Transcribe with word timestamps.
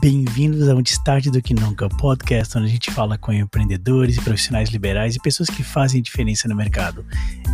Bem-vindos 0.00 0.66
ao 0.66 0.80
Destaque 0.80 1.30
do 1.30 1.42
Que 1.42 1.52
Nunca, 1.52 1.86
podcast 1.86 2.56
onde 2.56 2.68
a 2.68 2.70
gente 2.70 2.90
fala 2.90 3.18
com 3.18 3.34
empreendedores 3.34 4.18
profissionais 4.18 4.70
liberais 4.70 5.14
e 5.14 5.20
pessoas 5.20 5.50
que 5.50 5.62
fazem 5.62 6.00
diferença 6.00 6.48
no 6.48 6.56
mercado. 6.56 7.04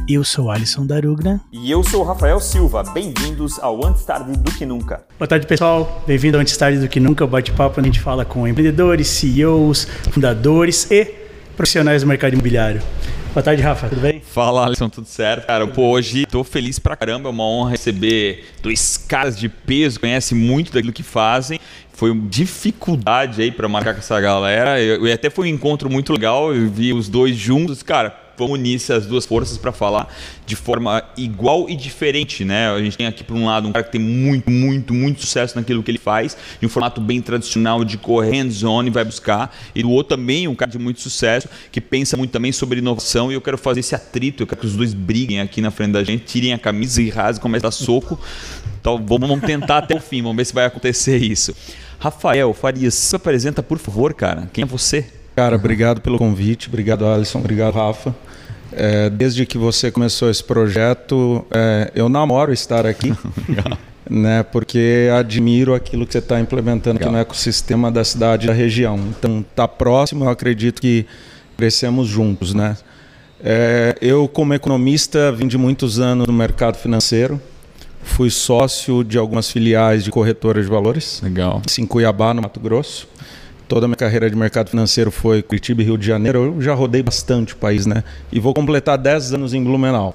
Eu 0.08 0.22
sou 0.22 0.48
Alisson 0.48 0.87
Darugna. 0.87 1.40
E 1.51 1.69
eu 1.69 1.82
sou 1.82 2.04
Rafael 2.04 2.38
Silva. 2.38 2.85
Bem-vindos 2.85 3.59
ao 3.59 3.85
Antes 3.85 4.04
Tarde 4.04 4.38
do 4.38 4.53
Que 4.53 4.64
Nunca. 4.64 5.04
Boa 5.19 5.27
tarde, 5.27 5.45
pessoal. 5.45 6.04
Bem-vindo 6.06 6.37
ao 6.37 6.40
Antes 6.40 6.56
Tarde 6.56 6.78
do 6.78 6.88
Que 6.88 7.01
Nunca, 7.01 7.24
o 7.24 7.27
bate-papo 7.27 7.81
onde 7.81 7.88
a 7.88 7.92
gente 7.92 8.01
fala 8.01 8.24
com 8.24 8.47
empreendedores, 8.47 9.08
CEOs, 9.08 9.88
fundadores 10.13 10.88
e 10.88 11.04
profissionais 11.56 12.03
do 12.03 12.06
mercado 12.06 12.35
imobiliário. 12.35 12.81
Boa 13.37 13.44
tarde, 13.44 13.60
Rafa, 13.60 13.90
tudo 13.90 14.00
bem? 14.00 14.18
Fala, 14.18 14.64
Alisson, 14.64 14.88
tudo 14.88 15.06
certo? 15.06 15.46
Cara, 15.46 15.66
pô, 15.66 15.90
hoje 15.90 16.24
tô 16.24 16.42
feliz 16.42 16.78
pra 16.78 16.96
caramba, 16.96 17.28
é 17.28 17.30
uma 17.30 17.45
honra 17.45 17.72
receber 17.72 18.46
dois 18.62 18.96
caras 18.96 19.38
de 19.38 19.46
peso, 19.46 20.00
conhece 20.00 20.34
muito 20.34 20.72
daquilo 20.72 20.90
que 20.90 21.02
fazem. 21.02 21.60
Foi 21.92 22.10
uma 22.10 22.30
dificuldade 22.30 23.42
aí 23.42 23.52
para 23.52 23.68
marcar 23.68 23.92
com 23.92 23.98
essa 23.98 24.18
galera. 24.22 24.80
Eu, 24.80 25.12
até 25.12 25.28
foi 25.28 25.52
um 25.52 25.54
encontro 25.54 25.91
muito 25.91 26.14
legal, 26.14 26.54
eu 26.54 26.70
vi 26.70 26.94
os 26.94 27.10
dois 27.10 27.36
juntos, 27.36 27.82
cara 27.82 28.25
vamos 28.36 28.58
unir 28.58 28.76
essas 28.76 29.06
duas 29.06 29.26
forças 29.26 29.58
para 29.58 29.72
falar 29.72 30.12
de 30.44 30.56
forma 30.56 31.02
igual 31.16 31.68
e 31.68 31.77
diferente, 31.77 32.44
né? 32.44 32.70
A 32.70 32.78
gente 32.78 32.96
tem 32.96 33.06
aqui 33.06 33.24
por 33.24 33.36
um 33.36 33.46
lado 33.46 33.68
um 33.68 33.72
cara 33.72 33.84
que 33.84 33.92
tem 33.92 34.00
muito, 34.00 34.50
muito, 34.50 34.94
muito 34.94 35.20
sucesso 35.20 35.56
naquilo 35.56 35.82
que 35.82 35.90
ele 35.90 35.98
faz, 35.98 36.36
em 36.60 36.66
um 36.66 36.68
formato 36.68 37.00
bem 37.00 37.20
tradicional 37.20 37.84
de 37.84 37.98
correr 37.98 38.30
hands-on 38.30 38.84
e 38.84 38.91
vai 38.91 39.04
buscar, 39.04 39.54
e 39.74 39.82
do 39.82 39.91
outro 39.91 40.16
também 40.16 40.48
um 40.48 40.54
cara 40.54 40.70
de 40.70 40.78
muito 40.78 41.00
sucesso 41.00 41.48
que 41.70 41.80
pensa 41.80 42.16
muito 42.16 42.30
também 42.30 42.52
sobre 42.52 42.78
inovação, 42.78 43.30
e 43.30 43.34
eu 43.34 43.41
quero 43.41 43.58
fazer 43.58 43.80
esse 43.80 43.94
atrito, 43.94 44.42
eu 44.42 44.46
quero 44.46 44.60
que 44.60 44.66
os 44.66 44.74
dois 44.74 44.94
briguem 44.94 45.41
aqui 45.41 45.60
na 45.60 45.70
frente 45.70 45.92
da 45.92 46.05
gente, 46.05 46.24
tirem 46.24 46.52
a 46.52 46.58
camisa 46.58 47.02
e 47.02 47.10
rasguem, 47.10 47.42
comecem 47.42 47.66
a 47.66 47.68
dar 47.68 47.72
soco. 47.72 48.18
Então 48.80 49.02
vamos 49.05 49.41
tentar 49.41 49.78
até 49.78 49.96
o 49.96 50.00
fim, 50.00 50.22
vamos 50.22 50.36
ver 50.36 50.44
se 50.44 50.55
vai 50.55 50.64
acontecer 50.64 51.22
isso. 51.22 51.55
Rafael 51.98 52.52
Farias, 52.52 52.94
se 52.94 53.16
apresenta, 53.16 53.62
por 53.62 53.78
favor, 53.78 54.14
cara. 54.14 54.48
Quem 54.52 54.62
é 54.62 54.66
você? 54.66 55.06
Cara, 55.37 55.56
obrigado 55.56 56.01
pelo 56.01 56.17
convite, 56.17 56.67
obrigado 56.67 57.05
Alisson, 57.05 57.41
obrigado 57.41 57.75
Rafa. 57.75 58.17
É, 58.73 59.11
desde 59.11 59.45
que 59.45 59.59
você 59.59 59.91
começou 59.91 60.31
esse 60.31 60.42
projeto, 60.42 61.45
é, 61.51 61.92
eu 61.95 62.09
namoro 62.09 62.55
estar 62.55 62.87
aqui, 62.87 63.12
né? 64.09 64.42
Porque 64.45 65.11
admiro 65.14 65.75
aquilo 65.75 66.07
que 66.07 66.12
você 66.12 66.20
está 66.20 66.41
implementando 66.41 66.98
aqui 66.98 67.11
no 67.11 67.19
ecossistema 67.19 67.92
da 67.92 68.03
cidade 68.03 68.47
e 68.47 68.48
da 68.48 68.55
região. 68.55 68.98
Então, 69.11 69.45
tá 69.55 69.69
próximo, 69.69 70.25
eu 70.25 70.31
acredito 70.31 70.81
que 70.81 71.05
crescemos 71.55 72.09
juntos, 72.09 72.55
né? 72.55 72.75
É, 73.39 73.95
eu, 74.01 74.27
como 74.27 74.55
economista, 74.55 75.31
vim 75.33 75.47
de 75.47 75.59
muitos 75.59 76.01
anos 76.01 76.27
no 76.27 76.33
mercado 76.33 76.79
financeiro. 76.79 77.39
Fui 78.03 78.31
sócio 78.31 79.05
de 79.05 79.19
algumas 79.19 79.51
filiais 79.51 80.03
de 80.03 80.11
corretoras 80.11 80.64
de 80.64 80.70
valores. 80.70 81.20
Legal. 81.23 81.61
Em 81.79 81.84
Cuiabá, 81.84 82.33
no 82.33 82.41
Mato 82.41 82.59
Grosso. 82.59 83.07
Toda 83.69 83.86
a 83.86 83.89
minha 83.89 83.97
carreira 83.97 84.31
de 84.31 84.36
mercado 84.36 84.70
financeiro 84.70 85.11
foi 85.11 85.42
Curitiba 85.42 85.83
e 85.83 85.84
Rio 85.84 85.98
de 85.98 86.06
Janeiro. 86.06 86.55
Eu 86.56 86.62
já 86.62 86.72
rodei 86.72 87.03
bastante 87.03 87.53
o 87.53 87.56
país, 87.56 87.84
né? 87.84 88.05
E 88.31 88.39
vou 88.39 88.55
completar 88.55 88.97
10 88.97 89.34
anos 89.34 89.55
em 89.55 89.64
Blumenau. 89.64 90.14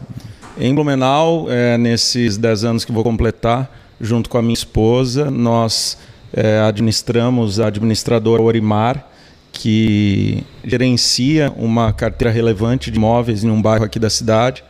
Em 0.58 0.74
Blumenau, 0.74 1.48
é, 1.50 1.78
nesses 1.78 2.38
10 2.38 2.64
anos 2.64 2.86
que 2.86 2.94
vou 2.94 3.04
completar, 3.04 3.70
junto 4.00 4.30
com 4.30 4.38
a 4.38 4.42
minha 4.42 4.54
esposa, 4.54 5.30
nós 5.30 5.98
é, 6.32 6.60
administramos 6.60 7.60
a 7.60 7.68
administradora 7.68 8.42
Orimar, 8.42 9.06
que 9.52 10.46
gerencia 10.64 11.52
uma 11.58 11.92
carteira 11.92 12.34
relevante 12.34 12.90
de 12.90 12.98
imóveis 12.98 13.44
em 13.44 13.50
um 13.50 13.62
bairro 13.62 13.84
aqui 13.84 14.00
da 14.00 14.10
cidade. 14.10 14.64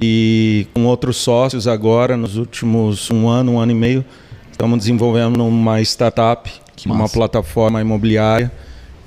E 0.00 0.68
com 0.72 0.86
outros 0.86 1.16
sócios 1.16 1.66
agora, 1.66 2.16
nos 2.16 2.36
últimos 2.36 3.10
um 3.10 3.28
ano, 3.28 3.52
um 3.52 3.58
ano 3.58 3.72
e 3.72 3.74
meio, 3.74 4.04
estamos 4.52 4.78
desenvolvendo 4.78 5.44
uma 5.44 5.80
startup 5.82 6.48
que 6.82 6.88
uma 6.88 7.02
massa. 7.02 7.14
plataforma 7.14 7.80
imobiliária 7.80 8.50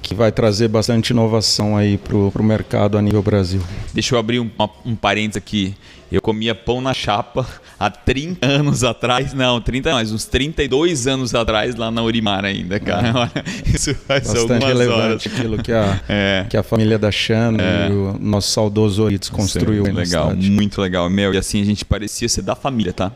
que 0.01 0.13
vai 0.13 0.31
trazer 0.31 0.67
bastante 0.67 1.09
inovação 1.09 1.75
aí 1.75 1.97
para 1.97 2.15
o 2.15 2.43
mercado 2.43 2.95
a 2.95 3.01
nível 3.01 3.23
Brasil. 3.23 3.59
Deixa 3.91 4.13
eu 4.13 4.19
abrir 4.19 4.39
um, 4.39 4.49
um 4.85 4.95
parênteses 4.95 5.37
aqui. 5.37 5.73
Eu 6.11 6.21
comia 6.21 6.53
pão 6.53 6.79
na 6.79 6.93
chapa 6.93 7.45
há 7.79 7.89
30 7.89 8.45
anos 8.45 8.83
atrás, 8.83 9.33
não, 9.33 9.59
30 9.59 9.91
mais 9.93 10.11
uns 10.11 10.25
32 10.25 11.07
anos 11.07 11.33
atrás 11.33 11.75
lá 11.75 11.89
na 11.89 12.03
Urimar 12.03 12.45
ainda, 12.45 12.79
cara. 12.79 13.31
É. 13.33 13.43
Isso 13.75 13.95
faz 13.95 14.31
Bastante 14.31 14.63
relevante 14.63 15.01
horas. 15.01 15.25
aquilo 15.27 15.63
que 15.63 15.71
a, 15.71 15.99
é. 16.07 16.45
que 16.47 16.55
a 16.55 16.61
família 16.61 16.99
da 16.99 17.11
Xana 17.11 17.61
é. 17.61 17.89
e 17.89 17.91
o 17.91 18.17
nosso 18.19 18.51
saudoso 18.51 19.03
Oritos 19.03 19.29
construiu. 19.29 19.83
Muito 19.83 19.97
legal, 19.97 20.35
muito 20.35 20.81
legal. 20.81 21.09
Meu, 21.09 21.33
e 21.33 21.37
assim 21.37 21.59
a 21.61 21.65
gente 21.65 21.83
parecia 21.83 22.29
ser 22.29 22.43
da 22.43 22.55
família, 22.55 22.93
tá? 22.93 23.11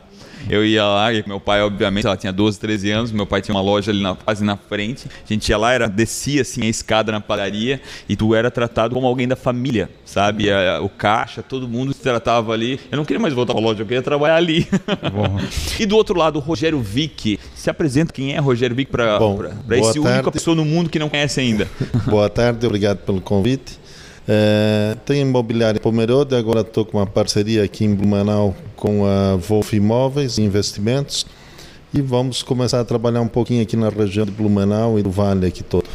Eu 0.48 0.64
ia 0.64 0.84
lá, 0.84 1.12
e 1.12 1.24
meu 1.26 1.40
pai, 1.40 1.62
obviamente, 1.62 2.06
ela 2.06 2.16
tinha 2.16 2.32
12, 2.32 2.58
13 2.58 2.90
anos, 2.90 3.12
meu 3.12 3.26
pai 3.26 3.42
tinha 3.42 3.54
uma 3.54 3.62
loja 3.62 3.90
ali 3.90 4.02
na, 4.02 4.14
quase 4.14 4.44
na 4.44 4.56
frente. 4.56 5.08
A 5.08 5.32
gente 5.32 5.48
ia 5.48 5.58
lá, 5.58 5.72
era, 5.72 5.88
descia 5.88 6.42
assim 6.42 6.62
a 6.62 6.68
escada 6.68 7.12
na 7.12 7.20
padaria 7.20 7.80
e 8.08 8.16
tu 8.16 8.34
era 8.34 8.50
tratado 8.50 8.94
como 8.94 9.06
alguém 9.06 9.28
da 9.28 9.36
família, 9.36 9.90
sabe? 10.04 10.50
A, 10.50 10.80
o 10.80 10.88
caixa, 10.88 11.42
todo 11.42 11.68
mundo 11.68 11.92
se 11.92 12.00
tratava 12.00 12.52
ali. 12.52 12.80
Eu 12.90 12.96
não 12.96 13.04
queria 13.04 13.20
mais 13.20 13.34
voltar 13.34 13.52
para 13.52 13.62
a 13.62 13.64
loja, 13.64 13.82
eu 13.82 13.86
queria 13.86 14.02
trabalhar 14.02 14.36
ali. 14.36 14.66
e 15.78 15.86
do 15.86 15.96
outro 15.96 16.16
lado, 16.16 16.36
o 16.36 16.40
Rogério 16.40 16.80
Vick. 16.80 17.38
Se 17.54 17.68
apresenta 17.68 18.12
quem 18.12 18.34
é 18.34 18.38
Rogério 18.38 18.74
Vick 18.74 18.90
para 18.90 19.18
esse 19.72 19.94
tarde. 19.94 19.98
único 20.00 20.32
pessoa 20.32 20.56
no 20.56 20.64
mundo 20.64 20.88
que 20.90 20.98
não 20.98 21.08
conhece 21.08 21.40
ainda. 21.40 21.68
boa 22.06 22.28
tarde, 22.28 22.66
obrigado 22.66 22.98
pelo 22.98 23.20
convite. 23.20 23.78
É, 24.28 24.96
tenho 25.04 25.22
imobiliário 25.22 25.80
Pomerode, 25.80 26.34
agora 26.36 26.60
estou 26.60 26.84
com 26.84 26.98
uma 26.98 27.06
parceria 27.06 27.64
aqui 27.64 27.84
em 27.84 27.94
Blumenau 27.94 28.54
com 28.80 29.04
a 29.04 29.36
Wolf 29.36 29.74
Imóveis 29.74 30.38
Investimentos 30.38 31.26
e 31.92 32.00
vamos 32.00 32.42
começar 32.42 32.80
a 32.80 32.84
trabalhar 32.84 33.20
um 33.20 33.28
pouquinho 33.28 33.62
aqui 33.62 33.76
na 33.76 33.90
região 33.90 34.24
de 34.24 34.32
Blumenau 34.32 34.98
e 34.98 35.02
do 35.02 35.10
Vale 35.10 35.46
aqui 35.46 35.62
todo. 35.62 35.86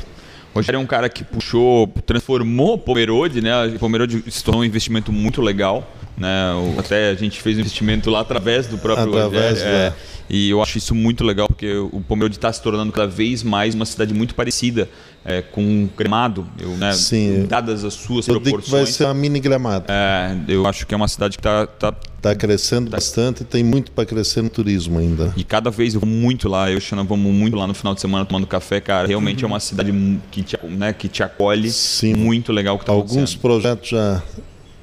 Rogério 0.53 0.77
é 0.77 0.81
um 0.81 0.85
cara 0.85 1.09
que 1.09 1.21
puxou, 1.23 1.87
transformou 2.05 2.77
Pomerode, 2.77 3.41
né? 3.41 3.51
Pomerode 3.77 4.23
se 4.31 4.41
tornou 4.41 4.61
um 4.61 4.65
investimento 4.65 5.11
muito 5.11 5.41
legal, 5.41 5.91
né? 6.17 6.29
Até 6.77 7.09
a 7.09 7.15
gente 7.15 7.41
fez 7.41 7.57
um 7.57 7.59
investimento 7.59 8.09
lá 8.09 8.21
através 8.21 8.67
do 8.67 8.77
próprio 8.77 9.09
através, 9.09 9.59
Rogério. 9.59 9.75
É. 9.75 9.93
E 10.29 10.49
eu 10.49 10.61
acho 10.61 10.77
isso 10.77 10.95
muito 10.95 11.23
legal, 11.23 11.47
porque 11.47 11.75
o 11.75 12.01
Pomerode 12.07 12.35
está 12.35 12.51
se 12.53 12.61
tornando 12.61 12.91
cada 12.91 13.07
vez 13.07 13.43
mais 13.43 13.75
uma 13.75 13.85
cidade 13.85 14.13
muito 14.13 14.33
parecida 14.33 14.87
é, 15.25 15.41
com 15.41 15.89
Gramado, 15.97 16.47
eu, 16.59 16.69
né, 16.69 16.93
Sim, 16.93 17.45
dadas 17.47 17.83
as 17.83 17.93
suas 17.93 18.27
eu 18.27 18.35
proporções. 18.39 18.63
Digo 18.63 18.63
que 18.63 18.71
vai 18.71 18.85
ser 18.85 19.05
uma 19.05 19.13
mini 19.13 19.39
Gramado. 19.39 19.85
É, 19.89 20.37
eu 20.47 20.65
acho 20.65 20.87
que 20.87 20.93
é 20.93 20.97
uma 20.97 21.07
cidade 21.07 21.37
que 21.37 21.41
está... 21.41 21.67
Tá, 21.67 21.93
tá 22.25 22.35
crescendo 22.35 22.89
tá. 22.89 22.97
bastante 22.97 23.43
e 23.43 23.45
tem 23.45 23.63
muito 23.63 23.91
para 23.91 24.03
crescer 24.03 24.41
no 24.41 24.49
turismo 24.49 24.97
ainda. 24.97 25.31
E 25.37 25.43
cada 25.43 25.69
vez 25.69 25.93
eu 25.93 25.99
vou 25.99 26.09
muito 26.09 26.49
lá, 26.49 26.71
eu 26.71 26.79
e 26.79 26.81
Xana 26.81 27.03
vamos 27.03 27.31
muito 27.31 27.55
lá 27.55 27.67
no 27.67 27.73
final 27.75 27.93
de 27.93 28.01
semana 28.01 28.25
tomando 28.25 28.47
café, 28.47 28.81
cara. 28.81 29.07
Realmente 29.07 29.43
uhum. 29.43 29.51
é 29.51 29.53
uma 29.53 29.59
cidade 29.59 29.93
que 30.31 30.41
te, 30.41 30.57
né, 30.63 30.91
que 30.91 31.07
te 31.07 31.21
acolhe. 31.21 31.69
Sim. 31.71 32.15
Muito 32.15 32.51
legal 32.51 32.79
que 32.79 32.85
tá 32.85 32.91
Alguns 32.91 33.35
projetos 33.35 33.89
já 33.89 34.23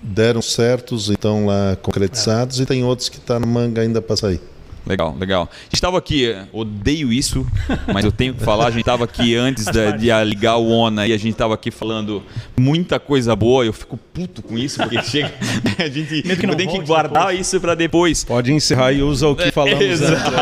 deram 0.01 0.41
certos 0.41 1.09
e 1.09 1.15
estão 1.15 1.47
lá 1.47 1.77
concretizados 1.83 2.61
é. 2.61 2.63
e 2.63 2.67
tem 2.67 2.85
outros 2.85 3.09
que 3.09 3.17
estão 3.17 3.41
tá 3.41 3.47
na 3.47 3.53
manga 3.53 3.83
ainda 3.83 4.01
para 4.01 4.17
sair. 4.17 4.41
Legal, 4.85 5.17
legal. 5.19 5.49
A 5.51 5.65
gente 5.65 5.75
estava 5.75 5.97
aqui, 5.97 6.35
odeio 6.53 7.13
isso, 7.13 7.47
mas 7.93 8.05
eu 8.05 8.11
tenho 8.11 8.35
que 8.35 8.43
falar. 8.43 8.67
A 8.67 8.71
gente 8.71 8.81
estava 8.81 9.05
aqui 9.05 9.37
antes 9.37 9.65
de, 9.65 9.93
de, 9.99 10.25
ligar 10.25 10.57
o 10.57 10.69
ONA 10.71 11.07
e 11.07 11.13
a 11.13 11.17
gente 11.17 11.33
estava 11.33 11.55
aqui 11.55 11.71
falando 11.71 12.23
muita 12.59 12.99
coisa 12.99 13.37
boa. 13.37 13.65
Eu 13.65 13.73
fico 13.73 13.97
puto 13.97 14.43
com 14.43 14.59
isso, 14.59 14.79
porque 14.79 15.01
chega. 15.05 15.33
A 15.79 15.89
gente 15.89 16.23
que 16.23 16.57
tem 16.57 16.69
que 16.69 16.81
guardar 16.81 17.29
depois. 17.29 17.47
isso 17.47 17.61
para 17.61 17.75
depois. 17.75 18.25
Pode 18.25 18.53
encerrar 18.53 18.93
e 18.93 19.03
usa 19.03 19.29
o 19.29 19.37
que 19.37 19.51
falamos 19.53 19.81
Exato. 19.81 20.33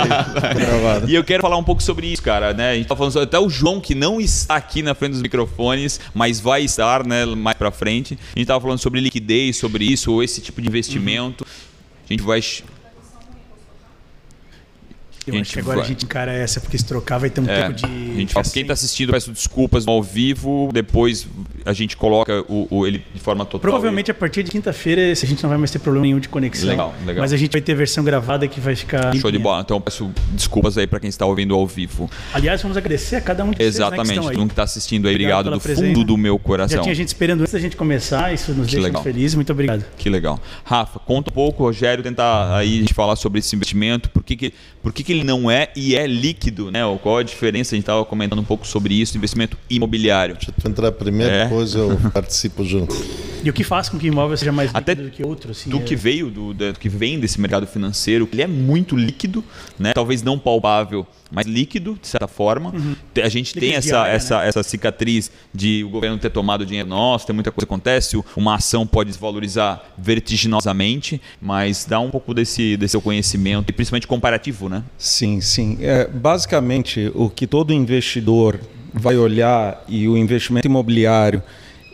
Aí, 1.05 1.11
e 1.11 1.15
eu 1.15 1.23
quero 1.23 1.43
falar 1.43 1.59
um 1.59 1.65
pouco 1.65 1.83
sobre 1.83 2.07
isso, 2.07 2.23
cara. 2.23 2.55
Né? 2.55 2.71
A 2.71 2.75
gente 2.75 2.87
tá 2.87 2.97
falando 2.97 3.13
sobre, 3.13 3.25
até 3.25 3.39
o 3.39 3.49
João, 3.51 3.79
que 3.79 3.95
não 3.95 4.21
está 4.21 4.57
aqui 4.57 4.83
na 4.83 4.95
frente 4.95 5.13
dos 5.13 5.23
microfones, 5.23 6.01
mas 6.15 6.41
vai 6.41 6.63
estar 6.63 7.07
né, 7.07 7.27
mais 7.27 7.57
para 7.57 7.71
frente. 7.71 8.15
A 8.15 8.39
gente 8.39 8.43
estava 8.43 8.61
falando 8.61 8.79
sobre 8.79 9.01
liquidez, 9.01 9.57
sobre 9.57 9.85
isso, 9.85 10.13
ou 10.13 10.23
esse 10.23 10.41
tipo 10.41 10.63
de 10.63 10.69
investimento. 10.69 11.45
Uhum. 11.45 11.71
A 12.09 12.13
gente 12.13 12.23
vai 12.23 12.41
eu 15.37 15.41
acho 15.41 15.53
que 15.53 15.61
agora 15.61 15.77
vai... 15.79 15.85
a 15.85 15.89
gente 15.89 16.05
encara 16.05 16.33
essa, 16.33 16.61
porque 16.61 16.77
se 16.77 16.85
trocar 16.85 17.19
vai 17.19 17.31
ter 17.31 17.41
um 17.41 17.49
é, 17.49 17.63
tempo 17.63 17.75
de. 17.75 17.85
A 17.85 18.21
gente 18.21 18.33
fala, 18.33 18.47
quem 18.47 18.63
está 18.63 18.75
assistindo, 18.75 19.13
peço 19.13 19.33
desculpas 19.33 19.87
ao 19.87 20.03
vivo, 20.03 20.71
depois 20.73 21.27
a 21.65 21.73
gente 21.73 21.97
coloca 21.97 22.45
o, 22.49 22.67
o 22.71 22.87
ele 22.87 23.05
de 23.15 23.21
forma 23.21 23.45
total. 23.45 23.61
Provavelmente 23.61 24.11
a 24.11 24.15
partir 24.15 24.43
de 24.43 24.51
quinta-feira 24.51 25.13
a 25.13 25.15
gente 25.15 25.43
não 25.43 25.51
vai 25.51 25.59
mais 25.59 25.71
ter 25.71 25.79
problema 25.79 26.07
nenhum 26.07 26.19
de 26.19 26.29
conexão. 26.29 26.69
Legal, 26.69 26.95
legal. 27.05 27.23
Mas 27.23 27.33
a 27.33 27.37
gente 27.37 27.53
vai 27.53 27.61
ter 27.61 27.75
versão 27.75 28.05
gravada 28.05 28.47
que 28.49 28.61
vai 28.61 28.75
ficar. 28.75 29.15
Show 29.17 29.31
de 29.31 29.39
bola. 29.39 29.61
Então 29.61 29.81
peço 29.81 30.11
desculpas 30.33 30.77
aí 30.79 30.87
para 30.87 31.01
quem 31.01 31.09
está 31.09 31.27
ouvindo 31.27 31.55
ao 31.55 31.67
vivo. 31.67 32.11
Aliás, 32.33 32.63
vamos 32.63 32.77
agradecer 32.77 33.17
a 33.17 33.21
cada 33.21 33.45
um 33.45 33.51
de 33.51 33.57
vocês. 33.57 33.77
Exatamente, 33.77 34.17
né, 34.17 34.23
todo 34.23 34.39
mundo 34.39 34.49
que 34.49 34.53
está 34.53 34.63
assistindo 34.63 35.09
aí, 35.09 35.15
obrigado, 35.15 35.47
obrigado 35.47 35.59
do 35.59 35.63
presença. 35.63 35.87
fundo 35.87 36.05
do 36.05 36.17
meu 36.17 36.39
coração. 36.39 36.79
Já 36.79 36.83
tinha 36.83 36.95
gente 36.95 37.09
esperando 37.09 37.41
antes 37.41 37.53
da 37.53 37.59
gente 37.59 37.77
começar, 37.77 38.33
isso 38.33 38.53
nos 38.53 38.67
que 38.67 38.73
deixa 38.73 38.87
legal. 38.87 39.03
muito 39.03 39.15
felizes. 39.15 39.35
Muito 39.35 39.53
obrigado. 39.53 39.85
Que 39.97 40.09
legal. 40.09 40.41
Rafa, 40.65 40.99
conta 40.99 41.31
um 41.31 41.35
pouco, 41.35 41.65
Rogério, 41.65 42.03
tentar 42.03 42.57
aí 42.57 42.77
a 42.77 42.81
gente 42.81 42.95
falar 42.95 43.17
sobre 43.17 43.39
esse 43.39 43.55
investimento, 43.55 44.11
por 44.11 44.23
que, 44.23 44.37
que, 44.37 44.55
por 44.83 44.93
que, 44.93 45.03
que 45.03 45.13
ele 45.13 45.20
ele 45.21 45.27
não 45.27 45.51
é 45.51 45.69
e 45.77 45.95
é 45.95 46.07
líquido, 46.07 46.71
né? 46.71 46.81
Qual 47.03 47.19
a 47.19 47.23
diferença? 47.23 47.75
A 47.75 47.77
gente 47.77 47.83
estava 47.85 48.05
comentando 48.05 48.39
um 48.41 48.45
pouco 48.45 48.67
sobre 48.67 48.95
isso, 48.95 49.17
investimento 49.17 49.57
imobiliário. 49.69 50.35
Deixa 50.35 50.53
eu 50.65 50.71
entrar 50.71 50.91
primeiro, 50.93 51.33
É. 51.33 51.45
depois 51.45 51.75
eu 51.75 51.97
participo 52.13 52.65
junto. 52.65 52.95
E 53.43 53.49
o 53.49 53.53
que 53.53 53.65
faz 53.65 53.89
com 53.89 53.99
que 53.99 54.07
o 54.07 54.13
imóvel 54.13 54.37
seja 54.37 54.53
mais 54.53 54.71
Até 54.75 54.93
líquido 54.93 55.11
do 55.11 55.17
que 55.17 55.25
outro? 55.25 55.51
Assim, 55.53 55.71
do 55.71 55.79
é- 55.79 55.81
que 55.81 55.97
veio 55.97 56.31
do, 56.31 56.53
do 56.53 56.73
que 56.79 56.89
vem 56.89 57.19
desse 57.19 57.41
mercado 57.41 57.67
financeiro, 57.67 58.29
ele 58.33 58.43
é 58.43 58.47
muito 58.47 58.97
líquido, 58.97 59.43
né? 59.79 59.93
Talvez 59.95 60.23
não 60.23 60.39
palpável, 60.39 61.07
mas 61.31 61.47
líquido 61.47 61.99
de 62.01 62.09
certa 62.09 62.27
forma. 62.29 62.73
Te- 63.15 63.23
A 63.23 63.29
gente 63.29 63.55
tem 63.55 63.75
essa, 63.75 64.07
essa, 64.09 64.43
essa 64.45 64.63
cicatriz 64.63 65.31
de 65.55 65.85
o 65.85 65.89
governo 65.91 66.19
ter 66.19 66.31
tomado 66.31 66.65
dinheiro 66.67 66.89
nosso, 66.89 67.27
tem 67.27 67.35
muita 67.35 67.51
coisa 67.51 67.67
que 67.67 67.73
acontece, 67.73 68.21
uma 68.37 68.55
ação 68.57 68.87
pode 68.87 69.11
desvalorizar 69.11 69.83
vertiginosamente, 69.97 71.21
mas 71.41 71.85
dá 71.85 72.01
um 72.01 72.11
pouco 72.11 72.33
desse 72.35 72.77
desse 72.77 72.93
seu 72.93 73.01
conhecimento 73.01 73.71
e 73.71 73.73
principalmente 73.73 74.07
comparativo, 74.07 74.69
né? 74.69 74.83
Sim, 74.99 75.41
sim. 75.41 75.79
É, 75.81 76.07
basicamente, 76.07 77.11
o 77.15 77.29
que 77.29 77.47
todo 77.47 77.73
investidor 77.73 78.59
vai 78.93 79.17
olhar 79.17 79.85
e 79.89 80.09
o 80.09 80.17
investimento 80.17 80.67
imobiliário, 80.67 81.43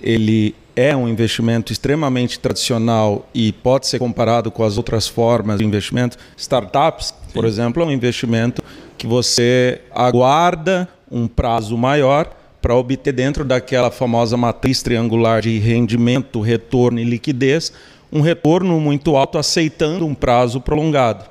ele 0.00 0.54
é 0.74 0.94
um 0.94 1.08
investimento 1.08 1.72
extremamente 1.72 2.38
tradicional 2.38 3.28
e 3.34 3.50
pode 3.52 3.86
ser 3.86 3.98
comparado 3.98 4.50
com 4.50 4.62
as 4.62 4.76
outras 4.76 5.08
formas 5.08 5.58
de 5.58 5.64
investimento. 5.64 6.18
Startups, 6.36 7.14
por 7.32 7.44
exemplo, 7.46 7.82
é 7.82 7.86
um 7.86 7.90
investimento 7.90 8.62
que 8.96 9.06
você 9.06 9.80
aguarda 9.92 10.88
um 11.10 11.28
prazo 11.28 11.76
maior 11.76 12.30
para 12.60 12.74
obter 12.74 13.12
dentro 13.12 13.44
daquela 13.44 13.90
famosa 13.90 14.36
matriz 14.36 14.82
triangular 14.82 15.40
de 15.40 15.58
rendimento, 15.58 16.40
retorno 16.40 16.98
e 16.98 17.04
liquidez, 17.04 17.72
um 18.12 18.20
retorno 18.20 18.80
muito 18.80 19.16
alto 19.16 19.38
aceitando 19.38 20.06
um 20.06 20.14
prazo 20.14 20.60
prolongado 20.60 21.24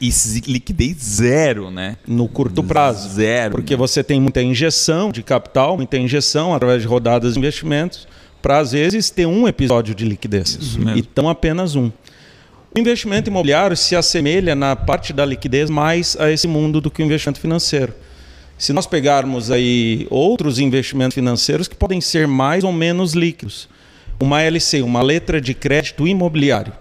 E 0.00 0.10
liquidez 0.46 0.96
zero, 0.98 1.70
né? 1.70 1.96
no 2.06 2.28
curto 2.28 2.62
prazo. 2.62 3.08
Zero. 3.08 3.52
Porque 3.52 3.74
você 3.76 4.04
tem 4.04 4.20
muita 4.20 4.42
injeção 4.42 5.10
de 5.10 5.22
capital, 5.22 5.76
muita 5.76 5.96
injeção 5.96 6.54
através 6.54 6.82
de 6.82 6.88
rodadas 6.88 7.34
de 7.34 7.38
investimentos, 7.38 8.06
para 8.42 8.58
às 8.58 8.72
vezes 8.72 9.08
ter 9.08 9.26
um 9.26 9.48
episódio 9.48 9.94
de 9.94 10.04
liquidez. 10.04 10.76
mesmo. 10.76 10.98
Então 10.98 11.28
apenas 11.28 11.74
um. 11.74 11.90
O 12.76 12.78
investimento 12.78 13.30
imobiliário 13.30 13.74
se 13.74 13.96
assemelha 13.96 14.54
na 14.54 14.76
parte 14.76 15.10
da 15.10 15.24
liquidez 15.24 15.70
mais 15.70 16.14
a 16.20 16.30
esse 16.30 16.46
mundo 16.46 16.78
do 16.78 16.90
que 16.90 17.02
o 17.02 17.06
investimento 17.06 17.40
financeiro. 17.40 17.94
Se 18.58 18.70
nós 18.70 18.86
pegarmos 18.86 19.50
aí 19.50 20.06
outros 20.10 20.58
investimentos 20.58 21.14
financeiros 21.14 21.68
que 21.68 21.74
podem 21.74 22.02
ser 22.02 22.28
mais 22.28 22.64
ou 22.64 22.72
menos 22.72 23.14
líquidos, 23.14 23.66
uma 24.20 24.42
LC, 24.42 24.82
uma 24.82 25.00
letra 25.00 25.40
de 25.40 25.54
crédito 25.54 26.06
imobiliário, 26.06 26.74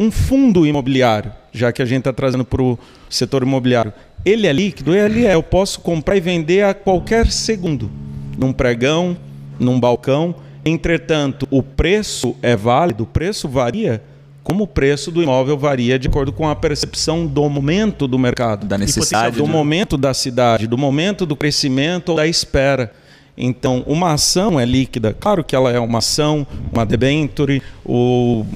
um 0.00 0.10
fundo 0.10 0.66
imobiliário, 0.66 1.32
já 1.52 1.70
que 1.70 1.80
a 1.80 1.86
gente 1.86 2.00
está 2.00 2.12
trazendo 2.12 2.44
para 2.44 2.62
o 2.62 2.76
setor 3.08 3.44
imobiliário, 3.44 3.92
ele 4.24 4.48
é 4.48 4.52
líquido? 4.52 4.96
Ele 4.96 5.26
é. 5.26 5.34
Eu 5.36 5.44
posso 5.44 5.78
comprar 5.78 6.16
e 6.16 6.20
vender 6.20 6.64
a 6.64 6.74
qualquer 6.74 7.30
segundo, 7.30 7.88
num 8.36 8.52
pregão, 8.52 9.16
num 9.60 9.78
balcão. 9.78 10.34
Entretanto, 10.64 11.46
o 11.52 11.62
preço 11.62 12.34
é 12.42 12.56
válido, 12.56 13.04
o 13.04 13.06
preço 13.06 13.48
varia, 13.48 14.02
como 14.46 14.62
o 14.62 14.66
preço 14.68 15.10
do 15.10 15.20
imóvel 15.20 15.58
varia 15.58 15.98
de 15.98 16.06
acordo 16.06 16.30
com 16.32 16.48
a 16.48 16.54
percepção 16.54 17.26
do 17.26 17.48
momento 17.50 18.06
do 18.06 18.16
mercado 18.16 18.64
da 18.64 18.78
necessidade 18.78 19.36
do 19.38 19.44
né? 19.44 19.52
momento 19.52 19.96
da 19.98 20.14
cidade, 20.14 20.68
do 20.68 20.78
momento 20.78 21.26
do 21.26 21.34
crescimento 21.34 22.10
ou 22.10 22.16
da 22.16 22.28
espera. 22.28 22.92
Então, 23.36 23.82
uma 23.88 24.12
ação 24.12 24.58
é 24.60 24.64
líquida. 24.64 25.12
Claro 25.18 25.42
que 25.42 25.56
ela 25.56 25.72
é 25.72 25.80
uma 25.80 25.98
ação, 25.98 26.46
uma 26.72 26.86
debenture, 26.86 27.60
o- 27.84 28.46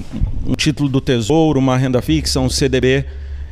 um 0.47 0.53
título 0.55 0.87
do 0.87 1.01
tesouro, 1.01 1.59
uma 1.59 1.75
renda 1.77 2.01
fixa, 2.01 2.39
um 2.39 2.49
CDB. 2.49 3.03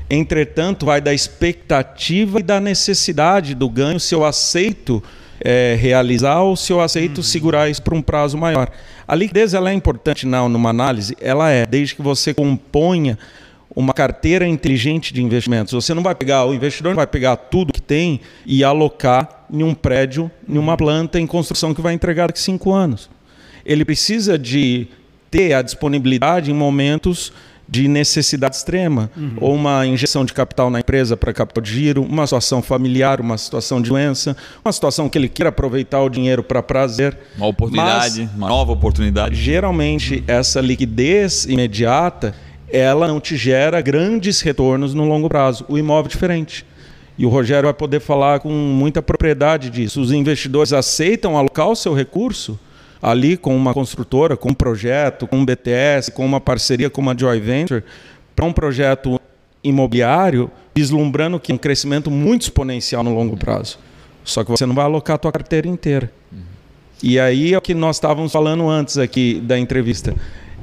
Entretanto, 0.09 0.85
vai 0.85 1.01
da 1.01 1.13
expectativa 1.13 2.39
e 2.39 2.43
da 2.43 2.61
necessidade 2.61 3.53
do 3.53 3.67
ganho, 3.69 3.99
se 3.99 4.15
eu 4.15 4.23
aceito 4.23 5.03
eh, 5.41 5.77
realizar 5.79 6.41
ou 6.41 6.55
se 6.55 6.71
eu 6.71 6.81
aceito 6.81 7.23
segurar 7.23 7.69
isso 7.69 7.81
por 7.81 7.93
um 7.93 8.01
prazo 8.01 8.37
maior. 8.37 8.69
A 9.07 9.15
liquidez 9.15 9.53
ela 9.53 9.69
é 9.69 9.73
importante 9.73 10.25
não, 10.25 10.47
numa 10.47 10.69
análise? 10.69 11.15
Ela 11.19 11.49
é, 11.49 11.65
desde 11.65 11.95
que 11.95 12.01
você 12.01 12.33
componha 12.33 13.17
uma 13.75 13.93
carteira 13.93 14.47
inteligente 14.47 15.13
de 15.13 15.23
investimentos. 15.23 15.73
Você 15.73 15.93
não 15.93 16.03
vai 16.03 16.15
pegar, 16.15 16.45
o 16.45 16.53
investidor 16.53 16.91
não 16.91 16.97
vai 16.97 17.07
pegar 17.07 17.35
tudo 17.35 17.71
que 17.71 17.81
tem 17.81 18.19
e 18.45 18.63
alocar 18.63 19.45
em 19.51 19.63
um 19.63 19.73
prédio, 19.73 20.29
em 20.47 20.57
uma 20.57 20.75
planta 20.75 21.19
em 21.19 21.27
construção 21.27 21.73
que 21.73 21.81
vai 21.81 21.93
entregar 21.93 22.27
daqui 22.27 22.39
a 22.39 22.43
cinco 22.43 22.73
anos. 22.73 23.09
Ele 23.65 23.85
precisa 23.85 24.37
de 24.37 24.87
ter 25.29 25.53
a 25.53 25.61
disponibilidade 25.61 26.51
em 26.51 26.53
momentos 26.53 27.31
de 27.69 27.87
necessidade 27.87 28.55
extrema, 28.55 29.11
ou 29.39 29.53
uma 29.53 29.85
injeção 29.85 30.25
de 30.25 30.33
capital 30.33 30.71
na 30.71 30.79
empresa 30.79 31.15
para 31.15 31.31
capital 31.31 31.61
de 31.61 31.71
giro, 31.71 32.01
uma 32.01 32.25
situação 32.25 32.63
familiar, 32.63 33.21
uma 33.21 33.37
situação 33.37 33.79
de 33.79 33.89
doença, 33.89 34.35
uma 34.65 34.71
situação 34.71 35.07
que 35.07 35.17
ele 35.17 35.29
queira 35.29 35.49
aproveitar 35.49 36.01
o 36.01 36.09
dinheiro 36.09 36.41
para 36.41 36.63
prazer. 36.63 37.15
Uma 37.37 37.47
oportunidade, 37.47 38.27
uma 38.35 38.49
nova 38.49 38.71
oportunidade. 38.71 39.35
Geralmente, 39.35 40.23
essa 40.25 40.59
liquidez 40.59 41.45
imediata, 41.45 42.33
ela 42.71 43.07
não 43.07 43.19
te 43.19 43.37
gera 43.37 43.79
grandes 43.81 44.41
retornos 44.41 44.95
no 44.95 45.05
longo 45.05 45.29
prazo. 45.29 45.63
O 45.69 45.77
imóvel 45.77 46.07
é 46.07 46.09
diferente. 46.09 46.65
E 47.19 47.25
o 47.25 47.29
Rogério 47.29 47.65
vai 47.65 47.73
poder 47.73 47.99
falar 47.99 48.39
com 48.39 48.49
muita 48.49 49.01
propriedade 49.01 49.69
disso. 49.69 50.01
Os 50.01 50.11
investidores 50.11 50.73
aceitam 50.73 51.37
alocar 51.37 51.67
o 51.67 51.75
seu 51.75 51.93
recurso 51.93 52.57
ali 53.01 53.37
com 53.37 53.55
uma 53.55 53.73
construtora, 53.73 54.35
com 54.35 54.49
um 54.49 54.53
projeto, 54.53 55.27
com 55.27 55.37
um 55.37 55.45
BTS, 55.45 56.11
com 56.11 56.25
uma 56.25 56.41
parceria 56.41 56.89
com 56.89 57.01
uma 57.01 57.17
joint 57.17 57.41
venture, 57.41 57.83
para 58.35 58.45
um 58.45 58.53
projeto 58.53 59.19
imobiliário, 59.63 60.49
vislumbrando 60.75 61.39
que 61.39 61.51
um 61.51 61.57
crescimento 61.57 62.09
muito 62.09 62.43
exponencial 62.43 63.03
no 63.03 63.13
longo 63.13 63.35
prazo. 63.37 63.77
Só 64.23 64.43
que 64.43 64.51
você 64.51 64.65
não 64.65 64.75
vai 64.75 64.85
alocar 64.85 65.15
a 65.15 65.19
tua 65.19 65.31
carteira 65.31 65.67
inteira. 65.67 66.11
E 67.01 67.19
aí 67.19 67.53
é 67.53 67.57
o 67.57 67.61
que 67.61 67.73
nós 67.73 67.95
estávamos 67.95 68.31
falando 68.31 68.67
antes 68.69 68.97
aqui 68.97 69.41
da 69.41 69.57
entrevista. 69.57 70.13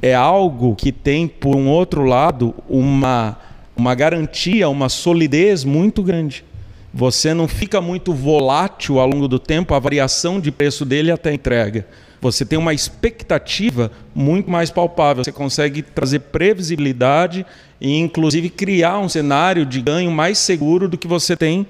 É 0.03 0.15
algo 0.15 0.75
que 0.77 0.93
tem, 0.93 1.27
por 1.27 1.57
um 1.57 1.69
outro 1.69 2.05
lado, 2.05 2.55
uma, 2.69 3.39
uma 3.75 3.95
garantia, 3.95 4.69
uma 4.69 4.89
solidez 4.89 5.65
muito 5.65 6.03
grande. 6.03 6.45
Você 6.93 7.33
não 7.35 7.49
fica 7.49 7.81
muito 7.81 8.13
volátil 8.13 9.01
ao 9.01 9.09
longo 9.09 9.27
do 9.27 9.39
tempo, 9.39 9.75
a 9.75 9.79
variação 9.79 10.39
de 10.39 10.51
preço 10.51 10.85
dele 10.85 11.11
até 11.11 11.31
a 11.31 11.35
entrega. 11.35 11.87
Você 12.21 12.45
tem 12.45 12.59
uma 12.59 12.73
expectativa 12.75 13.91
muito 14.15 14.51
mais 14.51 14.71
palpável. 14.71 15.25
Você 15.25 15.33
consegue 15.33 15.83
trazer 15.83 16.21
previsibilidade 16.21 17.45
e, 17.81 17.97
inclusive, 17.99 18.49
criar 18.49 18.99
um 18.99 19.09
cenário 19.09 19.67
de 19.67 19.81
ganho 19.81 20.11
mais 20.11 20.39
seguro 20.39 20.89
do 20.89 20.99
que 20.99 21.07
você 21.07 21.37
tem 21.37 21.67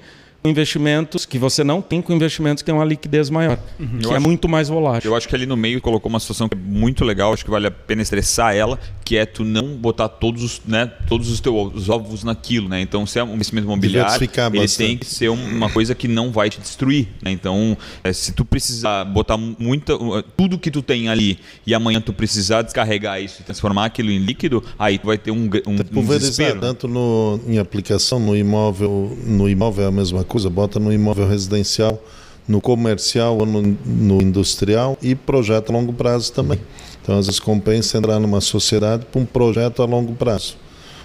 investimentos 0.48 1.25
que 1.26 1.38
você 1.38 1.62
não 1.64 1.81
tem 1.82 2.00
com 2.02 2.12
investimentos 2.12 2.62
que 2.62 2.66
têm 2.66 2.75
uma 2.75 2.84
liquidez 2.84 3.31
maior, 3.31 3.56
que 3.76 3.82
Uhum. 3.82 3.98
Eu 4.02 4.12
é 4.12 4.16
acho- 4.16 4.26
muito 4.26 4.48
mais 4.48 4.69
volátil. 4.69 5.10
Eu 5.10 5.16
acho 5.16 5.28
que 5.28 5.34
ali 5.34 5.46
no 5.46 5.56
meio 5.56 5.81
colocou 5.81 6.08
uma 6.08 6.20
situação 6.20 6.48
que 6.48 6.56
é 6.56 6.60
muito 6.60 7.04
legal, 7.04 7.32
acho 7.32 7.44
que 7.44 7.50
vale 7.50 7.66
a 7.66 7.70
pena 7.70 8.02
estressar 8.02 8.54
ela, 8.54 8.78
que 9.04 9.16
é 9.16 9.25
tu 9.26 9.44
não 9.44 9.76
botar 9.76 10.08
todos 10.08 10.43
os, 10.43 10.62
né, 10.66 10.87
todos 11.08 11.31
os 11.31 11.40
teus 11.40 11.88
ovos 11.88 12.25
naquilo, 12.25 12.69
né? 12.69 12.81
Então, 12.81 13.06
se 13.06 13.19
é 13.19 13.24
um 13.24 13.34
investimento 13.34 13.67
imobiliário, 13.67 14.15
ele 14.22 14.26
bastante. 14.60 14.76
tem 14.76 14.98
que 14.98 15.06
ser 15.06 15.29
um- 15.31 15.56
uma 15.56 15.70
coisa 15.70 15.94
que 15.94 16.08
não 16.08 16.31
vai 16.32 16.50
te 16.50 16.60
destruir, 16.60 17.08
né? 17.22 17.31
Então, 17.31 17.76
é, 18.03 18.12
se 18.12 18.32
tu 18.32 18.44
precisar 18.44 19.05
botar 19.05 19.36
muita 19.36 19.94
tudo 20.36 20.58
que 20.58 20.70
tu 20.70 20.82
tem 20.82 21.08
ali 21.08 21.38
e 21.67 21.74
amanhã 21.74 22.00
tu 22.00 22.12
precisar 22.12 22.62
descarregar 22.62 23.20
isso 23.22 23.41
e 23.41 23.44
transformar 23.44 23.84
aquilo 23.86 24.10
em 24.10 24.19
líquido, 24.19 24.62
aí 24.79 24.98
tu 24.98 25.06
vai 25.06 25.17
ter 25.19 25.31
um, 25.31 25.44
um, 25.44 25.72
um 25.72 25.76
Pulverizar 25.79 26.19
desespero. 26.19 26.60
tanto 26.60 26.88
no, 26.88 27.41
em 27.46 27.58
aplicação 27.58 28.19
no 28.19 28.36
imóvel, 28.36 29.17
no 29.24 29.48
imóvel 29.48 29.84
é 29.84 29.88
a 29.88 29.93
mesma 29.93 30.24
coisa, 30.24 30.35
bota 30.44 30.78
no 30.78 30.93
imóvel 30.93 31.28
residencial, 31.28 32.02
no 32.46 32.60
comercial 32.60 33.38
ou 33.38 33.46
no, 33.46 33.76
no 33.84 34.22
industrial 34.22 34.96
e 35.02 35.14
projeto 35.14 35.70
a 35.70 35.72
longo 35.72 35.93
prazo 35.93 36.32
também. 36.32 36.60
Então 37.02 37.19
às 37.19 37.26
vezes 37.26 37.40
compensa 37.40 37.98
entrar 37.98 38.20
numa 38.20 38.40
sociedade 38.40 39.06
para 39.06 39.20
um 39.20 39.24
projeto 39.24 39.82
a 39.82 39.86
longo 39.86 40.14
prazo. 40.14 40.56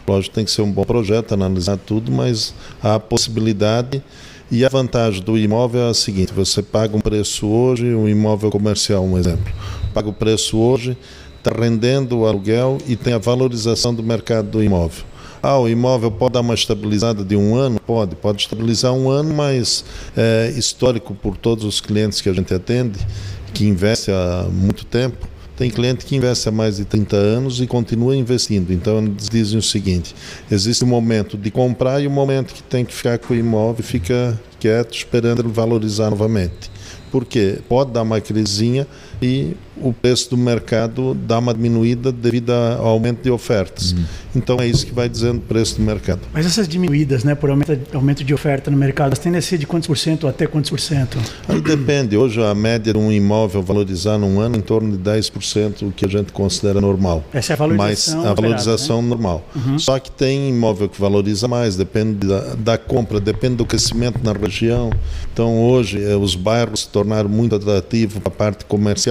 Lógico, 0.07 0.35
tem 0.35 0.43
que 0.43 0.51
ser 0.51 0.61
um 0.61 0.71
bom 0.71 0.83
projeto, 0.83 1.33
analisar 1.33 1.77
tudo, 1.77 2.11
mas 2.11 2.53
há 2.81 2.95
a 2.95 2.99
possibilidade 2.99 4.03
e 4.51 4.65
a 4.65 4.69
vantagem 4.69 5.23
do 5.23 5.37
imóvel 5.37 5.83
é 5.83 5.89
a 5.91 5.93
seguinte: 5.93 6.33
você 6.33 6.61
paga 6.61 6.97
um 6.97 6.99
preço 6.99 7.47
hoje, 7.47 7.95
um 7.95 8.09
imóvel 8.09 8.51
comercial, 8.51 9.03
um 9.03 9.17
exemplo, 9.17 9.53
paga 9.93 10.09
o 10.09 10.13
preço 10.13 10.57
hoje, 10.57 10.97
está 11.37 11.51
rendendo 11.51 12.19
o 12.19 12.25
aluguel 12.25 12.77
e 12.87 12.95
tem 12.95 13.13
a 13.13 13.17
valorização 13.17 13.93
do 13.93 14.03
mercado 14.03 14.49
do 14.49 14.63
imóvel. 14.63 15.05
Ah, 15.43 15.57
o 15.57 15.67
imóvel 15.67 16.11
pode 16.11 16.33
dar 16.33 16.41
uma 16.41 16.53
estabilizada 16.53 17.23
de 17.23 17.35
um 17.35 17.55
ano? 17.55 17.79
Pode, 17.79 18.15
pode 18.15 18.41
estabilizar 18.43 18.93
um 18.93 19.09
ano, 19.09 19.33
mas 19.33 19.83
é 20.15 20.53
histórico 20.55 21.15
por 21.15 21.35
todos 21.35 21.65
os 21.65 21.81
clientes 21.81 22.21
que 22.21 22.29
a 22.29 22.33
gente 22.33 22.53
atende, 22.53 22.99
que 23.51 23.65
investe 23.65 24.11
há 24.11 24.45
muito 24.51 24.85
tempo. 24.85 25.27
Tem 25.57 25.69
cliente 25.71 26.05
que 26.05 26.15
investe 26.15 26.47
há 26.47 26.51
mais 26.51 26.77
de 26.77 26.85
30 26.85 27.15
anos 27.15 27.59
e 27.59 27.65
continua 27.65 28.15
investindo. 28.15 28.71
Então 28.71 28.99
eles 28.99 29.29
dizem 29.29 29.57
o 29.57 29.63
seguinte: 29.63 30.15
existe 30.49 30.83
um 30.83 30.87
momento 30.87 31.35
de 31.35 31.49
comprar 31.49 31.99
e 31.99 32.07
um 32.07 32.11
momento 32.11 32.53
que 32.53 32.61
tem 32.61 32.85
que 32.85 32.93
ficar 32.93 33.17
com 33.17 33.33
o 33.33 33.37
imóvel 33.37 33.83
fica 33.83 34.39
quieto 34.59 34.93
esperando 34.93 35.41
ele 35.41 35.51
valorizar 35.51 36.11
novamente. 36.11 36.69
Porque 37.11 37.59
pode 37.67 37.91
dar 37.91 38.03
uma 38.03 38.21
crisinha 38.21 38.87
e 39.21 39.55
o 39.77 39.93
preço 39.93 40.29
do 40.29 40.37
mercado 40.37 41.13
dá 41.13 41.39
uma 41.39 41.53
diminuída 41.53 42.11
devido 42.11 42.51
ao 42.51 42.87
aumento 42.87 43.23
de 43.23 43.31
ofertas. 43.31 43.93
Uhum. 43.93 44.03
Então 44.35 44.59
é 44.59 44.67
isso 44.67 44.85
que 44.85 44.93
vai 44.93 45.09
dizendo 45.09 45.37
o 45.37 45.41
preço 45.41 45.75
do 45.77 45.81
mercado. 45.81 46.21
Mas 46.33 46.45
essas 46.45 46.67
diminuídas, 46.67 47.23
né, 47.23 47.35
por 47.35 47.49
aumento, 47.49 48.23
de 48.23 48.33
oferta 48.33 48.69
no 48.69 48.77
mercado, 48.77 49.17
tendem 49.17 49.39
a 49.39 49.41
ser 49.41 49.57
de 49.57 49.65
quantos 49.65 49.87
por 49.87 49.97
cento 49.97 50.27
até 50.27 50.45
quantos 50.47 50.69
por 50.69 50.79
cento? 50.79 51.17
Aí 51.47 51.59
depende. 51.61 52.15
Hoje 52.15 52.41
a 52.41 52.53
média 52.53 52.93
de 52.93 52.99
um 52.99 53.11
imóvel 53.11 53.61
valorizar 53.61 54.17
num 54.17 54.39
ano 54.39 54.57
em 54.57 54.61
torno 54.61 54.95
de 54.95 54.97
10%, 54.97 55.87
o 55.87 55.91
que 55.91 56.05
a 56.05 56.09
gente 56.09 56.31
considera 56.31 56.79
normal. 56.79 57.23
Essa 57.33 57.53
é 57.53 57.55
a 57.55 57.57
valorização. 57.57 58.17
Mas 58.17 58.27
a 58.27 58.33
valorização 58.33 58.75
esperada, 58.77 59.01
né? 59.01 59.09
normal. 59.09 59.49
Uhum. 59.55 59.79
Só 59.79 59.99
que 59.99 60.11
tem 60.11 60.49
imóvel 60.49 60.87
que 60.87 60.99
valoriza 60.99 61.47
mais, 61.47 61.75
depende 61.75 62.27
da, 62.27 62.55
da 62.55 62.77
compra, 62.77 63.19
depende 63.19 63.55
do 63.55 63.65
crescimento 63.65 64.19
na 64.23 64.33
região. 64.33 64.91
Então 65.33 65.59
hoje 65.59 66.03
eh, 66.03 66.15
os 66.15 66.35
bairros 66.35 66.81
se 66.81 66.89
tornaram 66.89 67.29
muito 67.29 67.55
atrativos 67.55 68.19
para 68.19 68.31
a 68.31 68.35
parte 68.35 68.65
comercial 68.65 69.10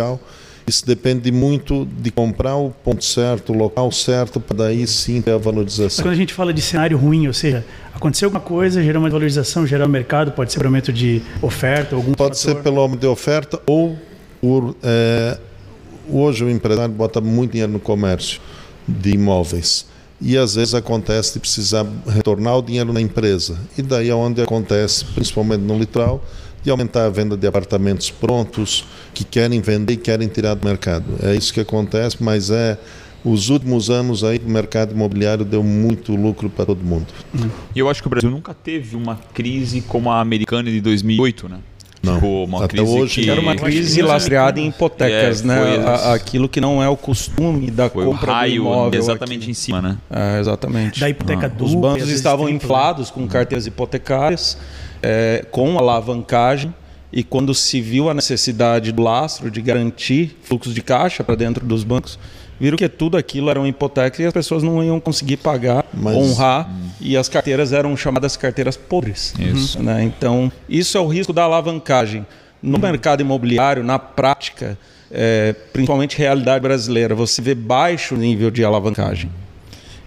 isso 0.66 0.86
depende 0.86 1.32
muito 1.32 1.84
de 1.84 2.10
comprar 2.10 2.56
o 2.56 2.70
ponto 2.70 3.04
certo, 3.04 3.52
o 3.52 3.56
local 3.56 3.90
certo, 3.90 4.38
para 4.38 4.56
daí 4.56 4.86
sim 4.86 5.20
ter 5.20 5.32
a 5.32 5.38
valorização. 5.38 6.04
Quando 6.04 6.14
a 6.14 6.16
gente 6.16 6.32
fala 6.32 6.54
de 6.54 6.62
cenário 6.62 6.96
ruim, 6.96 7.26
ou 7.26 7.32
seja, 7.32 7.64
aconteceu 7.92 8.28
alguma 8.28 8.40
coisa, 8.40 8.82
gerou 8.82 9.02
uma 9.02 9.10
valorização, 9.10 9.66
gerou 9.66 9.88
um 9.88 9.90
mercado, 9.90 10.30
pode 10.30 10.52
ser 10.52 10.58
por 10.58 10.66
aumento 10.66 10.92
de 10.92 11.22
oferta, 11.42 11.96
algum 11.96 12.12
Pode 12.12 12.38
fator. 12.38 12.54
ser 12.54 12.62
pelo 12.62 12.80
aumento 12.80 13.00
de 13.00 13.06
oferta 13.06 13.60
ou 13.66 13.96
por. 14.40 14.76
É, 14.82 15.38
hoje 16.08 16.44
o 16.44 16.50
empresário 16.50 16.94
bota 16.94 17.20
muito 17.20 17.52
dinheiro 17.52 17.72
no 17.72 17.80
comércio 17.80 18.40
de 18.86 19.10
imóveis. 19.10 19.86
E 20.20 20.36
às 20.36 20.54
vezes 20.54 20.74
acontece 20.74 21.32
de 21.32 21.40
precisar 21.40 21.86
retornar 22.06 22.58
o 22.58 22.62
dinheiro 22.62 22.92
na 22.92 23.00
empresa. 23.00 23.58
E 23.76 23.82
daí 23.82 24.10
é 24.10 24.14
onde 24.14 24.42
acontece, 24.42 25.04
principalmente 25.06 25.62
no 25.62 25.78
litoral, 25.78 26.22
de 26.62 26.70
aumentar 26.70 27.06
a 27.06 27.08
venda 27.10 27.36
de 27.36 27.46
apartamentos 27.46 28.10
prontos 28.10 28.84
que 29.14 29.24
querem 29.24 29.60
vender 29.60 29.94
e 29.94 29.96
querem 29.96 30.28
tirar 30.28 30.54
do 30.54 30.66
mercado. 30.66 31.04
É 31.22 31.34
isso 31.34 31.52
que 31.54 31.60
acontece, 31.60 32.16
mas 32.20 32.50
é 32.50 32.78
os 33.24 33.48
últimos 33.50 33.90
anos 33.90 34.24
aí 34.24 34.40
o 34.44 34.48
mercado 34.50 34.92
imobiliário 34.94 35.44
deu 35.44 35.62
muito 35.62 36.14
lucro 36.14 36.48
para 36.48 36.66
todo 36.66 36.82
mundo. 36.82 37.06
E 37.74 37.78
eu 37.78 37.88
acho 37.88 38.00
que 38.00 38.06
o 38.06 38.10
Brasil 38.10 38.30
nunca 38.30 38.54
teve 38.54 38.96
uma 38.96 39.18
crise 39.34 39.80
como 39.82 40.10
a 40.10 40.20
americana 40.20 40.70
de 40.70 40.80
2008, 40.80 41.48
né? 41.48 41.58
Não. 42.02 42.14
Tipo, 42.14 42.44
uma 42.44 42.64
Até 42.64 42.78
crise 42.78 42.92
hoje 42.98 43.20
que... 43.22 43.28
Era 43.30 43.38
uma 43.42 43.54
crise 43.54 44.00
lastreada 44.00 44.58
em 44.58 44.68
hipotecas, 44.68 45.42
É, 45.42 45.46
né? 45.46 45.84
A- 45.86 46.14
aquilo 46.14 46.48
que 46.48 46.58
não 46.58 46.82
é 46.82 46.88
o 46.88 46.96
costume 46.96 47.70
da 47.70 47.90
Foi 47.90 48.06
o 48.06 48.12
compra 48.12 48.32
raio 48.32 48.62
do 48.62 48.68
imóvel 48.70 48.98
exatamente 49.00 49.42
aqui. 49.42 49.50
em 49.50 49.54
cima, 49.54 49.82
né? 49.82 49.98
É, 50.10 50.40
exatamente. 50.40 50.98
Da 50.98 51.10
hipoteca 51.10 51.44
Ah. 51.44 51.48
dupla. 51.50 51.66
Os 51.66 51.74
bancos 51.74 52.08
estavam 52.08 52.48
inflados 52.48 53.10
com 53.10 53.28
carteiras 53.28 53.66
hipotecárias, 53.66 54.56
é, 55.02 55.44
com 55.50 55.78
alavancagem, 55.78 56.74
e 57.12 57.24
quando 57.24 57.54
se 57.54 57.80
viu 57.80 58.08
a 58.08 58.14
necessidade 58.14 58.92
do 58.92 59.02
lastro 59.02 59.50
de 59.50 59.60
garantir 59.60 60.38
fluxos 60.42 60.74
de 60.74 60.80
caixa 60.82 61.24
para 61.24 61.34
dentro 61.34 61.66
dos 61.66 61.82
bancos, 61.82 62.18
viram 62.60 62.76
que 62.76 62.88
tudo 62.88 63.16
aquilo 63.16 63.50
era 63.50 63.58
uma 63.58 63.68
hipoteca 63.68 64.22
e 64.22 64.26
as 64.26 64.32
pessoas 64.32 64.62
não 64.62 64.82
iam 64.84 65.00
conseguir 65.00 65.38
pagar, 65.38 65.84
Mas- 65.92 66.14
honrar, 66.14 66.70
e 67.00 67.16
as 67.16 67.28
carteiras 67.28 67.72
eram 67.72 67.96
chamadas 67.96 68.36
carteiras 68.36 68.76
podres. 68.76 69.34
Isso. 69.38 69.82
né? 69.82 70.04
Então, 70.04 70.52
isso 70.68 70.96
é 70.96 71.00
o 71.00 71.08
risco 71.08 71.32
da 71.32 71.42
alavancagem. 71.44 72.24
No 72.62 72.78
mercado 72.78 73.22
imobiliário, 73.22 73.82
na 73.82 73.98
prática, 73.98 74.78
é, 75.10 75.54
principalmente 75.72 76.18
realidade 76.18 76.60
brasileira, 76.60 77.14
você 77.14 77.40
vê 77.40 77.54
baixo 77.54 78.14
nível 78.14 78.50
de 78.50 78.62
alavancagem. 78.62 79.30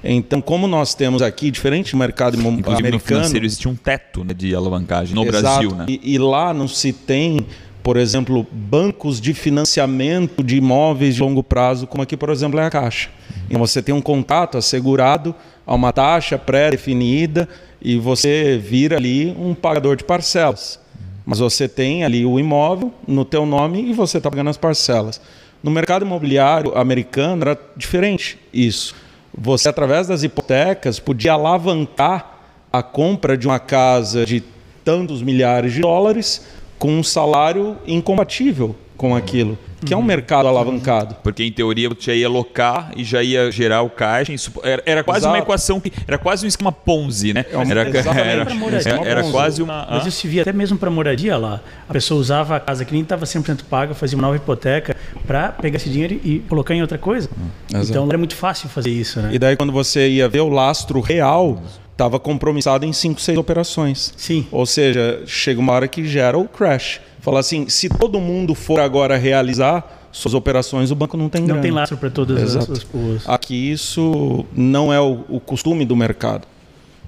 Então, 0.03 0.41
como 0.41 0.67
nós 0.67 0.93
temos 0.93 1.21
aqui, 1.21 1.49
diferente 1.49 1.91
do 1.91 1.97
mercado 1.97 2.35
Inclusive 2.35 2.61
no 2.61 2.71
americano, 2.71 2.99
financeiro 2.99 3.45
existe 3.45 3.69
um 3.69 3.75
teto 3.75 4.23
né, 4.23 4.33
de 4.33 4.53
alavancagem 4.53 5.15
no 5.15 5.23
Exato. 5.23 5.41
Brasil, 5.41 5.75
né? 5.75 5.85
E, 5.87 6.15
e 6.15 6.17
lá 6.17 6.53
não 6.53 6.67
se 6.67 6.91
tem, 6.91 7.45
por 7.81 7.95
exemplo, 7.95 8.45
bancos 8.51 9.21
de 9.21 9.33
financiamento 9.33 10.43
de 10.43 10.57
imóveis 10.57 11.15
de 11.15 11.21
longo 11.21 11.41
prazo, 11.41 11.87
como 11.87 12.03
aqui, 12.03 12.17
por 12.17 12.29
exemplo, 12.29 12.59
é 12.59 12.65
a 12.65 12.69
Caixa. 12.69 13.09
Então 13.49 13.59
você 13.59 13.81
tem 13.81 13.95
um 13.95 14.01
contato 14.01 14.57
assegurado 14.57 15.33
a 15.65 15.73
uma 15.73 15.93
taxa 15.93 16.37
pré-definida 16.37 17.47
e 17.81 17.97
você 17.97 18.57
vira 18.57 18.97
ali 18.97 19.33
um 19.39 19.53
pagador 19.53 19.95
de 19.95 20.03
parcelas. 20.03 20.79
Mas 21.25 21.39
você 21.39 21.69
tem 21.69 22.03
ali 22.03 22.25
o 22.25 22.37
imóvel 22.39 22.93
no 23.07 23.23
teu 23.23 23.45
nome 23.45 23.89
e 23.89 23.93
você 23.93 24.17
está 24.17 24.29
pagando 24.29 24.49
as 24.49 24.57
parcelas. 24.57 25.21
No 25.61 25.71
mercado 25.71 26.05
imobiliário 26.05 26.77
americano 26.77 27.43
era 27.43 27.59
diferente 27.77 28.37
isso. 28.53 28.93
Você, 29.35 29.69
através 29.69 30.07
das 30.07 30.23
hipotecas, 30.23 30.99
podia 30.99 31.33
alavancar 31.33 32.39
a 32.71 32.83
compra 32.83 33.37
de 33.37 33.47
uma 33.47 33.59
casa 33.59 34.25
de 34.25 34.43
tantos 34.83 35.21
milhares 35.21 35.73
de 35.73 35.81
dólares 35.81 36.45
com 36.77 36.91
um 36.91 37.03
salário 37.03 37.77
incompatível 37.87 38.75
com 39.03 39.13
aquilo, 39.13 39.57
que 39.85 39.93
é 39.93 39.97
um 39.97 40.01
mercado 40.01 40.47
alavancado. 40.47 41.15
Porque 41.21 41.43
em 41.43 41.51
teoria 41.51 41.89
você 41.89 42.11
já 42.11 42.13
ia 42.13 42.27
alocar 42.27 42.91
e 42.95 43.03
já 43.03 43.21
ia 43.21 43.51
gerar 43.51 43.81
o 43.81 43.89
caixa. 43.89 44.33
Era, 44.63 44.81
era 44.85 45.03
quase 45.03 45.25
uma 45.25 45.33
Exato. 45.33 45.43
equação 45.43 45.79
que 45.81 45.91
era 46.07 46.17
quase 46.17 46.45
um 46.45 46.47
esquema 46.47 46.71
Ponzi, 46.71 47.33
né? 47.33 47.45
É 47.51 47.57
uma- 47.57 47.69
Era, 47.69 47.89
exatamente. 47.89 48.27
era, 48.29 48.89
era- 49.01 49.09
era 49.09 49.23
quase 49.29 49.61
uma. 49.61 49.85
Mas 49.91 50.05
isso 50.05 50.21
se 50.21 50.27
via 50.29 50.43
até 50.43 50.53
mesmo 50.53 50.77
para 50.77 50.89
moradia 50.89 51.35
lá. 51.35 51.59
A 51.89 51.91
pessoa 51.91 52.17
usava 52.17 52.55
a 52.55 52.59
casa 52.61 52.85
que 52.85 52.93
nem 52.93 53.01
estava 53.01 53.25
100% 53.25 53.65
paga, 53.65 53.93
fazia 53.93 54.17
uma 54.17 54.21
nova 54.21 54.37
hipoteca 54.37 54.95
para 55.27 55.49
pegar 55.49 55.75
esse 55.75 55.89
dinheiro 55.89 56.17
e 56.23 56.39
colocar 56.47 56.73
em 56.73 56.81
outra 56.81 56.97
coisa. 56.97 57.29
Exato. 57.69 57.89
Então 57.89 58.07
era 58.07 58.17
muito 58.17 58.37
fácil 58.37 58.69
fazer 58.69 58.89
isso, 58.89 59.19
né? 59.19 59.31
E 59.33 59.37
daí, 59.37 59.57
quando 59.57 59.73
você 59.73 60.07
ia 60.07 60.29
ver 60.29 60.39
o 60.39 60.47
lastro 60.47 61.01
real, 61.01 61.61
estava 61.91 62.17
compromissado 62.21 62.85
em 62.85 62.93
5, 62.93 63.19
6 63.19 63.37
operações. 63.37 64.13
Sim. 64.15 64.47
Ou 64.49 64.65
seja, 64.65 65.21
chega 65.25 65.59
uma 65.59 65.73
hora 65.73 65.89
que 65.89 66.05
gera 66.07 66.37
o 66.37 66.47
crash. 66.47 67.01
Fala 67.23 67.39
assim, 67.39 67.67
se 67.69 67.87
todo 67.87 68.19
mundo 68.19 68.53
for 68.53 68.79
agora 68.81 69.15
realizar 69.17 70.07
suas 70.11 70.33
operações, 70.33 70.91
o 70.91 70.95
banco 70.95 71.15
não 71.17 71.29
tem 71.29 71.39
Não 71.41 71.47
grana. 71.47 71.61
tem 71.61 71.71
lastro 71.71 71.97
para 71.97 72.09
todas 72.09 72.37
as, 72.37 72.49
Exato. 72.49 72.71
as, 72.73 72.85
os- 72.93 73.27
Aqui 73.29 73.71
isso 73.71 74.45
não 74.53 74.91
é 74.93 74.99
o, 74.99 75.21
o 75.29 75.39
costume 75.39 75.85
do 75.85 75.95
mercado. 75.95 76.45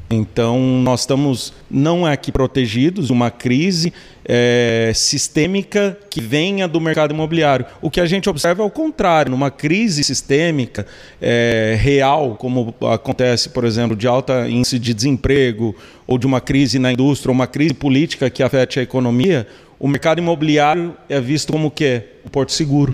Então 0.10 0.60
nós 0.84 1.01
estamos 1.01 1.51
não 1.69 2.07
é 2.07 2.13
aqui 2.13 2.31
protegidos 2.31 3.07
de 3.07 3.12
uma 3.12 3.29
crise 3.31 3.91
é, 4.24 4.91
sistêmica 4.93 5.98
que 6.10 6.22
venha 6.22 6.67
do 6.67 6.79
mercado 6.79 7.12
imobiliário. 7.13 7.65
O 7.81 7.89
que 7.89 8.00
a 8.00 8.05
gente 8.05 8.29
observa 8.29 8.62
é 8.63 8.65
o 8.65 8.69
contrário, 8.69 9.31
numa 9.31 9.50
crise 9.51 10.03
sistêmica 10.03 10.86
é, 11.22 11.75
real, 11.79 12.36
como 12.39 12.74
acontece, 12.91 13.50
por 13.50 13.65
exemplo, 13.65 13.95
de 13.98 14.07
alta 14.07 14.48
índice 14.48 14.77
de 14.79 14.93
desemprego 14.93 15.75
ou 16.07 16.17
de 16.19 16.25
uma 16.27 16.39
crise 16.39 16.77
na 16.79 16.93
indústria, 16.93 17.31
ou 17.31 17.36
uma 17.36 17.48
crise 17.48 17.74
política 17.74 18.29
que 18.29 18.43
afete 18.43 18.79
a 18.79 18.84
economia, 18.84 19.48
o 19.79 19.88
mercado 19.88 20.20
imobiliário 20.20 20.96
é 21.10 21.20
visto 21.20 21.51
como 21.51 21.67
o 21.67 21.72
quê? 21.72 22.03
O 22.24 22.29
porto 22.29 22.51
seguro. 22.51 22.94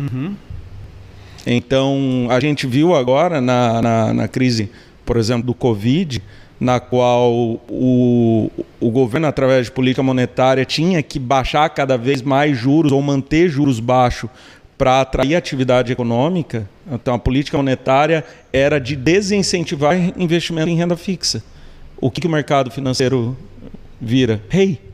Então, 1.46 2.28
a 2.30 2.40
gente 2.40 2.68
viu 2.68 2.96
agora 2.96 3.42
na, 3.42 3.82
na, 3.82 4.14
na 4.14 4.28
crise, 4.28 4.70
por 5.06 5.18
exemplo, 5.18 5.44
do 5.48 5.54
Covid, 5.54 6.22
na 6.60 6.80
qual 6.80 7.32
o, 7.68 8.52
o 8.80 8.92
governo, 8.92 9.28
através 9.28 9.66
de 9.66 9.72
política 9.72 10.04
monetária, 10.04 10.64
tinha 10.64 11.02
que 11.02 11.18
baixar 11.18 11.68
cada 11.70 11.98
vez 11.98 12.22
mais 12.22 12.58
juros 12.58 12.92
ou 12.92 13.02
manter 13.02 13.50
juros 13.50 13.80
baixos 13.80 14.30
para 14.78 15.02
atrair 15.02 15.36
atividade 15.36 15.92
econômica. 15.92 16.70
Então, 16.92 17.14
a 17.14 17.20
política 17.20 17.58
monetária 17.58 18.24
era 18.52 18.80
de 18.80 18.96
desincentivar 18.96 19.96
investimento 20.18 20.70
em 20.70 20.76
renda 20.76 20.96
fixa. 20.96 21.44
O 21.98 22.10
que, 22.10 22.22
que 22.22 22.28
o 22.28 22.30
mercado 22.30 22.72
financeiro 22.72 23.38
vira? 24.00 24.42
Rei. 24.50 24.91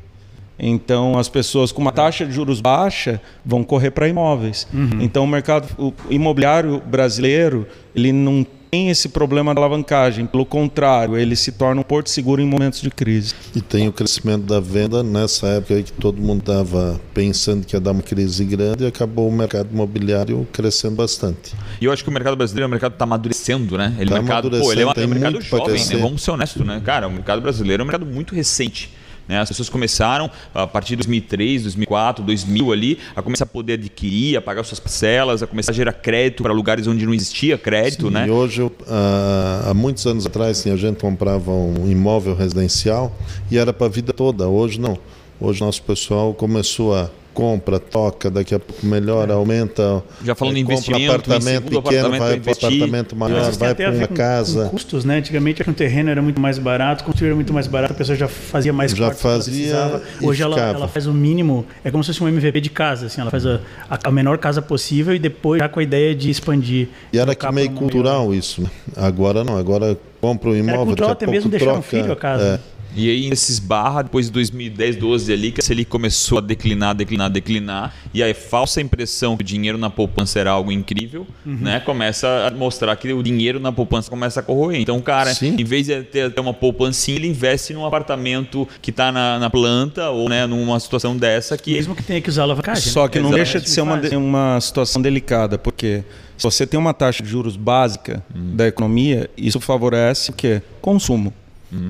Então, 0.60 1.18
as 1.18 1.30
pessoas 1.30 1.72
com 1.72 1.82
uma 1.82 1.92
taxa 1.92 2.26
de 2.26 2.32
juros 2.32 2.62
baixa 2.62 3.22
vão 3.46 3.64
correr 3.64 3.92
para 3.92 4.08
imóveis. 4.08 4.68
Então, 5.00 5.24
o 5.24 5.28
mercado 5.28 5.68
o 5.78 5.94
imobiliário 6.10 6.82
brasileiro 6.86 7.68
ele 7.96 8.12
não 8.12 8.46
tem 8.70 8.90
esse 8.90 9.10
problema 9.10 9.54
da 9.56 9.62
alavancagem. 9.62 10.26
Pelo 10.26 10.46
contrário, 10.46 11.18
ele 11.18 11.36
se 11.36 11.54
torna 11.54 11.80
um 11.82 11.84
porto 11.84 12.10
seguro 12.10 12.42
em 12.42 12.46
momentos 12.46 12.82
de 12.82 12.90
crise. 12.90 13.34
E 13.56 13.62
tem 13.62 13.88
o 13.88 13.94
crescimento 13.94 14.44
da 14.44 14.60
venda 14.60 15.02
nessa 15.02 15.48
época 15.48 15.76
aí 15.76 15.84
que 15.84 15.94
todo 15.94 16.22
mundo 16.22 16.40
estava 16.40 17.00
pensando 17.14 17.66
que 17.66 17.76
ia 17.76 17.80
dar 17.80 17.92
uma 17.92 18.02
crise 18.04 18.44
grande 18.44 18.84
e 18.84 18.88
acabou 18.88 19.30
o 19.30 19.32
mercado 19.32 19.70
imobiliário 19.72 20.46
crescendo 20.52 20.96
bastante. 20.96 21.56
E 21.80 21.86
eu 21.86 21.92
acho 21.94 22.04
que 22.04 22.10
o 22.10 22.14
mercado 22.14 22.36
brasileiro, 22.36 22.68
o 22.68 22.72
mercado 22.72 22.94
está 22.94 23.06
amadurecendo, 23.06 23.78
né? 23.78 23.96
Ele, 23.98 24.10
Tá 24.10 24.18
é 24.18 24.20
um 24.20 24.24
mercado, 24.24 24.50
pô, 24.50 24.72
ele 24.72 24.82
é, 24.82 24.84
é 24.84 25.06
um 25.06 25.08
mercado 25.08 25.42
jovem, 25.42 25.86
né? 25.86 25.98
Vamos 25.98 26.22
ser 26.22 26.32
honestos, 26.32 26.66
né? 26.66 26.82
Cara, 26.84 27.08
o 27.08 27.12
mercado 27.12 27.42
brasileiro 27.42 27.82
é 27.82 27.84
um 27.84 27.88
mercado 27.88 28.06
muito 28.06 28.36
recente. 28.36 28.90
Né? 29.28 29.40
As 29.40 29.50
pessoas 29.50 29.70
começaram, 29.70 30.30
a 30.54 30.66
partir 30.66 30.90
de 30.90 30.98
2003, 30.98 31.64
2004, 31.64 32.24
2000 32.24 32.72
ali, 32.72 33.00
a 33.16 33.22
começar 33.22 33.44
a 33.44 33.48
poder 33.48 33.74
adquirir, 33.74 34.38
a 34.38 34.42
pagar 34.42 34.64
suas 34.64 34.80
parcelas, 34.80 35.44
a 35.44 35.48
começar 35.48 35.72
a 35.72 35.76
gerar 35.76 35.94
crédito 35.94 36.44
para 36.44 36.54
lugares 36.54 36.88
onde 36.88 37.06
não 37.06 37.14
existia 37.14 37.58
crédito, 37.58 38.10
né? 38.10 38.28
E 38.28 38.32
hoje, 38.32 38.70
ah, 38.88 39.68
há 39.70 39.74
muitos 39.74 40.06
anos 40.06 40.26
atrás, 40.26 40.60
assim, 40.60 40.72
a 40.72 40.76
gente 40.78 41.00
comprava 41.00 41.52
um 41.52 41.90
imóvel 41.90 42.36
residencial 42.36 43.16
e 43.52 43.58
era 43.58 43.74
para 43.74 43.88
a 43.88 43.90
vida 43.90 44.14
toda. 44.14 44.48
Hoje 44.48 44.80
não. 44.80 44.98
Hoje 45.40 45.62
nosso 45.62 45.84
pessoal 45.84 46.34
começou 46.34 46.96
a 46.96 47.10
compra, 47.38 47.80
toca, 47.80 48.32
daqui 48.32 48.56
a 48.56 48.60
pouco 48.60 48.84
melhora, 48.84 49.36
aumenta. 49.36 50.04
Já 50.26 50.34
falando 50.34 50.58
em 50.58 50.64
compra 50.64 50.74
investimento, 50.74 51.12
apartamento 51.14 51.66
em 51.72 51.82
pequeno, 51.82 52.08
apartamento 52.08 52.20
vai 52.20 52.40
para 52.40 52.52
apartamento 52.52 53.16
maior, 53.16 53.52
vai 53.52 53.76
para 53.76 53.92
uma 53.92 54.08
com, 54.08 54.16
casa. 54.16 54.64
com 54.64 54.70
custos, 54.70 55.06
né? 55.06 55.18
Antigamente 55.18 55.62
um 55.70 55.74
terreno 55.74 56.10
era 56.10 56.20
muito 56.20 56.42
mais 56.42 56.58
barato, 56.58 57.04
construir 57.04 57.28
era 57.28 57.36
muito 57.36 57.54
mais 57.54 57.68
barato, 57.68 57.94
a 57.94 57.96
pessoa 57.96 58.16
já 58.16 58.28
fazia 58.28 58.74
mais 58.74 58.92
Já 58.92 59.12
fazia 59.12 60.02
Hoje 60.20 60.42
ela, 60.42 60.60
ela 60.60 60.88
faz 60.88 61.06
o 61.06 61.14
mínimo, 61.14 61.64
é 61.84 61.92
como 61.92 62.04
se 62.04 62.08
fosse 62.12 62.24
um 62.24 62.28
MVP 62.28 62.60
de 62.60 62.70
casa, 62.72 63.06
assim, 63.06 63.22
ela 63.22 63.30
faz 63.30 63.46
a, 63.46 63.60
a- 63.88 64.12
menor 64.12 64.40
casa 64.40 64.60
possível 64.60 65.14
e 65.14 65.20
depois 65.20 65.60
já 65.60 65.70
com 65.70 65.80
a 65.80 65.84
ideia 65.84 66.16
de 66.16 66.32
expandir. 66.32 66.88
E 67.14 67.20
era 67.20 67.36
que 67.36 67.46
meio 67.52 67.68
uma 67.70 67.76
maior. 67.76 67.92
cultural 67.92 68.34
isso, 68.34 68.64
né? 68.64 68.70
Agora 68.96 69.44
não, 69.44 69.58
agora 69.58 69.96
compra 70.20 70.50
o 70.50 70.54
Era 70.54 70.60
imóvel, 70.64 70.86
cultural 70.88 71.10
daqui 71.12 71.24
até 71.24 71.32
mesmo 71.32 71.52
pouco 71.52 71.58
deixar 71.66 71.66
um 71.78 71.82
troca. 71.82 71.88
filho 71.88 72.12
a 72.12 72.16
casa. 72.16 72.44
é. 72.74 72.77
E 72.96 73.10
aí, 73.10 73.30
esses 73.30 73.60
barra, 73.60 74.02
depois 74.02 74.26
de 74.28 74.32
2010, 74.32 74.96
12 74.96 75.32
ali, 75.32 75.52
que 75.52 75.62
a 75.62 75.64
Selic 75.64 75.90
começou 75.90 76.40
a 76.40 76.42
declinar, 76.42 76.96
declinar, 76.96 77.30
declinar, 77.30 77.94
e 78.14 78.24
aí 78.24 78.34
falsa 78.34 78.82
impressão 78.82 79.38
que 79.38 79.44
o 79.44 79.46
dinheiro 79.46 79.78
na 79.78 79.90
poupança 79.90 80.40
era 80.40 80.50
algo 80.52 80.72
incrível, 80.72 81.28
Uhum. 81.46 81.58
né? 81.62 81.80
Começa 81.80 82.28
a 82.48 82.52
mostrar 82.52 82.96
que 82.96 83.14
o 83.14 83.22
dinheiro 83.22 83.60
na 83.60 83.72
poupança 83.72 84.10
começa 84.10 84.40
a 84.40 84.44
corroer. 84.44 84.80
Então, 84.80 85.00
cara, 85.00 85.34
Sim. 85.34 85.56
em 85.60 85.64
vez 85.64 85.86
de 85.86 86.02
ter, 86.04 86.32
ter 86.32 86.42
uma 86.42 86.54
poupancinha, 86.54 87.18
ele 87.18 87.28
investe 87.28 87.74
num 87.74 87.86
apartamento 87.86 88.68
que 88.82 88.90
está 88.90 89.12
na, 89.12 89.38
na 89.38 89.50
planta 89.50 90.10
ou 90.10 90.28
né, 90.28 90.46
numa 90.48 90.80
situação 90.80 91.16
dessa 91.16 91.58
que 91.58 91.74
Mesmo 91.74 91.96
que 91.96 92.04
tenha 92.04 92.20
que 92.22 92.30
usar 92.30 92.44
alavancagem. 92.44 92.82
Só 92.92 93.04
né? 93.04 93.10
que 93.10 93.20
não 93.20 93.32
deixa 93.32 93.60
de 93.60 93.70
ser 93.70 93.82
uma, 93.82 94.00
uma 94.18 94.60
situação 94.60 95.02
delicada, 95.02 95.58
porque 95.58 96.04
se 96.38 96.44
você 96.44 96.66
tem 96.66 96.80
uma 96.80 96.94
taxa 96.94 97.22
de 97.22 97.30
juros 97.30 97.56
básica 97.56 98.24
da 98.34 98.68
economia, 98.68 99.30
isso 99.38 99.60
favorece 99.60 100.32
o 100.32 100.34
quê? 100.34 100.62
Consumo. 100.82 101.34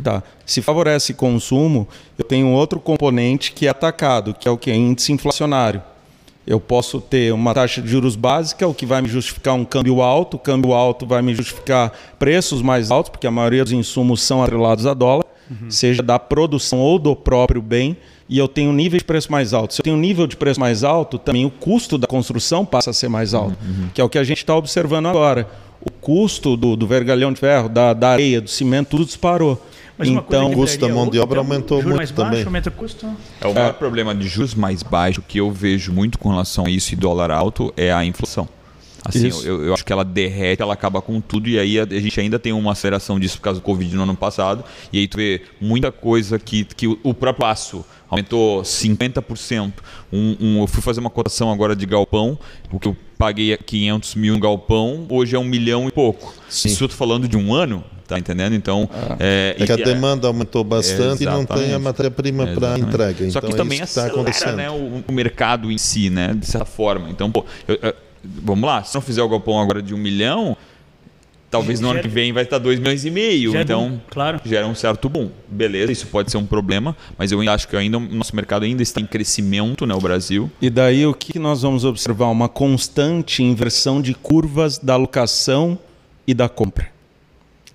Tá. 0.04 0.24
Se 0.46 0.62
favorece 0.62 1.14
consumo, 1.14 1.88
eu 2.18 2.26
tenho 2.26 2.50
outro 2.50 2.80
componente 2.80 3.52
que 3.52 3.68
é 3.68 3.70
atacado, 3.70 4.34
que 4.34 4.48
é 4.48 4.52
o 4.52 4.58
que? 4.58 4.74
Índice 4.74 5.12
inflacionário. 5.12 5.82
Eu 6.46 6.60
posso 6.60 7.02
ter 7.02 7.34
uma 7.34 7.54
taxa 7.54 7.82
de 7.82 7.90
juros 7.90 8.16
básica, 8.16 8.66
o 8.66 8.74
que 8.74 8.86
vai 8.86 9.02
me 9.02 9.10
justificar 9.10 9.54
um 9.54 9.66
câmbio 9.66 10.02
alto, 10.02 10.38
o 10.38 10.40
câmbio 10.40 10.74
alto 10.74 11.06
vai 11.06 11.22
me 11.22 11.36
justificar 11.36 11.92
preços 12.18 12.62
mais 12.62 12.90
altos, 12.90 13.10
porque 13.10 13.28
a 13.28 13.32
maioria 13.32 13.64
dos 13.64 13.74
insumos 13.74 14.22
são 14.22 14.42
atrelados 14.42 14.86
a 14.86 14.94
dólar, 14.94 15.26
seja 15.70 16.02
da 16.02 16.18
produção 16.18 16.80
ou 16.80 16.98
do 16.98 17.16
próprio 17.16 17.62
bem, 17.62 17.98
e 18.30 18.38
eu 18.38 18.48
tenho 18.48 18.72
um 18.72 18.74
nível 18.74 18.98
de 18.98 19.06
preço 19.06 19.32
mais 19.32 19.54
alto. 19.54 19.74
Se 19.74 19.82
eu 19.82 19.84
tenho 19.84 19.96
um 19.98 20.00
nível 20.00 20.26
de 20.26 20.38
preço 20.38 20.60
mais 20.60 20.84
alto, 20.86 21.18
também 21.20 21.46
o 21.46 21.52
custo 21.52 21.98
da 21.98 22.08
construção 22.08 22.66
passa 22.66 22.92
a 22.92 22.94
ser 22.94 23.10
mais 23.10 23.34
alto, 23.34 23.58
que 23.94 24.00
é 24.00 24.04
o 24.04 24.10
que 24.10 24.18
a 24.18 24.24
gente 24.24 24.40
está 24.40 24.56
observando 24.56 25.08
agora. 25.08 25.48
O 26.08 26.22
custo 26.22 26.56
do, 26.56 26.78
do 26.78 26.88
vergalhão 26.88 27.34
de 27.34 27.40
ferro, 27.40 27.68
da, 27.68 27.92
da 27.92 28.10
areia, 28.12 28.40
do 28.40 28.50
cimento, 28.50 28.92
tudo 28.92 29.06
disparou. 29.06 29.62
Mas 29.98 30.08
então, 30.08 30.52
o 30.52 30.54
custo 30.54 30.88
da 30.88 30.94
mão 30.94 31.10
de 31.10 31.20
obra 31.20 31.40
aumentou 31.40 31.82
muito 31.82 31.98
mais 31.98 32.12
também. 32.12 32.32
Baixo, 32.32 32.46
aumenta 32.46 32.70
o 32.70 32.72
custo. 32.72 33.08
É 33.42 33.48
o 33.48 33.54
maior 33.54 33.74
problema 33.74 34.16
de 34.16 34.28
juros 34.28 34.56
mais 34.56 34.84
baixo 34.84 35.22
que 35.28 35.40
eu 35.40 35.52
vejo 35.52 35.92
muito 35.92 36.18
com 36.18 36.30
relação 36.30 36.66
a 36.66 36.70
isso 36.70 36.94
e 36.94 36.96
dólar 36.96 37.32
alto 37.32 37.74
é 37.76 37.92
a 37.92 38.06
inflação. 38.06 38.48
Assim, 39.04 39.30
eu, 39.46 39.66
eu 39.66 39.74
acho 39.74 39.86
que 39.86 39.92
ela 39.94 40.04
derrete, 40.04 40.62
ela 40.62 40.74
acaba 40.74 41.02
com 41.02 41.20
tudo 41.22 41.48
e 41.48 41.58
aí 41.58 41.80
a, 41.80 41.84
a 41.84 42.00
gente 42.00 42.20
ainda 42.20 42.38
tem 42.38 42.52
uma 42.52 42.74
aceleração 42.74 43.20
disso 43.20 43.38
por 43.38 43.44
causa 43.44 43.60
do 43.60 43.64
Covid 43.64 43.96
no 43.96 44.04
ano 44.04 44.16
passado 44.16 44.64
e 44.92 45.00
aí 45.00 45.08
tu 45.08 45.18
vê 45.18 45.42
muita 45.62 45.92
coisa 45.92 46.38
que, 46.38 46.66
que 46.66 46.88
o, 46.88 47.00
o 47.04 47.14
próprio 47.14 47.46
aço 47.46 47.86
aumentou 48.10 48.62
50%. 48.62 49.74
Um, 50.12 50.38
um, 50.40 50.62
eu 50.62 50.68
fui 50.68 50.82
fazer 50.82 51.00
uma 51.00 51.10
cotação 51.10 51.52
agora 51.52 51.76
de 51.76 51.86
galpão, 51.86 52.38
o 52.72 52.80
que 52.80 52.88
eu 52.88 52.98
paguei 53.18 53.56
500 53.58 54.16
mil 54.16 54.34
no 54.36 54.40
galpão, 54.40 55.06
hoje 55.10 55.36
é 55.36 55.40
um 55.40 55.44
milhão 55.44 55.88
e 55.88 55.92
pouco. 55.92 56.34
Sim. 56.50 56.70
Isso 56.70 56.84
eu 56.84 56.88
tô 56.90 56.96
falando 56.96 57.28
de 57.28 57.36
um 57.38 57.54
ano, 57.54 57.84
tá 58.08 58.18
entendendo? 58.18 58.54
Então, 58.54 58.90
é, 59.20 59.56
É 59.60 59.66
que 59.66 59.72
a 59.72 59.76
e- 59.76 59.84
demanda 59.84 60.28
aumentou 60.28 60.64
bastante 60.64 61.24
e 61.24 61.26
não 61.26 61.46
tem 61.46 61.74
a 61.74 61.80
matéria-prima 61.80 62.48
para 62.48 62.78
entrega. 62.78 63.30
Só 63.32 63.40
então 63.40 63.50
que 63.50 63.56
é 63.56 63.58
também 63.58 63.78
isso 63.78 63.84
que 63.86 63.90
está 63.90 64.02
acelera 64.06 64.22
acontecendo. 64.22 64.56
né, 64.56 64.70
o, 64.70 65.04
o 65.08 65.12
mercado 65.12 65.72
em 65.72 65.78
si, 65.78 66.10
né? 66.10 66.34
De 66.34 66.46
certa 66.46 66.66
forma. 66.66 67.10
Então, 67.10 67.32
pô, 67.32 67.46
eu- 67.68 67.80
eu- 67.82 67.94
vamos 68.24 68.66
lá, 68.68 68.84
se 68.84 68.94
não 68.96 69.02
fizer 69.02 69.22
o 69.22 69.30
galpão 69.30 69.60
agora 69.60 69.82
de 69.82 69.94
um 69.94 69.98
milhão, 69.98 70.56
talvez 71.50 71.80
no 71.80 71.88
ano 71.88 71.96
Gera- 71.98 72.08
que 72.08 72.14
vem 72.14 72.34
vai 72.34 72.44
estar 72.44 72.58
dois 72.58 72.80
milhões 72.80 73.06
e 73.06 73.10
meio. 73.12 73.52
Já 73.54 73.60
é 73.60 73.62
então, 73.62 74.02
claro. 74.10 74.40
gera 74.46 74.68
um 74.68 74.76
certo 74.76 75.08
boom. 75.10 75.30
Beleza, 75.48 75.92
isso 75.92 76.08
pode 76.08 76.30
ser 76.32 76.38
um 76.38 76.46
problema, 76.46 76.96
mas 77.18 77.32
eu 77.32 77.42
acho 77.50 77.68
que 77.68 77.76
ainda 77.76 77.98
o 77.98 78.02
nosso 78.02 78.36
mercado 78.36 78.64
ainda 78.64 78.84
está 78.84 79.00
em 79.02 79.06
crescimento, 79.06 79.86
né? 79.86 79.94
O 79.96 80.00
Brasil. 80.00 80.52
E 80.62 80.70
daí 80.70 81.06
o 81.06 81.14
que 81.14 81.40
nós 81.40 81.62
vamos 81.62 81.84
observar? 81.86 82.28
Uma 82.28 82.50
constante 82.50 83.42
inversão 83.44 84.02
de 84.02 84.14
curvas 84.14 84.78
da 84.78 84.94
alocação 84.94 85.78
e 86.26 86.34
da 86.34 86.50
compra. 86.50 86.90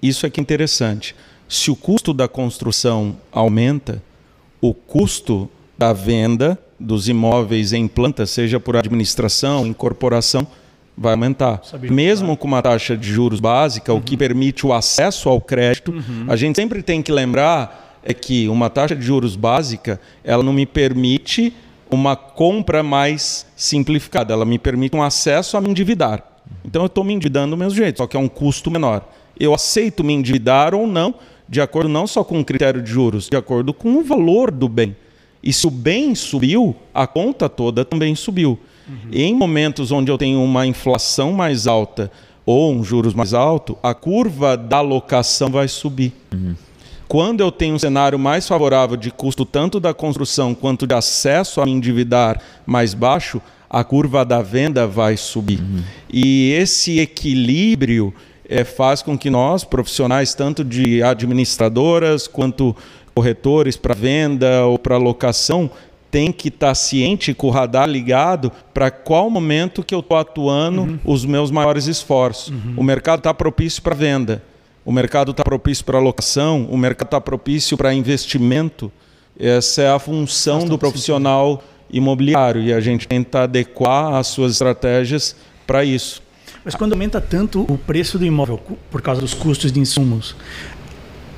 Isso 0.03 0.27
é 0.27 0.31
que 0.31 0.41
é 0.41 0.43
interessante. 0.43 1.15
Se 1.49 1.71
o 1.71 1.77
custo 1.77 2.13
da 2.13 2.27
construção 2.29 3.17
aumenta, 3.31 4.03
o 4.61 4.73
custo 4.75 5.49
da 5.79 5.93
venda 5.93 6.59
dos 6.79 7.09
imóveis 7.09 7.73
em 7.73 7.87
planta, 7.87 8.27
seja 8.27 8.59
por 8.59 8.77
administração, 8.77 9.67
incorporação, 9.67 10.47
vai 11.03 11.13
aumentar. 11.13 11.61
Sabia, 11.65 11.91
Mesmo 11.91 12.37
com 12.37 12.47
uma 12.47 12.63
taxa 12.63 12.97
de 12.97 13.11
juros 13.11 13.41
básica, 13.41 13.93
o 13.93 14.01
que 14.01 14.17
permite 14.17 14.67
o 14.67 14.73
acesso 14.73 15.29
ao 15.29 15.41
crédito, 15.41 15.93
a 16.29 16.37
gente 16.37 16.57
sempre 16.57 16.83
tem 16.83 17.03
que 17.03 17.13
lembrar 17.13 17.83
é 18.05 18.13
que 18.13 18.49
uma 18.49 18.69
taxa 18.69 18.97
de 18.97 19.03
juros 19.03 19.37
básica, 19.37 20.01
ela 20.25 20.43
não 20.43 20.53
me 20.53 20.67
permite 20.67 21.55
uma 21.91 22.17
compra 22.17 22.83
mais 22.83 23.47
simplificada, 23.55 24.33
ela 24.33 24.45
me 24.45 24.59
permite 24.59 24.97
um 24.97 25.03
acesso 25.03 25.57
a 25.57 25.61
me 25.61 25.69
endividar. 25.69 26.25
Então 26.65 26.83
eu 26.83 26.87
estou 26.87 27.05
me 27.05 27.13
endividando 27.13 27.51
do 27.51 27.57
mesmo 27.57 27.77
jeito, 27.77 27.99
só 27.99 28.07
que 28.07 28.17
é 28.17 28.21
um 28.21 28.29
custo 28.29 28.71
menor. 28.71 29.09
Eu 29.39 29.55
aceito 29.55 30.03
me 30.03 30.13
endividar 30.13 30.75
ou 30.75 30.87
não, 30.87 31.15
de 31.49 31.61
acordo 31.61 31.89
não 31.89 32.07
só 32.07 32.25
com 32.25 32.41
o 32.41 32.45
critério 32.45 32.83
de 32.83 32.91
juros, 32.91 33.29
de 33.29 33.37
acordo 33.37 33.73
com 33.73 33.97
o 33.97 34.03
valor 34.03 34.51
do 34.51 34.69
bem. 34.69 34.97
E 35.43 35.53
se 35.53 35.67
o 35.67 35.71
bem 35.71 36.15
subiu, 36.15 36.75
a 36.95 37.07
conta 37.07 37.49
toda 37.49 37.85
também 37.85 38.15
subiu. 38.15 38.59
Em 39.13 39.35
momentos 39.35 39.93
onde 39.93 40.11
eu 40.11 40.19
tenho 40.19 40.43
uma 40.43 40.67
inflação 40.67 41.33
mais 41.33 41.67
alta 41.67 42.11
ou 42.45 42.73
um 42.73 42.83
juros 42.83 43.15
mais 43.15 43.33
alto, 43.35 43.79
a 43.83 43.95
curva 43.95 44.57
da 44.57 44.79
alocação 44.79 45.51
vai 45.51 45.69
subir. 45.69 46.13
Quando 47.07 47.41
eu 47.41 47.53
tenho 47.53 47.75
um 47.75 47.79
cenário 47.79 48.19
mais 48.19 48.49
favorável 48.49 48.97
de 48.97 49.11
custo 49.11 49.45
tanto 49.45 49.79
da 49.79 49.93
construção 49.93 50.55
quanto 50.55 50.87
de 50.87 50.95
acesso 50.95 51.61
a 51.61 51.69
endividar 51.69 52.41
mais 52.67 52.95
baixo, 52.95 53.41
a 53.69 53.85
curva 53.85 54.25
da 54.25 54.43
venda 54.43 54.87
vai 54.87 55.17
subir. 55.17 55.63
E 56.13 56.53
esse 56.53 57.01
equilíbrio 57.01 58.13
eh, 58.49 58.65
faz 58.65 59.01
com 59.01 59.17
que 59.17 59.31
nós, 59.31 59.65
profissionais 59.65 60.35
tanto 60.35 60.63
de 60.63 61.03
administradoras 61.03 62.27
quanto 62.27 62.77
corretores 63.15 63.77
para 63.77 63.95
venda 63.95 64.67
ou 64.67 64.79
para 64.79 64.97
locação, 64.97 65.71
tem 66.13 66.31
que 66.31 66.49
estar 66.49 66.75
ciente 66.75 67.33
com 67.33 67.47
o 67.47 67.51
radar 67.51 67.89
ligado 67.89 68.53
para 68.75 68.91
qual 68.91 69.31
momento 69.31 69.83
que 69.83 69.95
eu 69.95 70.01
estou 70.01 70.19
atuando 70.19 71.01
os 71.07 71.25
meus 71.25 71.51
maiores 71.51 71.87
esforços. 71.87 72.53
O 72.77 72.83
mercado 72.83 73.21
está 73.21 73.33
propício 73.33 73.83
para 73.83 73.95
venda, 73.95 74.43
o 74.85 74.93
mercado 74.93 75.31
está 75.31 75.43
propício 75.43 75.83
para 75.83 75.99
locação, 75.99 76.69
o 76.71 76.77
mercado 76.77 77.07
está 77.07 77.21
propício 77.21 77.79
para 77.79 77.95
investimento. 77.95 78.93
Essa 79.41 79.83
é 79.83 79.91
a 79.91 79.99
função 79.99 80.67
do 80.67 80.77
profissional 80.77 81.65
imobiliário 81.91 82.61
e 82.63 82.75
a 82.75 82.81
gente 82.81 83.09
tenta 83.09 83.45
adequar 83.45 84.15
as 84.17 84.27
suas 84.27 84.53
estratégias 84.53 85.35
para 85.67 85.83
isso. 85.83 86.23
Mas 86.63 86.75
quando 86.75 86.93
aumenta 86.93 87.23
tanto 87.23 87.63
o 87.63 87.79
preço 87.79 88.19
do 88.19 88.27
imóvel 88.27 88.61
por 88.91 89.01
causa 89.01 89.23
dos 89.23 89.33
custos 89.33 89.73
de 89.73 89.81
insumos, 89.81 90.37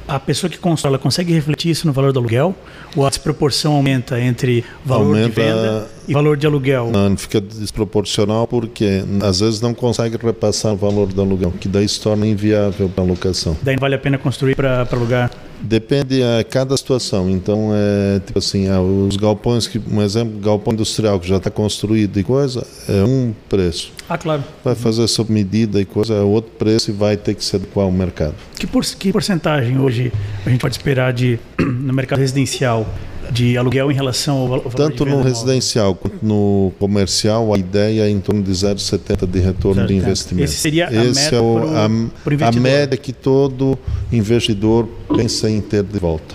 a 0.06 0.20
pessoa 0.20 0.50
que 0.50 0.58
constrói, 0.58 0.90
ela 0.92 0.98
consegue 0.98 1.32
refletir 1.32 1.70
isso 1.70 1.86
no 1.86 1.92
valor 1.92 2.12
do 2.12 2.18
aluguel? 2.18 2.54
Ou 2.96 3.06
a 3.06 3.08
desproporção 3.08 3.72
aumenta 3.74 4.20
entre 4.20 4.64
valor 4.84 5.14
de 5.14 5.22
Aumenta- 5.22 5.40
venda 5.42 5.90
e 6.06 6.12
valor 6.12 6.36
de 6.36 6.46
aluguel? 6.46 6.90
Não, 6.90 7.16
fica 7.16 7.40
desproporcional 7.40 8.46
porque 8.46 9.02
às 9.22 9.40
vezes 9.40 9.60
não 9.60 9.74
consegue 9.74 10.16
repassar 10.16 10.72
o 10.72 10.76
valor 10.76 11.12
do 11.12 11.20
aluguel, 11.20 11.52
que 11.52 11.68
daí 11.68 11.88
se 11.88 12.00
torna 12.00 12.26
inviável 12.26 12.88
para 12.88 13.04
a 13.04 13.06
locação. 13.06 13.56
Daí 13.62 13.76
vale 13.76 13.94
a 13.94 13.98
pena 13.98 14.18
construir 14.18 14.54
para 14.54 14.86
alugar? 14.90 15.30
Depende 15.60 16.22
a 16.22 16.44
cada 16.44 16.76
situação. 16.76 17.30
Então, 17.30 17.70
é 17.72 18.20
tipo 18.20 18.38
assim, 18.38 18.68
ah, 18.68 18.82
os 18.82 19.16
galpões, 19.16 19.66
que, 19.66 19.80
um 19.90 20.02
exemplo, 20.02 20.38
galpão 20.38 20.74
industrial 20.74 21.18
que 21.18 21.26
já 21.26 21.36
está 21.36 21.50
construído 21.50 22.18
e 22.18 22.24
coisa, 22.24 22.66
é 22.86 23.02
um 23.02 23.32
preço. 23.48 23.92
Ah, 24.08 24.18
claro. 24.18 24.44
Vai 24.62 24.74
fazer 24.74 25.06
sob 25.08 25.32
medida 25.32 25.80
e 25.80 25.84
coisa, 25.86 26.14
é 26.14 26.20
outro 26.20 26.50
preço 26.58 26.90
e 26.90 26.92
vai 26.92 27.16
ter 27.16 27.34
que 27.34 27.42
se 27.42 27.56
adequar 27.56 27.86
ao 27.86 27.92
mercado. 27.92 28.34
Que, 28.58 28.66
por, 28.66 28.84
que 28.84 29.10
porcentagem 29.10 29.78
hoje 29.78 30.12
a 30.44 30.50
gente 30.50 30.60
pode 30.60 30.74
esperar 30.74 31.12
de, 31.12 31.38
no 31.58 31.94
mercado 31.94 32.18
residencial 32.18 32.86
de 33.34 33.58
aluguel 33.58 33.90
em 33.90 33.94
relação 33.94 34.36
ao, 34.38 34.48
val- 34.48 34.62
ao 34.64 34.70
valor 34.70 34.76
Tanto 34.90 35.04
no 35.04 35.20
residencial 35.22 35.94
quanto 35.94 36.24
no 36.24 36.72
comercial, 36.78 37.52
a 37.52 37.58
ideia 37.58 38.02
é 38.02 38.08
em 38.10 38.20
torno 38.20 38.42
de 38.42 38.50
0,70 38.52 39.26
de 39.26 39.40
retorno 39.40 39.86
de 39.86 39.92
0,70. 39.94 39.96
investimento. 39.96 40.44
Esse 40.44 40.56
seria 40.56 40.88
a 40.88 40.92
Esse 41.04 41.20
meta 41.24 41.36
é 41.36 41.40
o- 41.40 41.54
pro- 41.60 41.76
a, 41.76 42.36
pro 42.38 42.44
a 42.46 42.52
média 42.52 42.96
que 42.96 43.12
todo 43.12 43.76
investidor 44.12 44.88
pensa 45.16 45.50
em 45.50 45.60
ter 45.60 45.82
de 45.82 45.98
volta. 45.98 46.34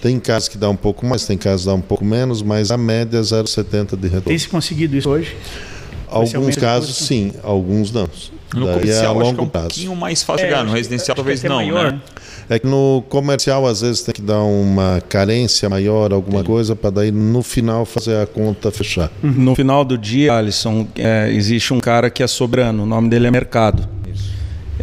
Tem 0.00 0.18
casos 0.18 0.48
que 0.48 0.58
dá 0.58 0.68
um 0.68 0.76
pouco 0.76 1.06
mais, 1.06 1.24
tem 1.26 1.36
casos 1.38 1.62
que 1.62 1.66
dá 1.66 1.74
um 1.74 1.80
pouco 1.80 2.04
menos, 2.04 2.42
mas 2.42 2.70
a 2.70 2.76
média 2.76 3.18
é 3.18 3.20
0,70 3.22 3.96
de 3.96 4.02
retorno. 4.08 4.22
Tem 4.22 4.38
se 4.38 4.48
conseguido 4.48 4.96
isso 4.96 5.08
hoje? 5.08 5.34
Alguns 6.08 6.56
casos 6.56 6.96
sim, 6.96 7.32
alguns 7.42 7.90
não. 7.92 8.08
No 8.54 8.66
Daí 8.66 8.74
comercial 8.78 9.04
é 9.04 9.06
a 9.06 9.10
acho 9.10 9.18
que 9.18 9.26
é 9.26 9.30
longo 9.30 9.42
um 9.42 9.48
prazo. 9.48 9.66
pouquinho 9.68 9.96
mais 9.96 10.22
fácil 10.22 10.46
chegar, 10.46 10.64
no 10.64 10.72
residencial 10.72 11.16
talvez 11.16 11.42
não, 11.42 11.56
maior, 11.56 11.92
né? 11.92 12.00
É 12.48 12.58
que 12.58 12.66
no 12.66 13.02
comercial 13.08 13.66
às 13.66 13.80
vezes 13.80 14.02
tem 14.02 14.14
que 14.14 14.22
dar 14.22 14.42
uma 14.42 15.02
carência 15.08 15.68
maior, 15.68 16.12
alguma 16.12 16.44
coisa, 16.44 16.76
para 16.76 16.90
daí 16.90 17.10
no 17.10 17.42
final 17.42 17.84
fazer 17.84 18.16
a 18.18 18.26
conta 18.26 18.70
fechar. 18.70 19.10
No 19.22 19.54
final 19.54 19.84
do 19.84 19.98
dia, 19.98 20.34
Alisson, 20.34 20.86
é, 20.96 21.30
existe 21.32 21.72
um 21.72 21.80
cara 21.80 22.10
que 22.10 22.22
é 22.22 22.26
soberano, 22.26 22.82
o 22.82 22.86
nome 22.86 23.08
dele 23.08 23.26
é 23.26 23.30
mercado. 23.30 23.88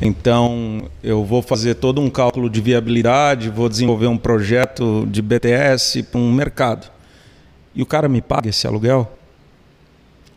Então, 0.01 0.89
eu 1.03 1.23
vou 1.23 1.43
fazer 1.43 1.75
todo 1.75 2.01
um 2.01 2.09
cálculo 2.09 2.49
de 2.49 2.59
viabilidade, 2.59 3.49
vou 3.49 3.69
desenvolver 3.69 4.07
um 4.07 4.17
projeto 4.17 5.07
de 5.09 5.21
BTS 5.21 6.03
para 6.03 6.19
um 6.19 6.31
mercado. 6.31 6.89
E 7.75 7.83
o 7.83 7.85
cara 7.85 8.09
me 8.09 8.21
paga 8.21 8.49
esse 8.49 8.65
aluguel? 8.65 9.15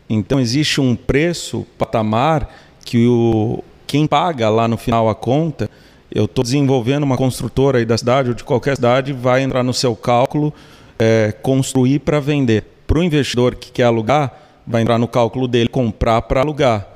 Então, 0.08 0.38
existe 0.38 0.80
um 0.82 0.94
preço, 0.94 1.66
patamar, 1.78 2.52
que 2.84 3.06
o, 3.06 3.62
quem 3.86 4.06
paga 4.06 4.48
lá 4.48 4.68
no 4.68 4.76
final 4.76 5.08
a 5.08 5.14
conta, 5.14 5.70
eu 6.12 6.26
estou 6.26 6.42
desenvolvendo 6.44 7.02
uma 7.02 7.16
construtora 7.16 7.78
aí 7.78 7.84
da 7.84 7.96
cidade 7.98 8.28
ou 8.28 8.34
de 8.34 8.44
qualquer 8.44 8.76
cidade, 8.76 9.12
vai 9.12 9.42
entrar 9.42 9.62
no 9.62 9.72
seu 9.74 9.96
cálculo, 9.96 10.52
é, 10.98 11.32
construir 11.42 12.00
para 12.00 12.20
vender. 12.20 12.64
Para 12.86 12.98
o 12.98 13.02
investidor 13.02 13.54
que 13.54 13.72
quer 13.72 13.84
alugar, 13.84 14.32
vai 14.66 14.82
entrar 14.82 14.98
no 14.98 15.08
cálculo 15.08 15.48
dele 15.48 15.68
comprar 15.68 16.22
para 16.22 16.40
alugar. 16.40 16.86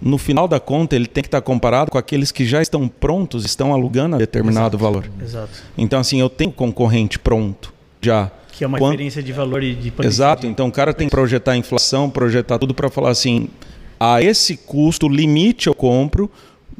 No 0.00 0.16
final 0.16 0.46
da 0.48 0.58
conta, 0.60 0.94
ele 0.96 1.06
tem 1.06 1.22
que 1.22 1.28
estar 1.28 1.40
comparado 1.40 1.90
com 1.90 1.98
aqueles 1.98 2.30
que 2.32 2.44
já 2.46 2.62
estão 2.62 2.86
prontos, 2.88 3.44
estão 3.44 3.72
alugando 3.74 4.14
a 4.16 4.18
determinado 4.18 4.78
valor. 4.78 5.04
Exato. 5.20 5.50
Então, 5.76 5.98
assim, 6.00 6.20
eu 6.20 6.28
tenho 6.30 6.52
concorrente 6.52 7.18
pronto 7.18 7.72
já. 8.00 8.30
Que 8.52 8.64
é 8.64 8.66
uma 8.66 8.78
Quando- 8.78 8.92
referência 8.92 9.22
de 9.22 9.32
valor 9.32 9.62
e 9.62 9.74
de 9.74 9.92
Exato. 10.02 10.42
de- 10.42 10.48
Então, 10.48 10.68
o 10.68 10.72
cara 10.72 10.92
tem 10.94 11.08
que 11.08 11.10
projetar 11.14 11.52
a 11.52 11.56
inflação, 11.56 12.08
projetar 12.10 12.58
tudo 12.58 12.74
para 12.74 12.88
falar 12.88 13.10
assim: 13.10 13.48
a 13.98 14.22
esse 14.22 14.56
custo 14.56 15.08
limite 15.08 15.66
eu 15.66 15.74
compro. 15.74 16.30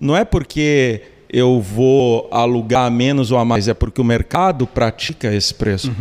Não 0.01 0.17
é 0.17 0.25
porque 0.25 1.03
eu 1.31 1.61
vou 1.61 2.29
alugar 2.31 2.87
a 2.87 2.91
menos 2.91 3.31
ou 3.31 3.39
a 3.39 3.45
mais, 3.45 3.69
é 3.69 3.75
porque 3.75 4.01
o 4.01 4.05
mercado 4.05 4.67
pratica 4.67 5.33
esse 5.35 5.53
preço. 5.53 5.93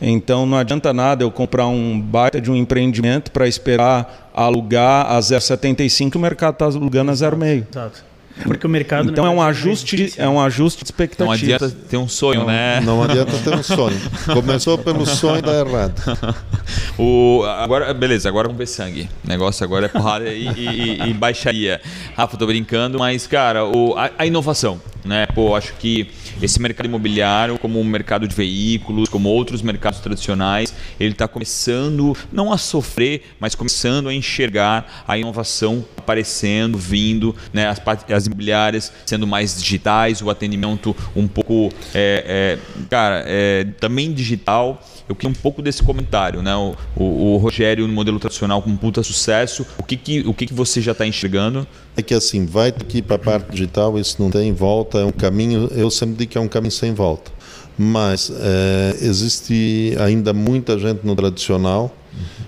Então 0.00 0.46
não 0.46 0.58
adianta 0.58 0.92
nada 0.92 1.24
eu 1.24 1.30
comprar 1.30 1.66
um 1.66 2.00
baita 2.00 2.40
de 2.40 2.50
um 2.50 2.56
empreendimento 2.56 3.30
para 3.30 3.46
esperar 3.48 4.30
alugar 4.34 5.10
a 5.10 5.18
0,75 5.18 6.14
e 6.14 6.18
o 6.18 6.20
mercado 6.20 6.54
está 6.54 6.66
alugando 6.66 7.10
a 7.10 7.14
0,5. 7.14 7.66
Exato. 7.70 8.13
Porque 8.42 8.66
o 8.66 8.70
mercado. 8.70 9.10
Então 9.10 9.24
é 9.24 9.28
um 9.30 9.36
verdade, 9.36 9.50
ajuste, 9.58 9.96
difícil. 9.96 10.24
é 10.24 10.28
um 10.28 10.40
ajuste 10.40 10.84
de 10.84 10.90
Não 10.90 10.94
expectativa. 10.94 11.32
adianta 11.34 11.70
ter 11.88 11.96
um 11.96 12.08
sonho, 12.08 12.44
né? 12.44 12.80
Não 12.80 13.02
adianta 13.02 13.32
ter 13.38 13.54
um 13.54 13.62
sonho. 13.62 13.96
Começou 14.32 14.76
pelo 14.76 15.06
sonho 15.06 15.38
e 15.38 15.42
dá 15.42 15.52
errado. 15.60 15.94
O, 16.96 17.42
agora, 17.44 17.92
beleza, 17.92 18.28
agora 18.28 18.46
vamos 18.48 18.58
ver 18.58 18.66
sangue. 18.66 19.08
O 19.24 19.28
negócio 19.28 19.64
agora 19.64 19.86
é 19.86 19.88
porrada 19.88 20.28
e, 20.32 20.46
e- 20.48 21.02
e- 21.02 21.10
e 21.10 21.12
baixaria. 21.12 21.80
Rafa, 22.16 22.36
tô 22.36 22.46
brincando, 22.46 22.98
mas, 23.00 23.26
cara, 23.26 23.64
o, 23.66 23.94
a, 23.98 24.10
a 24.16 24.24
inovação, 24.26 24.80
né? 25.04 25.26
Pô, 25.34 25.56
acho 25.56 25.74
que 25.74 26.08
esse 26.42 26.60
mercado 26.60 26.86
imobiliário, 26.86 27.58
como 27.58 27.80
o 27.80 27.84
mercado 27.84 28.26
de 28.26 28.34
veículos, 28.34 29.08
como 29.08 29.28
outros 29.28 29.62
mercados 29.62 30.00
tradicionais, 30.00 30.74
ele 30.98 31.12
está 31.12 31.26
começando, 31.26 32.16
não 32.32 32.52
a 32.52 32.58
sofrer, 32.58 33.22
mas 33.38 33.54
começando 33.54 34.08
a 34.08 34.14
enxergar 34.14 35.04
a 35.06 35.16
inovação 35.18 35.84
aparecendo, 35.96 36.76
vindo, 36.78 37.34
né? 37.52 37.66
As, 37.68 37.80
as 38.10 38.26
imobiliárias 38.26 38.92
sendo 39.06 39.26
mais 39.26 39.60
digitais, 39.60 40.20
o 40.20 40.30
atendimento 40.30 40.94
um 41.16 41.26
pouco, 41.26 41.72
é, 41.94 42.58
é, 42.74 42.84
cara, 42.88 43.24
é, 43.26 43.64
também 43.80 44.12
digital. 44.12 44.82
Eu 45.08 45.14
queria 45.14 45.30
um 45.30 45.40
pouco 45.40 45.60
desse 45.60 45.82
comentário, 45.82 46.42
né? 46.42 46.54
O, 46.56 46.74
o- 46.96 47.34
o 47.34 47.36
Rogério 47.36 47.86
no 47.86 47.92
modelo 47.92 48.18
tradicional 48.18 48.62
com 48.62 48.70
um 48.70 48.76
puta 48.76 49.02
sucesso. 49.02 49.66
O 49.78 49.82
que 49.82 49.96
que, 49.96 50.20
o 50.20 50.32
que, 50.32 50.46
que 50.46 50.54
você 50.54 50.80
já 50.80 50.92
está 50.92 51.06
enxergando? 51.06 51.66
É 51.96 52.02
que 52.02 52.14
assim, 52.14 52.46
vai 52.46 52.72
que 52.72 52.98
ir 52.98 53.02
para 53.02 53.16
a 53.16 53.18
parte 53.18 53.50
digital, 53.50 53.98
isso 53.98 54.16
não 54.20 54.30
tem 54.30 54.52
volta, 54.52 54.98
é 54.98 55.04
um 55.04 55.12
caminho, 55.12 55.68
eu 55.74 55.90
sempre 55.90 56.16
digo 56.16 56.32
que 56.32 56.38
é 56.38 56.40
um 56.40 56.48
caminho 56.48 56.72
sem 56.72 56.92
volta. 56.94 57.30
Mas 57.76 58.30
eh, 58.34 58.96
existe 59.02 59.94
ainda 60.00 60.32
muita 60.32 60.78
gente 60.78 61.00
no 61.04 61.14
tradicional 61.16 61.94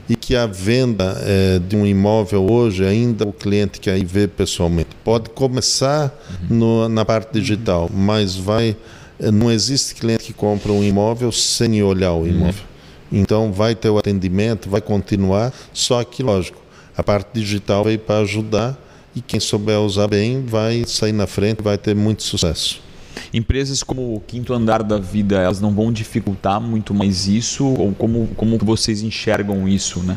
e 0.09 0.15
que 0.15 0.37
a 0.37 0.47
venda 0.47 1.17
eh, 1.25 1.59
de 1.69 1.75
um 1.77 1.85
imóvel 1.85 2.47
hoje, 2.51 2.85
ainda 2.87 3.27
o 3.27 3.33
cliente 3.33 3.81
quer 3.81 3.99
ir 3.99 4.05
ver 4.05 4.29
pessoalmente. 4.29 4.91
Pode 5.05 5.29
começar 5.31 6.15
no- 6.49 6.89
na 6.89 7.05
parte 7.05 7.33
digital, 7.41 7.91
mas 7.93 8.37
vai 8.37 8.77
não 9.21 9.51
existe 9.51 9.95
cliente 9.95 10.25
que 10.25 10.33
compra 10.33 10.73
um 10.73 10.83
imóvel 10.85 11.31
sem 11.33 11.83
olhar 11.83 12.13
o 12.13 12.27
imóvel. 12.27 12.65
Então 13.11 13.53
vai 13.53 13.75
ter 13.75 13.89
o 13.89 13.99
atendimento, 13.99 14.69
vai 14.69 14.81
continuar, 14.81 15.53
só 15.73 16.03
que 16.05 16.23
lógico, 16.23 16.59
a 16.97 17.03
parte 17.03 17.29
digital 17.35 17.85
veio 17.85 17.99
para 17.99 18.19
ajudar 18.21 18.77
e 19.15 19.21
quem 19.21 19.39
souber 19.41 19.79
usar 19.81 20.09
bem 20.09 20.45
vai 20.45 20.85
sair 20.87 21.13
na 21.13 21.27
frente, 21.27 21.63
vai 21.63 21.79
ter 21.79 21.95
muito 21.95 22.23
sucesso. 22.23 22.85
Empresas 23.33 23.83
como 23.83 24.15
o 24.15 24.21
quinto 24.21 24.53
andar 24.53 24.83
da 24.83 24.99
vida, 24.99 25.37
elas 25.41 25.61
não 25.61 25.73
vão 25.73 25.91
dificultar 25.91 26.61
muito 26.61 26.93
mais 26.93 27.27
isso? 27.27 27.65
Ou 27.67 27.93
como, 27.95 28.29
como 28.37 28.59
vocês 28.59 29.03
enxergam 29.03 29.67
isso, 29.67 30.01
né? 30.01 30.17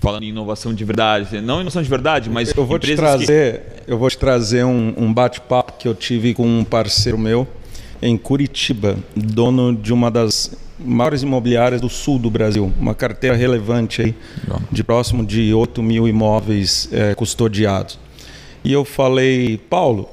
Falando 0.00 0.24
em 0.24 0.28
inovação 0.28 0.74
de 0.74 0.84
verdade. 0.84 1.40
Não 1.40 1.56
inovação 1.60 1.82
de 1.82 1.88
verdade, 1.88 2.28
mas 2.28 2.52
Eu 2.56 2.66
vou 2.66 2.78
te 2.78 2.92
empresas 2.92 3.20
que- 3.20 3.26
trazer, 3.26 3.62
eu 3.86 3.96
vou 3.98 4.10
te 4.10 4.18
trazer 4.18 4.64
um, 4.64 4.94
um 4.96 5.12
bate-papo 5.12 5.74
que 5.78 5.86
eu 5.86 5.94
tive 5.94 6.34
com 6.34 6.46
um 6.46 6.64
parceiro 6.64 7.16
meu 7.18 7.46
em 8.02 8.16
Curitiba, 8.16 8.96
dono 9.14 9.74
de 9.74 9.92
uma 9.92 10.10
das 10.10 10.56
maiores 10.78 11.22
imobiliárias 11.22 11.80
do 11.80 11.88
sul 11.88 12.18
do 12.18 12.30
Brasil, 12.30 12.72
uma 12.80 12.94
carteira 12.94 13.36
relevante 13.36 14.00
aí, 14.00 14.14
de 14.72 14.82
próximo 14.82 15.24
de 15.24 15.52
8 15.52 15.82
mil 15.82 16.08
imóveis 16.08 16.88
eh, 16.92 17.14
custodiados. 17.14 17.98
E 18.64 18.72
eu 18.72 18.84
falei, 18.84 19.58
Paulo, 19.68 20.08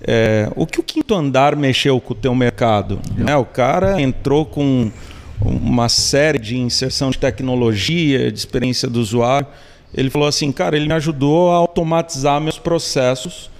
é, 0.00 0.50
o 0.54 0.66
que 0.66 0.78
o 0.78 0.82
quinto 0.82 1.14
andar 1.14 1.56
mexeu 1.56 2.00
com 2.00 2.12
o 2.12 2.16
teu 2.16 2.34
mercado? 2.34 3.00
Né? 3.16 3.36
O 3.36 3.44
cara 3.44 4.00
entrou 4.00 4.46
com 4.46 4.90
uma 5.40 5.88
série 5.88 6.38
de 6.38 6.56
inserção 6.56 7.10
de 7.10 7.18
tecnologia, 7.18 8.30
de 8.30 8.38
experiência 8.38 8.88
do 8.88 9.00
usuário. 9.00 9.46
Ele 9.94 10.10
falou 10.10 10.28
assim, 10.28 10.52
cara, 10.52 10.76
ele 10.76 10.86
me 10.86 10.94
ajudou 10.94 11.50
a 11.50 11.56
automatizar 11.56 12.40
meus 12.40 12.58
processos. 12.58 13.50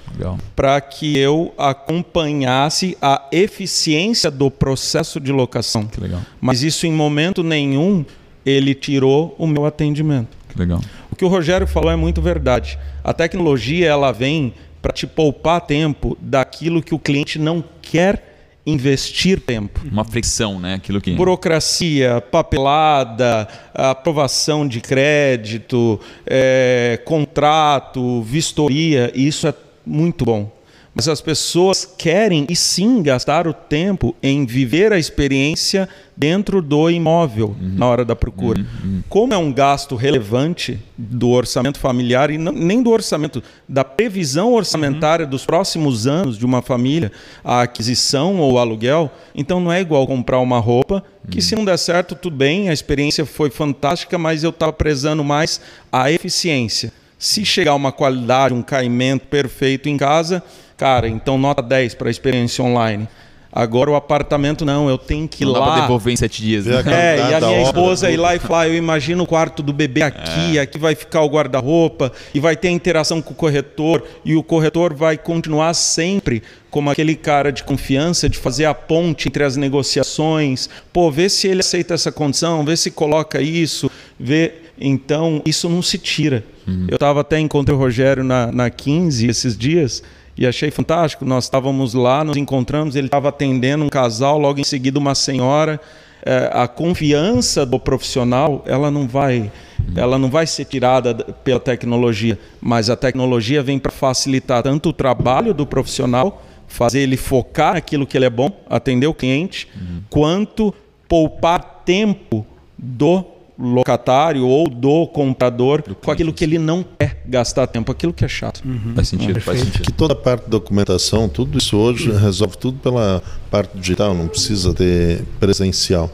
Para 0.54 0.80
que 0.80 1.16
eu 1.16 1.54
acompanhasse 1.56 2.96
a 3.00 3.22
eficiência 3.32 4.30
do 4.30 4.50
processo 4.50 5.20
de 5.20 5.32
locação. 5.32 5.86
Que 5.86 6.00
legal. 6.00 6.20
Mas 6.40 6.62
isso 6.62 6.86
em 6.86 6.92
momento 6.92 7.42
nenhum 7.42 8.04
ele 8.44 8.74
tirou 8.74 9.34
o 9.38 9.46
meu 9.46 9.66
atendimento. 9.66 10.36
Que 10.48 10.58
legal. 10.58 10.80
O 11.10 11.16
que 11.16 11.24
o 11.24 11.28
Rogério 11.28 11.66
falou 11.66 11.90
é 11.90 11.96
muito 11.96 12.22
verdade. 12.22 12.78
A 13.04 13.12
tecnologia 13.12 13.86
ela 13.86 14.12
vem 14.12 14.54
para 14.80 14.92
te 14.92 15.06
poupar 15.06 15.60
tempo 15.60 16.16
daquilo 16.20 16.82
que 16.82 16.94
o 16.94 16.98
cliente 16.98 17.38
não 17.38 17.62
quer 17.82 18.28
investir 18.64 19.40
tempo. 19.40 19.80
Uma 19.90 20.04
fricção, 20.04 20.60
né? 20.60 20.74
Aquilo 20.74 21.00
que. 21.00 21.12
Burocracia, 21.12 22.20
papelada, 22.20 23.48
aprovação 23.72 24.68
de 24.68 24.80
crédito, 24.80 25.98
é, 26.26 27.00
contrato, 27.04 28.22
vistoria, 28.22 29.10
isso 29.14 29.46
é 29.46 29.54
muito 29.88 30.24
bom. 30.24 30.56
Mas 30.94 31.06
as 31.06 31.20
pessoas 31.20 31.84
querem 31.96 32.44
e 32.50 32.56
sim 32.56 33.02
gastar 33.02 33.46
o 33.46 33.52
tempo 33.52 34.16
em 34.20 34.44
viver 34.44 34.92
a 34.92 34.98
experiência 34.98 35.88
dentro 36.16 36.60
do 36.60 36.90
imóvel 36.90 37.54
na 37.60 37.86
hora 37.86 38.04
da 38.04 38.16
procura. 38.16 38.66
Como 39.08 39.32
é 39.32 39.36
um 39.36 39.52
gasto 39.52 39.94
relevante 39.94 40.76
do 40.96 41.28
orçamento 41.28 41.78
familiar 41.78 42.30
e 42.32 42.38
não- 42.38 42.50
nem 42.52 42.82
do 42.82 42.90
orçamento, 42.90 43.40
da 43.68 43.84
previsão 43.84 44.52
orçamentária 44.54 45.24
dos 45.24 45.46
próximos 45.46 46.08
anos 46.08 46.36
de 46.36 46.44
uma 46.44 46.62
família, 46.62 47.12
a 47.44 47.62
aquisição 47.62 48.38
ou 48.40 48.58
aluguel, 48.58 49.08
então 49.36 49.60
não 49.60 49.70
é 49.72 49.80
igual 49.80 50.04
comprar 50.04 50.40
uma 50.40 50.58
roupa 50.58 51.04
que 51.30 51.40
se 51.40 51.54
não 51.54 51.64
der 51.64 51.78
certo, 51.78 52.16
tudo 52.16 52.34
bem, 52.34 52.70
a 52.70 52.72
experiência 52.72 53.24
foi 53.24 53.50
fantástica, 53.50 54.18
mas 54.18 54.42
eu 54.42 54.50
estava 54.50 54.72
prezando 54.72 55.22
mais 55.22 55.60
a 55.92 56.10
eficiência. 56.10 56.92
Se 57.18 57.44
chegar 57.44 57.74
uma 57.74 57.90
qualidade, 57.90 58.54
um 58.54 58.62
caimento 58.62 59.26
perfeito 59.26 59.88
em 59.88 59.96
casa, 59.96 60.42
cara, 60.76 61.08
então 61.08 61.36
nota 61.36 61.60
10 61.60 61.94
para 61.94 62.08
a 62.08 62.10
experiência 62.10 62.62
online. 62.62 63.08
Agora 63.50 63.90
o 63.90 63.96
apartamento 63.96 64.64
não, 64.64 64.88
eu 64.88 64.98
tenho 64.98 65.26
que 65.26 65.42
ir 65.42 65.46
não 65.46 65.54
dá 65.54 65.60
pra 65.60 65.68
lá. 65.70 65.80
devolver 65.80 66.12
em 66.12 66.16
sete 66.16 66.42
dias. 66.42 66.66
Né? 66.66 66.82
É, 66.86 67.16
e 67.16 67.34
a 67.34 67.40
minha 67.40 67.50
obra, 67.50 67.62
esposa 67.62 68.10
ir 68.10 68.16
lá 68.18 68.36
e 68.36 68.38
falar, 68.38 68.68
eu 68.68 68.74
imagino 68.74 69.24
o 69.24 69.26
quarto 69.26 69.62
do 69.62 69.72
bebê 69.72 70.02
aqui, 70.02 70.58
aqui 70.58 70.78
vai 70.78 70.94
ficar 70.94 71.22
o 71.22 71.28
guarda-roupa, 71.28 72.12
e 72.34 72.40
vai 72.40 72.54
ter 72.54 72.68
interação 72.68 73.22
com 73.22 73.32
o 73.32 73.36
corretor, 73.36 74.04
e 74.24 74.36
o 74.36 74.42
corretor 74.42 74.94
vai 74.94 75.16
continuar 75.16 75.72
sempre 75.74 76.42
como 76.70 76.90
aquele 76.90 77.16
cara 77.16 77.50
de 77.50 77.64
confiança, 77.64 78.28
de 78.28 78.36
fazer 78.36 78.66
a 78.66 78.74
ponte 78.74 79.28
entre 79.28 79.42
as 79.42 79.56
negociações, 79.56 80.68
pô, 80.92 81.10
vê 81.10 81.30
se 81.30 81.48
ele 81.48 81.60
aceita 81.60 81.94
essa 81.94 82.12
condição, 82.12 82.64
vê 82.64 82.76
se 82.76 82.90
coloca 82.90 83.40
isso, 83.40 83.90
vê... 84.20 84.67
Então, 84.80 85.42
isso 85.44 85.68
não 85.68 85.82
se 85.82 85.98
tira. 85.98 86.44
Eu 86.86 86.96
estava 86.96 87.22
até, 87.22 87.38
encontrei 87.38 87.74
o 87.74 87.78
Rogério 87.78 88.22
na, 88.22 88.52
na 88.52 88.70
15 88.70 89.26
esses 89.26 89.56
dias, 89.56 90.02
e 90.36 90.46
achei 90.46 90.70
fantástico. 90.70 91.24
Nós 91.24 91.44
estávamos 91.44 91.94
lá, 91.94 92.22
nos 92.22 92.36
encontramos, 92.36 92.94
ele 92.94 93.06
estava 93.06 93.30
atendendo 93.30 93.84
um 93.84 93.88
casal, 93.88 94.38
logo 94.38 94.60
em 94.60 94.64
seguida 94.64 94.98
uma 94.98 95.14
senhora. 95.14 95.80
É, 96.24 96.50
a 96.52 96.68
confiança 96.68 97.64
do 97.64 97.78
profissional, 97.78 98.62
ela 98.66 98.90
não 98.90 99.06
vai 99.08 99.50
ela 99.96 100.18
não 100.18 100.28
vai 100.28 100.46
ser 100.46 100.64
tirada 100.64 101.14
pela 101.14 101.60
tecnologia, 101.60 102.38
mas 102.60 102.90
a 102.90 102.96
tecnologia 102.96 103.62
vem 103.62 103.78
para 103.78 103.92
facilitar 103.92 104.62
tanto 104.62 104.90
o 104.90 104.92
trabalho 104.92 105.54
do 105.54 105.64
profissional, 105.64 106.44
fazer 106.66 107.00
ele 107.00 107.16
focar 107.16 107.74
naquilo 107.74 108.06
que 108.06 108.16
ele 108.16 108.26
é 108.26 108.30
bom, 108.30 108.50
atender 108.68 109.06
o 109.06 109.14
cliente, 109.14 109.68
uhum. 109.74 110.02
quanto 110.10 110.74
poupar 111.08 111.82
tempo 111.84 112.46
do 112.76 113.24
locatário 113.58 114.46
ou 114.46 114.68
do 114.68 115.06
comprador 115.08 115.82
do 115.82 115.94
com 115.94 116.10
aquilo 116.10 116.32
que 116.32 116.44
ele 116.44 116.58
não 116.58 116.84
quer 116.96 117.22
gastar 117.26 117.66
tempo, 117.66 117.90
aquilo 117.90 118.12
que 118.12 118.24
é 118.24 118.28
chato. 118.28 118.62
Uhum. 118.64 118.94
Faz 118.94 119.08
sentido, 119.08 119.40
faz 119.40 119.60
sentido. 119.60 119.82
Que 119.82 119.92
toda 119.92 120.12
a 120.12 120.16
parte 120.16 120.44
de 120.44 120.50
documentação, 120.50 121.28
tudo 121.28 121.58
isso 121.58 121.76
hoje 121.76 122.10
resolve 122.12 122.56
tudo 122.56 122.78
pela 122.78 123.22
parte 123.50 123.76
digital, 123.76 124.14
não 124.14 124.28
precisa 124.28 124.72
ter 124.72 125.24
presencial. 125.40 126.10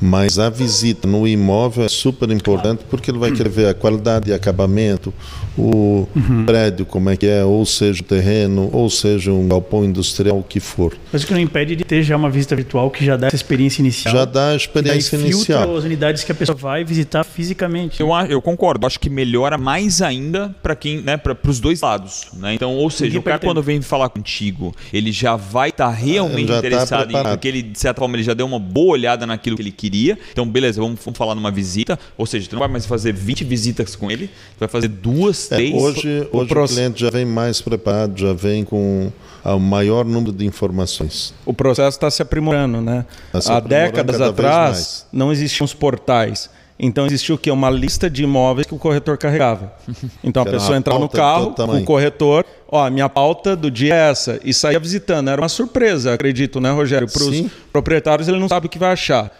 Mas 0.00 0.38
a 0.38 0.50
visita 0.50 1.06
no 1.08 1.26
imóvel 1.26 1.84
é 1.84 1.88
super 1.88 2.30
importante 2.30 2.84
porque 2.88 3.10
ele 3.10 3.18
vai 3.18 3.32
querer 3.32 3.48
ver 3.48 3.68
a 3.68 3.74
qualidade 3.74 4.26
de 4.26 4.32
acabamento, 4.32 5.12
o 5.56 6.06
uhum. 6.14 6.44
prédio 6.44 6.84
como 6.84 7.10
é 7.10 7.16
que 7.16 7.26
é, 7.26 7.44
ou 7.44 7.64
seja 7.64 8.02
o 8.02 8.04
terreno, 8.04 8.68
ou 8.72 8.90
seja 8.90 9.32
um 9.32 9.48
galpão 9.48 9.84
industrial, 9.84 10.38
o 10.38 10.42
que 10.42 10.60
for. 10.60 10.96
Mas 11.12 11.22
o 11.22 11.26
que 11.26 11.32
não 11.32 11.40
impede 11.40 11.76
de 11.76 11.84
ter 11.84 12.02
já 12.02 12.16
uma 12.16 12.30
visita 12.30 12.56
virtual 12.56 12.90
que 12.90 13.04
já 13.04 13.16
dá 13.16 13.28
essa 13.28 13.36
experiência 13.36 13.80
inicial. 13.80 14.14
Já 14.14 14.24
dá 14.24 14.48
a 14.50 14.56
experiência 14.56 15.16
inicial. 15.16 15.76
as 15.76 15.84
unidades 15.84 16.24
que 16.24 16.32
a 16.32 16.34
pessoa 16.34 16.56
vai 16.56 16.84
visitar 16.84 17.24
fisicamente. 17.24 18.00
Eu, 18.00 18.10
eu 18.28 18.42
concordo, 18.42 18.86
acho 18.86 18.98
que 18.98 19.08
melhora 19.08 19.56
mais 19.56 20.02
ainda 20.02 20.54
para 20.62 20.74
quem, 20.74 21.00
né, 21.00 21.16
para 21.16 21.36
os 21.46 21.60
dois 21.60 21.80
lados. 21.80 22.26
Né? 22.34 22.54
Então, 22.54 22.74
ou 22.74 22.90
seja, 22.90 23.18
o 23.18 23.22
cara 23.22 23.38
quando 23.38 23.62
vem 23.62 23.80
falar 23.80 24.08
contigo, 24.08 24.74
ele 24.92 25.12
já 25.12 25.36
vai 25.36 25.68
estar 25.70 25.88
tá 25.88 25.92
realmente 25.92 26.48
já 26.48 26.54
tá 26.54 26.58
interessado 26.58 27.12
tá 27.12 27.20
em, 27.20 27.22
porque 27.22 27.48
ele, 27.48 27.62
de 27.62 27.78
certa 27.78 28.00
forma, 28.00 28.16
ele 28.16 28.22
já 28.22 28.34
deu 28.34 28.46
uma 28.46 28.58
boa 28.58 28.92
olhada 28.92 29.26
naquilo 29.26 29.56
que 29.56 29.62
ele 29.62 29.72
queria. 29.84 30.18
Então, 30.32 30.48
beleza, 30.48 30.80
vamos, 30.80 30.98
vamos 31.04 31.18
falar 31.18 31.34
numa 31.34 31.50
visita, 31.50 31.98
ou 32.16 32.24
seja, 32.24 32.48
tu 32.48 32.52
não 32.54 32.60
vai 32.60 32.68
mais 32.68 32.86
fazer 32.86 33.12
20 33.12 33.44
visitas 33.44 33.94
com 33.94 34.10
ele, 34.10 34.28
tu 34.28 34.60
vai 34.60 34.68
fazer 34.68 34.88
duas 34.88 35.52
é, 35.52 35.56
hoje 35.56 36.26
o, 36.32 36.38
hoje 36.38 36.54
o, 36.54 36.62
o 36.62 36.68
cliente 36.68 37.00
já 37.00 37.10
vem 37.10 37.26
mais 37.26 37.60
preparado, 37.60 38.18
já 38.18 38.32
vem 38.32 38.64
com 38.64 39.12
o 39.44 39.58
maior 39.58 40.04
número 40.04 40.32
de 40.32 40.46
informações. 40.46 41.34
O 41.44 41.52
processo 41.52 41.96
está 41.96 42.10
se 42.10 42.22
aprimorando, 42.22 42.80
né? 42.80 43.04
Tá 43.30 43.40
se 43.40 43.52
Há 43.52 43.60
décadas 43.60 44.20
atrás 44.20 45.06
não 45.12 45.30
existiam 45.30 45.64
os 45.64 45.74
portais. 45.74 46.48
Então 46.78 47.06
existia 47.06 47.34
o 47.34 47.38
quê? 47.38 47.50
Uma 47.50 47.70
lista 47.70 48.10
de 48.10 48.24
imóveis 48.24 48.66
que 48.66 48.74
o 48.74 48.78
corretor 48.78 49.16
carregava. 49.16 49.72
Então 50.24 50.42
a 50.42 50.46
pessoa 50.46 50.76
entrava 50.76 50.98
no 50.98 51.08
carro, 51.08 51.54
o 51.58 51.84
corretor, 51.84 52.44
ó, 52.66 52.88
minha 52.90 53.08
pauta 53.08 53.54
do 53.54 53.70
dia 53.70 53.94
é 53.94 54.10
essa, 54.10 54.40
e 54.42 54.52
saía 54.52 54.80
visitando. 54.80 55.28
Era 55.28 55.40
uma 55.40 55.48
surpresa, 55.48 56.14
acredito, 56.14 56.60
né, 56.60 56.70
Rogério? 56.70 57.06
Para 57.06 57.22
os 57.22 57.44
proprietários, 57.70 58.26
ele 58.26 58.38
não 58.40 58.48
sabe 58.48 58.66
o 58.66 58.68
que 58.68 58.78
vai 58.78 58.90
achar. 58.90 59.30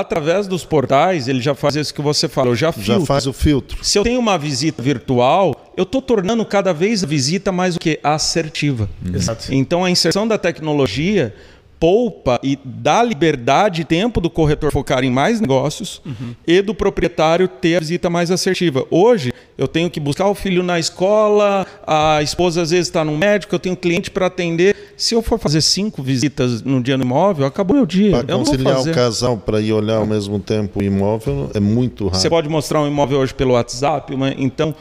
Através 0.00 0.46
dos 0.46 0.64
portais, 0.64 1.28
ele 1.28 1.40
já 1.40 1.54
faz 1.54 1.76
isso 1.76 1.94
que 1.94 2.02
você 2.02 2.28
falou, 2.28 2.54
já 2.54 2.72
filtra. 2.72 3.00
Já 3.00 3.06
faz 3.06 3.26
o 3.26 3.32
filtro. 3.32 3.78
Se 3.82 3.98
eu 3.98 4.02
tenho 4.02 4.20
uma 4.20 4.36
visita 4.36 4.82
virtual, 4.82 5.54
eu 5.76 5.84
estou 5.84 6.02
tornando 6.02 6.44
cada 6.44 6.72
vez 6.72 7.02
a 7.02 7.06
visita 7.06 7.50
mais 7.50 7.76
o 7.76 7.78
que? 7.78 7.98
Assertiva. 8.02 8.88
Exato. 9.14 9.52
Então 9.52 9.84
a 9.84 9.90
inserção 9.90 10.26
da 10.26 10.38
tecnologia 10.38 11.34
poupa 11.78 12.40
e 12.42 12.58
dá 12.64 13.02
liberdade 13.02 13.82
e 13.82 13.84
tempo 13.84 14.20
do 14.20 14.30
corretor 14.30 14.72
focar 14.72 15.04
em 15.04 15.10
mais 15.10 15.40
negócios 15.40 16.00
uhum. 16.04 16.34
e 16.46 16.62
do 16.62 16.74
proprietário 16.74 17.48
ter 17.48 17.76
a 17.76 17.80
visita 17.80 18.08
mais 18.08 18.30
assertiva. 18.30 18.86
Hoje, 18.90 19.32
eu 19.58 19.68
tenho 19.68 19.90
que 19.90 20.00
buscar 20.00 20.28
o 20.28 20.34
filho 20.34 20.62
na 20.62 20.78
escola, 20.78 21.66
a 21.86 22.22
esposa 22.22 22.62
às 22.62 22.70
vezes 22.70 22.88
está 22.88 23.04
no 23.04 23.16
médico, 23.16 23.54
eu 23.54 23.58
tenho 23.58 23.76
cliente 23.76 24.10
para 24.10 24.26
atender. 24.26 24.74
Se 24.96 25.14
eu 25.14 25.20
for 25.20 25.38
fazer 25.38 25.60
cinco 25.60 26.02
visitas 26.02 26.62
no 26.62 26.82
dia 26.82 26.96
no 26.96 27.04
imóvel, 27.04 27.46
acabou 27.46 27.76
meu 27.76 27.86
dia. 27.86 28.22
Para 28.22 28.34
conciliar 28.34 28.80
o 28.80 28.92
casal 28.92 29.36
para 29.36 29.60
ir 29.60 29.72
olhar 29.72 29.96
ao 29.96 30.06
mesmo 30.06 30.38
tempo 30.38 30.80
o 30.80 30.82
imóvel 30.82 31.50
é 31.54 31.60
muito 31.60 32.06
raro. 32.06 32.18
Você 32.18 32.30
pode 32.30 32.48
mostrar 32.48 32.80
um 32.80 32.86
imóvel 32.86 33.18
hoje 33.18 33.34
pelo 33.34 33.52
WhatsApp, 33.52 34.12
então 34.38 34.74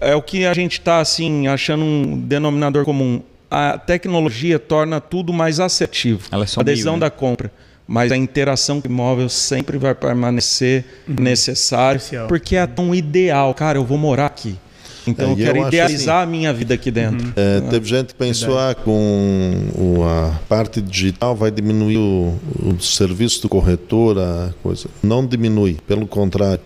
é 0.00 0.14
o 0.14 0.22
que 0.22 0.44
a 0.44 0.54
gente 0.54 0.72
está 0.72 1.00
assim 1.00 1.46
achando 1.46 1.84
um 1.84 2.18
denominador 2.18 2.84
comum 2.84 3.20
a 3.56 3.78
tecnologia 3.78 4.58
torna 4.58 5.00
tudo 5.00 5.32
mais 5.32 5.58
assertivo. 5.58 6.28
Ela 6.30 6.44
é 6.44 6.46
só 6.46 6.60
a 6.60 6.62
adesão 6.62 6.92
meio, 6.92 7.00
né? 7.00 7.06
da 7.06 7.10
compra. 7.10 7.50
Mas 7.88 8.12
a 8.12 8.16
interação 8.16 8.80
com 8.82 8.88
o 8.88 8.90
imóvel 8.90 9.28
sempre 9.28 9.78
vai 9.78 9.94
permanecer 9.94 10.84
uhum. 11.08 11.14
necessária, 11.20 12.00
porque 12.28 12.56
é 12.56 12.66
tão 12.66 12.94
ideal. 12.94 13.54
Cara, 13.54 13.78
eu 13.78 13.84
vou 13.84 13.96
morar 13.96 14.26
aqui. 14.26 14.58
Então 15.06 15.28
é, 15.28 15.32
eu 15.32 15.36
quero 15.36 15.58
eu 15.58 15.68
idealizar 15.68 16.16
assim, 16.16 16.24
a 16.24 16.26
minha 16.26 16.52
vida 16.52 16.74
aqui 16.74 16.90
dentro. 16.90 17.28
Uhum. 17.28 17.32
É, 17.36 17.60
teve 17.70 17.86
gente 17.88 18.08
que 18.08 18.14
pensou 18.14 18.58
ah, 18.58 18.74
com 18.74 20.04
a 20.04 20.36
parte 20.48 20.82
digital 20.82 21.34
vai 21.34 21.50
diminuir 21.50 21.96
o, 21.96 22.34
o 22.62 22.80
serviço 22.80 23.40
do 23.40 23.48
corretor, 23.48 24.18
a 24.18 24.52
coisa. 24.62 24.88
Não 25.02 25.24
diminui, 25.24 25.78
pelo 25.86 26.06
contrário 26.06 26.60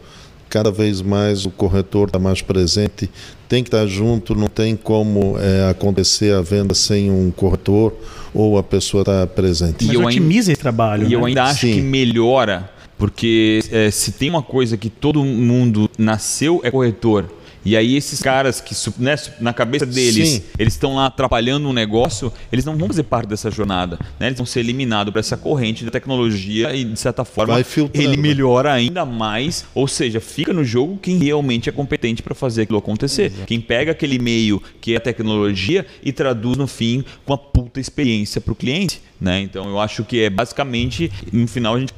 cada 0.51 0.71
vez 0.71 1.01
mais 1.01 1.47
o 1.47 1.51
corretor 1.51 2.09
está 2.09 2.19
mais 2.19 2.43
presente, 2.43 3.09
tem 3.49 3.63
que 3.63 3.69
estar 3.69 3.87
junto, 3.87 4.35
não 4.35 4.49
tem 4.49 4.77
como 4.77 5.37
é, 5.39 5.71
acontecer 5.71 6.35
a 6.35 6.43
venda 6.43 6.75
sem 6.75 7.11
um 7.11 7.31
corretor 7.31 7.95
ou 8.35 8.59
a 8.59 8.63
pessoa 8.63 9.03
estar 9.03 9.21
tá 9.21 9.27
presente. 9.27 9.87
Mas 9.87 9.95
e 9.95 9.97
otimiza 9.97 10.53
esse 10.53 10.61
trabalho. 10.61 11.07
E 11.07 11.11
né? 11.11 11.15
eu 11.15 11.25
ainda 11.25 11.45
acho 11.45 11.61
Sim. 11.61 11.75
que 11.75 11.81
melhora, 11.81 12.69
porque 12.99 13.63
é, 13.71 13.91
se 13.91 14.13
tem 14.13 14.29
uma 14.29 14.43
coisa 14.43 14.77
que 14.77 14.91
todo 14.91 15.25
mundo 15.25 15.89
nasceu 15.97 16.61
é 16.65 16.71
corretor 16.71 17.27
e 17.65 17.77
aí 17.77 17.97
esses 17.97 18.21
caras 18.21 18.61
que 18.61 18.75
né, 18.99 19.17
na 19.41 19.53
cabeça 19.53 19.87
deles 19.87 20.29
Sim. 20.29 20.43
eles 20.59 20.75
estão 20.75 20.97
lá 20.97 21.07
atrapalhando 21.07 21.69
um 21.69 21.73
negócio, 21.73 22.33
eles 22.53 22.65
não 22.65 22.77
vão 22.77 22.89
fazer 22.89 23.03
parte 23.05 23.29
dessa 23.29 23.51
jornada, 23.51 23.99
né? 24.19 24.29
Eles 24.29 24.39
vão 24.39 24.47
ser 24.47 24.61
eliminados 24.61 25.13
para 25.13 25.21
essa 25.21 25.37
corrente 25.37 25.85
da 25.85 25.91
tecnologia 25.91 26.75
e 26.75 26.85
de 26.85 26.99
certa 26.99 27.25
forma 27.25 27.61
ele 27.93 28.17
melhora 28.17 28.73
ainda 28.73 29.05
mais, 29.05 29.65
ou 29.75 29.87
seja, 29.87 30.21
fica 30.21 30.53
no 30.53 30.65
jogo 30.65 30.99
quem 31.01 31.19
realmente 31.19 31.69
é 31.69 31.73
competente 31.73 32.23
para 32.23 32.35
fazer 32.35 32.63
aquilo 32.63 32.79
acontecer. 32.79 33.27
Exato. 33.27 33.47
Quem 33.47 33.61
pega 33.61 33.93
aquele 33.93 34.19
meio 34.19 34.63
que 34.81 34.95
é 34.95 34.97
a 34.97 35.01
tecnologia 35.01 35.87
e 36.03 36.13
traduz 36.13 36.57
no 36.57 36.67
fim 36.67 37.05
com 37.25 37.33
a 37.33 37.39
puta 37.39 37.81
experiência 37.81 38.41
para 38.41 38.53
o 38.53 38.57
cliente, 38.57 39.01
né? 39.21 39.41
Então 39.41 39.69
eu 39.69 39.79
acho 39.79 40.05
que 40.05 40.23
é 40.23 40.31
basicamente 40.31 41.11
no 41.33 41.47
final 41.47 41.75
a 41.75 41.81
gente 41.81 41.93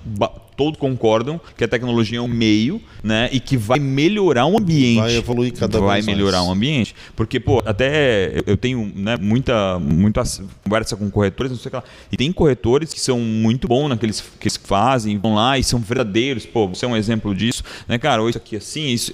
todos 0.57 0.79
concordam 0.79 1.41
que 1.57 1.65
a 1.65 1.69
tecnologia 1.69 2.19
é 2.19 2.21
um 2.21 2.29
meio, 2.29 2.81
né, 3.03 3.29
e 3.33 3.41
que 3.41 3.57
vai 3.57 3.79
melhorar 3.79 4.47
o 4.47 4.59
ambiente. 4.59 5.01
Vai 5.01 5.17
evoluir 5.17 5.53
cada 5.55 5.81
vai 5.81 5.95
vez 5.95 6.07
Vai 6.07 6.15
melhorar 6.15 6.43
o 6.43 6.51
ambiente, 6.51 6.95
porque 7.17 7.41
pô, 7.41 7.63
até 7.65 8.33
eu 8.47 8.57
tenho, 8.57 8.93
né, 8.95 9.17
muita 9.17 9.79
muita 9.79 10.23
conversa 10.63 10.97
com 10.97 11.11
corretores, 11.11 11.51
não 11.51 11.59
sei 11.59 11.69
o 11.69 11.71
que 11.71 11.77
lá. 11.77 11.85
E 12.11 12.17
tem 12.17 12.33
corretores 12.33 12.93
que 12.93 13.01
são 13.01 13.19
muito 13.19 13.67
bons 13.67 13.89
naqueles 13.89 14.21
que 14.21 14.47
eles 14.47 14.57
fazem, 14.57 15.19
vão 15.19 15.35
lá 15.35 15.59
e 15.59 15.65
são 15.65 15.81
verdadeiros. 15.81 16.47
Pô, 16.47 16.69
você 16.69 16.85
é 16.85 16.89
um 16.89 16.97
exemplo 16.97 17.35
disso, 17.35 17.65
né, 17.89 17.99
cara? 17.99 18.23
Ou 18.23 18.29
isso 18.29 18.39
aqui 18.39 18.57
assim, 18.57 18.89
isso. 18.89 19.13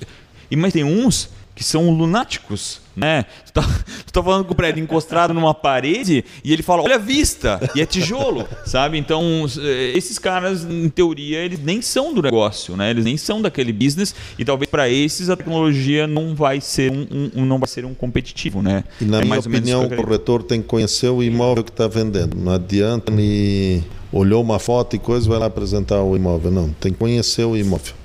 E 0.50 0.56
mas 0.56 0.72
tem 0.72 0.84
uns 0.84 1.30
que 1.58 1.64
são 1.64 1.90
lunáticos, 1.90 2.80
né? 2.94 3.24
Tu 3.44 3.52
tá, 3.52 3.62
tu 4.06 4.12
tá 4.12 4.22
falando 4.22 4.44
com 4.44 4.52
o 4.52 4.56
prédio 4.56 4.80
encostado 4.80 5.34
numa 5.34 5.52
parede 5.52 6.24
e 6.44 6.52
ele 6.52 6.62
fala, 6.62 6.84
olha 6.84 6.94
a 6.94 6.98
vista, 6.98 7.58
e 7.74 7.80
é 7.80 7.84
tijolo, 7.84 8.46
sabe? 8.64 8.96
Então, 8.96 9.44
eh, 9.60 9.90
esses 9.92 10.20
caras, 10.20 10.62
em 10.62 10.88
teoria, 10.88 11.38
eles 11.38 11.58
nem 11.58 11.82
são 11.82 12.14
do 12.14 12.22
negócio, 12.22 12.76
né? 12.76 12.90
Eles 12.90 13.04
nem 13.04 13.16
são 13.16 13.42
daquele 13.42 13.72
business 13.72 14.14
e 14.38 14.44
talvez 14.44 14.70
para 14.70 14.88
esses 14.88 15.28
a 15.28 15.36
tecnologia 15.36 16.06
não 16.06 16.32
vai 16.32 16.60
ser 16.60 16.92
um, 16.92 17.30
um, 17.34 17.44
não 17.44 17.58
vai 17.58 17.68
ser 17.68 17.84
um 17.84 17.92
competitivo, 17.92 18.62
né? 18.62 18.84
E 19.00 19.04
na 19.04 19.20
é 19.20 19.24
minha 19.24 19.40
opinião, 19.40 19.84
o 19.84 19.96
corretor 19.96 20.44
tem 20.44 20.62
que 20.62 20.68
conhecer 20.68 21.08
o 21.08 21.24
imóvel 21.24 21.64
que 21.64 21.72
está 21.72 21.88
vendendo. 21.88 22.36
Não 22.36 22.52
adianta 22.52 23.10
ele 23.10 23.82
olhou 24.12 24.40
uma 24.40 24.60
foto 24.60 24.94
e 24.94 25.00
coisa 25.00 25.28
vai 25.28 25.40
lá 25.40 25.46
apresentar 25.46 26.04
o 26.04 26.14
imóvel. 26.14 26.52
Não, 26.52 26.68
tem 26.68 26.92
que 26.92 26.98
conhecer 26.98 27.42
o 27.42 27.56
imóvel. 27.56 27.97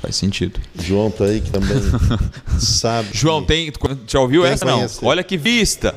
Faz 0.00 0.16
sentido. 0.16 0.58
João 0.74 1.10
tá 1.10 1.24
aí 1.24 1.40
que 1.40 1.50
também 1.50 1.76
sabe. 2.58 3.10
João, 3.12 3.44
tem, 3.44 3.70
já 4.06 4.20
ouviu 4.20 4.46
essa? 4.46 4.64
Não. 4.64 4.86
Olha 5.02 5.22
que 5.22 5.36
vista. 5.36 5.94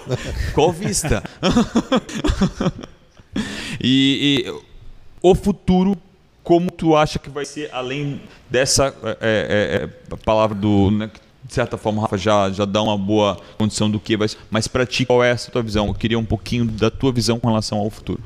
Qual 0.52 0.72
vista? 0.72 1.22
e, 3.80 4.44
e, 4.44 4.60
o 5.22 5.34
futuro, 5.36 5.96
como 6.42 6.70
tu 6.70 6.96
acha 6.96 7.18
que 7.18 7.30
vai 7.30 7.44
ser 7.44 7.70
além 7.72 8.20
dessa 8.50 8.92
é, 9.04 9.16
é, 9.20 9.88
é, 10.12 10.16
palavra 10.24 10.56
do. 10.56 10.90
Né, 10.90 11.10
de 11.44 11.54
certa 11.54 11.76
forma, 11.76 12.02
Rafa, 12.02 12.16
já, 12.16 12.50
já 12.50 12.64
dá 12.64 12.82
uma 12.82 12.96
boa 12.96 13.38
condição 13.58 13.88
do 13.88 14.00
que 14.00 14.16
vai 14.16 14.26
ser. 14.26 14.38
Mas 14.50 14.66
para 14.66 14.84
ti, 14.84 15.04
qual 15.04 15.22
é 15.22 15.30
essa 15.30 15.50
tua 15.50 15.62
visão? 15.62 15.86
Eu 15.88 15.94
queria 15.94 16.18
um 16.18 16.24
pouquinho 16.24 16.64
da 16.64 16.90
tua 16.90 17.12
visão 17.12 17.38
com 17.38 17.46
relação 17.48 17.78
ao 17.78 17.90
futuro. 17.90 18.20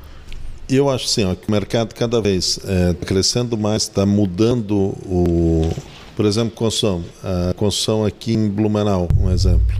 Eu 0.69 0.89
acho 0.89 1.07
sim, 1.07 1.25
ó, 1.25 1.33
que 1.33 1.47
o 1.47 1.51
mercado 1.51 1.95
cada 1.95 2.21
vez 2.21 2.57
está 2.57 2.71
é, 2.71 2.93
crescendo 2.93 3.57
mais, 3.57 3.83
está 3.83 4.05
mudando 4.05 4.75
o. 5.05 5.69
Por 6.15 6.25
exemplo, 6.25 6.51
construção. 6.51 7.03
A 7.23 7.53
construção 7.53 8.05
aqui 8.05 8.33
em 8.33 8.49
Blumenau, 8.49 9.07
um 9.19 9.31
exemplo. 9.31 9.75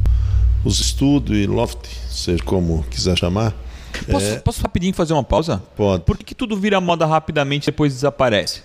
Os 0.65 0.79
estúdios 0.79 1.37
e 1.37 1.45
loft, 1.45 1.85
seja 2.09 2.41
como 2.43 2.83
quiser 2.89 3.17
chamar. 3.17 3.53
Posso, 4.09 4.25
é... 4.25 4.39
posso 4.39 4.61
rapidinho 4.61 4.93
fazer 4.93 5.13
uma 5.13 5.23
pausa? 5.23 5.61
Pode. 5.75 6.03
Por 6.03 6.17
que, 6.17 6.23
que 6.23 6.35
tudo 6.35 6.57
vira 6.57 6.81
moda 6.81 7.05
rapidamente 7.05 7.65
e 7.65 7.71
depois 7.71 7.93
desaparece? 7.93 8.61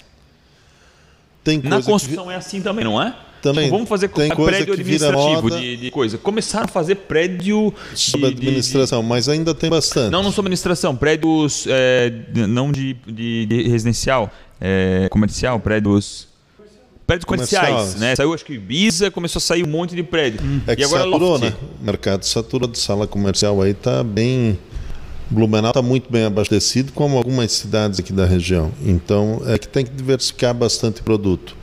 Tem 1.43 1.61
Na 1.63 1.83
construção 1.83 2.27
que... 2.27 2.33
é 2.33 2.37
assim 2.37 2.63
também, 2.63 2.85
não 2.85 3.01
é? 3.01 3.15
Também. 3.45 3.65
Tipo, 3.65 3.77
vamos 3.77 3.91
fazer 3.91 4.09
tem 4.09 4.35
prédio 4.35 4.73
administrativo 4.73 5.51
de, 5.51 5.77
de, 5.77 5.91
coisa. 5.91 6.17
Começaram 6.17 6.65
a 6.65 6.69
fazer 6.69 6.95
prédio. 6.95 7.75
Sobre 7.95 8.31
de, 8.31 8.37
administração, 8.37 9.03
de, 9.03 9.07
mas 9.07 9.29
ainda 9.29 9.55
tem 9.55 9.69
bastante. 9.69 10.11
Não, 10.11 10.23
não 10.23 10.33
sobre 10.33 10.49
administração. 10.49 10.97
Prédios 10.97 11.67
é, 11.69 12.11
não 12.49 12.73
de, 12.73 12.95
de, 13.07 13.69
residencial, 13.69 14.33
é, 14.59 15.09
comercial, 15.11 15.61
prédios 15.61 16.27
prédios 17.07 17.27
comerciais, 17.27 17.97
né? 17.97 18.17
Saiu 18.17 18.33
acho 18.33 18.47
que 18.47 18.55
Ibiza, 18.55 19.11
começou 19.11 19.39
a 19.39 19.43
sair 19.43 19.63
um 19.63 19.69
monte 19.69 19.95
de 19.95 20.03
prédio. 20.03 20.41
Hum. 20.43 20.63
É 20.67 20.75
e 20.79 20.83
agora 20.83 21.03
saturou, 21.03 21.33
Loft. 21.33 21.45
né? 21.45 21.53
O 21.83 21.85
mercado 21.85 22.25
saturou 22.25 22.67
de 22.67 22.79
sala 22.79 23.07
comercial 23.07 23.61
aí 23.61 23.75
tá 23.75 24.03
bem 24.03 24.59
Blumenau 25.29 25.71
está 25.71 25.83
muito 25.83 26.11
bem 26.11 26.25
abastecido, 26.25 26.93
como 26.93 27.19
algumas 27.19 27.53
cidades 27.53 28.01
aqui 28.01 28.13
da 28.13 28.25
região. 28.25 28.73
Então, 28.83 29.43
é 29.47 29.59
que 29.59 29.69
tem 29.69 29.85
que 29.85 29.91
diversificar 29.91 30.55
bastante 30.55 31.03
produto. 31.03 31.55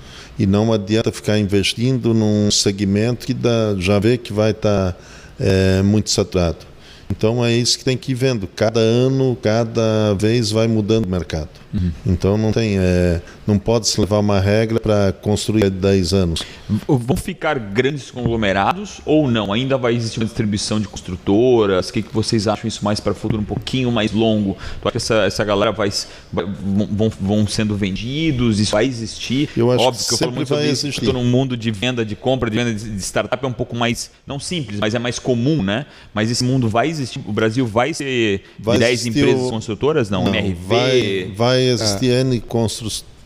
E 0.42 0.48
não 0.48 0.74
adianta 0.74 1.12
ficar 1.12 1.38
investindo 1.38 2.16
num 2.16 2.50
segmento 2.50 3.28
que 3.28 3.34
dá, 3.34 3.76
já 3.78 4.00
vê 4.00 4.18
que 4.18 4.34
vai 4.34 4.50
estar 4.50 4.94
tá, 4.94 4.98
é, 5.40 5.84
muito 5.84 6.10
saturado. 6.10 6.66
Então 7.12 7.46
é 7.46 7.54
isso 7.54 7.78
que 7.78 7.86
tem 7.86 7.96
que 7.96 8.14
ir 8.14 8.16
vendo. 8.16 8.48
Cada 8.48 8.80
ano, 8.80 9.38
cada 9.40 10.16
vez 10.16 10.50
vai 10.50 10.68
mudando 10.68 11.06
o 11.06 11.08
mercado. 11.08 11.61
Uhum. 11.74 11.92
Então 12.06 12.38
não 12.38 12.52
tem, 12.52 12.78
é, 12.78 13.22
não 13.48 13.58
pode 13.58 13.88
se 13.88 14.00
levar 14.00 14.20
uma 14.20 14.40
regra 14.40 14.80
para 14.80 15.12
construir 15.12 15.70
10 15.70 16.14
anos. 16.14 16.44
Vão 16.88 17.16
ficar 17.16 17.58
grandes 17.58 18.12
conglomerados 18.12 19.00
ou 19.06 19.30
não? 19.30 19.54
Ainda 19.54 19.78
vai 19.78 19.96
existir 19.96 20.20
uma 20.20 20.26
distribuição 20.26 20.80
de 20.80 20.88
construtoras? 20.88 21.90
O 21.90 21.94
que, 21.94 22.02
que 22.02 22.14
vocês 22.14 22.48
acham 22.48 22.68
isso 22.68 22.84
mais 22.84 23.00
para 23.00 23.14
o 23.14 23.16
futuro 23.16 23.42
um 23.42 23.46
pouquinho 23.46 23.92
mais 23.92 24.12
longo? 24.12 24.58
Tu 24.82 24.88
acha 24.88 24.92
que 24.92 24.98
essa, 24.98 25.16
essa 25.24 25.44
galera 25.44 25.72
vai, 25.72 25.90
vai 26.32 26.46
vão, 26.46 27.10
vão 27.10 27.48
sendo 27.48 27.76
vendidos? 27.76 28.60
Isso 28.60 28.72
vai 28.72 28.86
existir? 28.86 29.50
Eu 29.56 29.72
acho 29.72 29.84
Óbvio 29.84 30.02
que, 30.02 30.08
que 30.08 30.14
eu 30.14 30.18
falo 30.18 30.32
muito 30.32 30.48
sobre 30.48 30.70
isso. 30.70 30.88
Estou 30.88 31.14
num 31.14 31.26
mundo 31.26 31.56
de 31.56 31.72
venda, 31.72 32.04
de 32.04 32.16
compra, 32.16 32.50
de 32.50 32.58
venda 32.58 32.74
de 32.74 33.02
startup 33.02 33.44
é 33.44 33.48
um 33.48 33.54
pouco 33.54 33.76
mais, 33.76 34.12
não 34.28 34.40
simples, 34.40 34.80
mas 34.80 34.94
é 34.94 35.00
mais 35.00 35.20
comum, 35.20 35.64
né? 35.64 35.86
Mas 36.14 36.30
esse 36.30 36.44
mundo 36.44 36.68
vai 36.68 36.90
existir. 36.90 37.22
O 37.26 37.32
Brasil 37.32 37.66
vai 37.66 37.94
ser 37.94 38.44
vai 38.60 38.78
10 38.78 39.06
empresas 39.08 39.42
o... 39.42 39.50
construtoras? 39.50 40.10
Não, 40.10 40.26
não 40.26 40.36
MRV. 40.36 40.56
Vai, 40.68 41.32
vai 41.36 41.61
existir 41.70 42.12
é. 42.12 42.22
N 42.22 42.44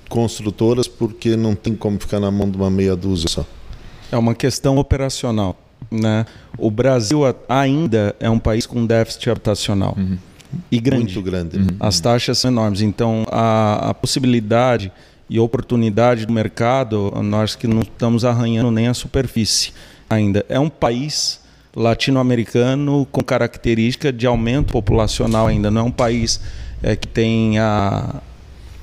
construtoras 0.09 0.87
porque 0.87 1.35
não 1.35 1.55
tem 1.55 1.75
como 1.75 1.99
ficar 1.99 2.19
na 2.19 2.31
mão 2.31 2.49
de 2.49 2.57
uma 2.57 2.69
meia 2.69 2.95
dúzia 2.95 3.27
só. 3.29 3.45
É 4.11 4.17
uma 4.17 4.35
questão 4.35 4.77
operacional. 4.77 5.57
Né? 5.91 6.25
O 6.57 6.71
Brasil 6.71 7.21
ainda 7.47 8.15
é 8.19 8.29
um 8.29 8.39
país 8.39 8.65
com 8.65 8.85
déficit 8.85 9.29
habitacional. 9.29 9.95
Uhum. 9.97 10.17
E 10.71 10.79
grande. 10.79 11.13
Muito 11.13 11.21
grande. 11.21 11.57
Uhum. 11.57 11.67
As 11.79 11.99
taxas 11.99 12.37
são 12.37 12.51
enormes. 12.51 12.81
Então, 12.81 13.25
a, 13.29 13.89
a 13.89 13.93
possibilidade 13.93 14.91
e 15.29 15.39
oportunidade 15.39 16.25
do 16.25 16.33
mercado, 16.33 17.11
nós 17.23 17.55
que 17.55 17.67
não 17.67 17.81
estamos 17.81 18.23
arranhando 18.23 18.71
nem 18.71 18.87
a 18.87 18.93
superfície 18.93 19.73
ainda. 20.09 20.45
É 20.47 20.59
um 20.59 20.69
país 20.69 21.41
latino-americano 21.75 23.07
com 23.11 23.21
característica 23.21 24.13
de 24.13 24.25
aumento 24.25 24.71
populacional 24.71 25.47
ainda. 25.47 25.69
Não 25.69 25.81
é 25.81 25.83
um 25.83 25.91
país 25.91 26.39
é, 26.81 26.95
que 26.95 27.07
tem 27.07 27.59
a, 27.59 28.21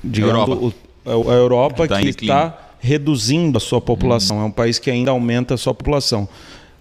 digamos, 0.03 0.47
Europa. 0.47 0.73
O, 1.05 1.29
a 1.29 1.33
Europa 1.33 1.87
tá 1.87 1.99
que 1.99 2.09
está 2.09 2.57
reduzindo 2.79 3.57
a 3.57 3.61
sua 3.61 3.79
população. 3.79 4.37
Uhum. 4.37 4.43
É 4.43 4.45
um 4.47 4.51
país 4.51 4.77
que 4.77 4.91
ainda 4.91 5.11
aumenta 5.11 5.53
a 5.53 5.57
sua 5.57 5.73
população. 5.73 6.27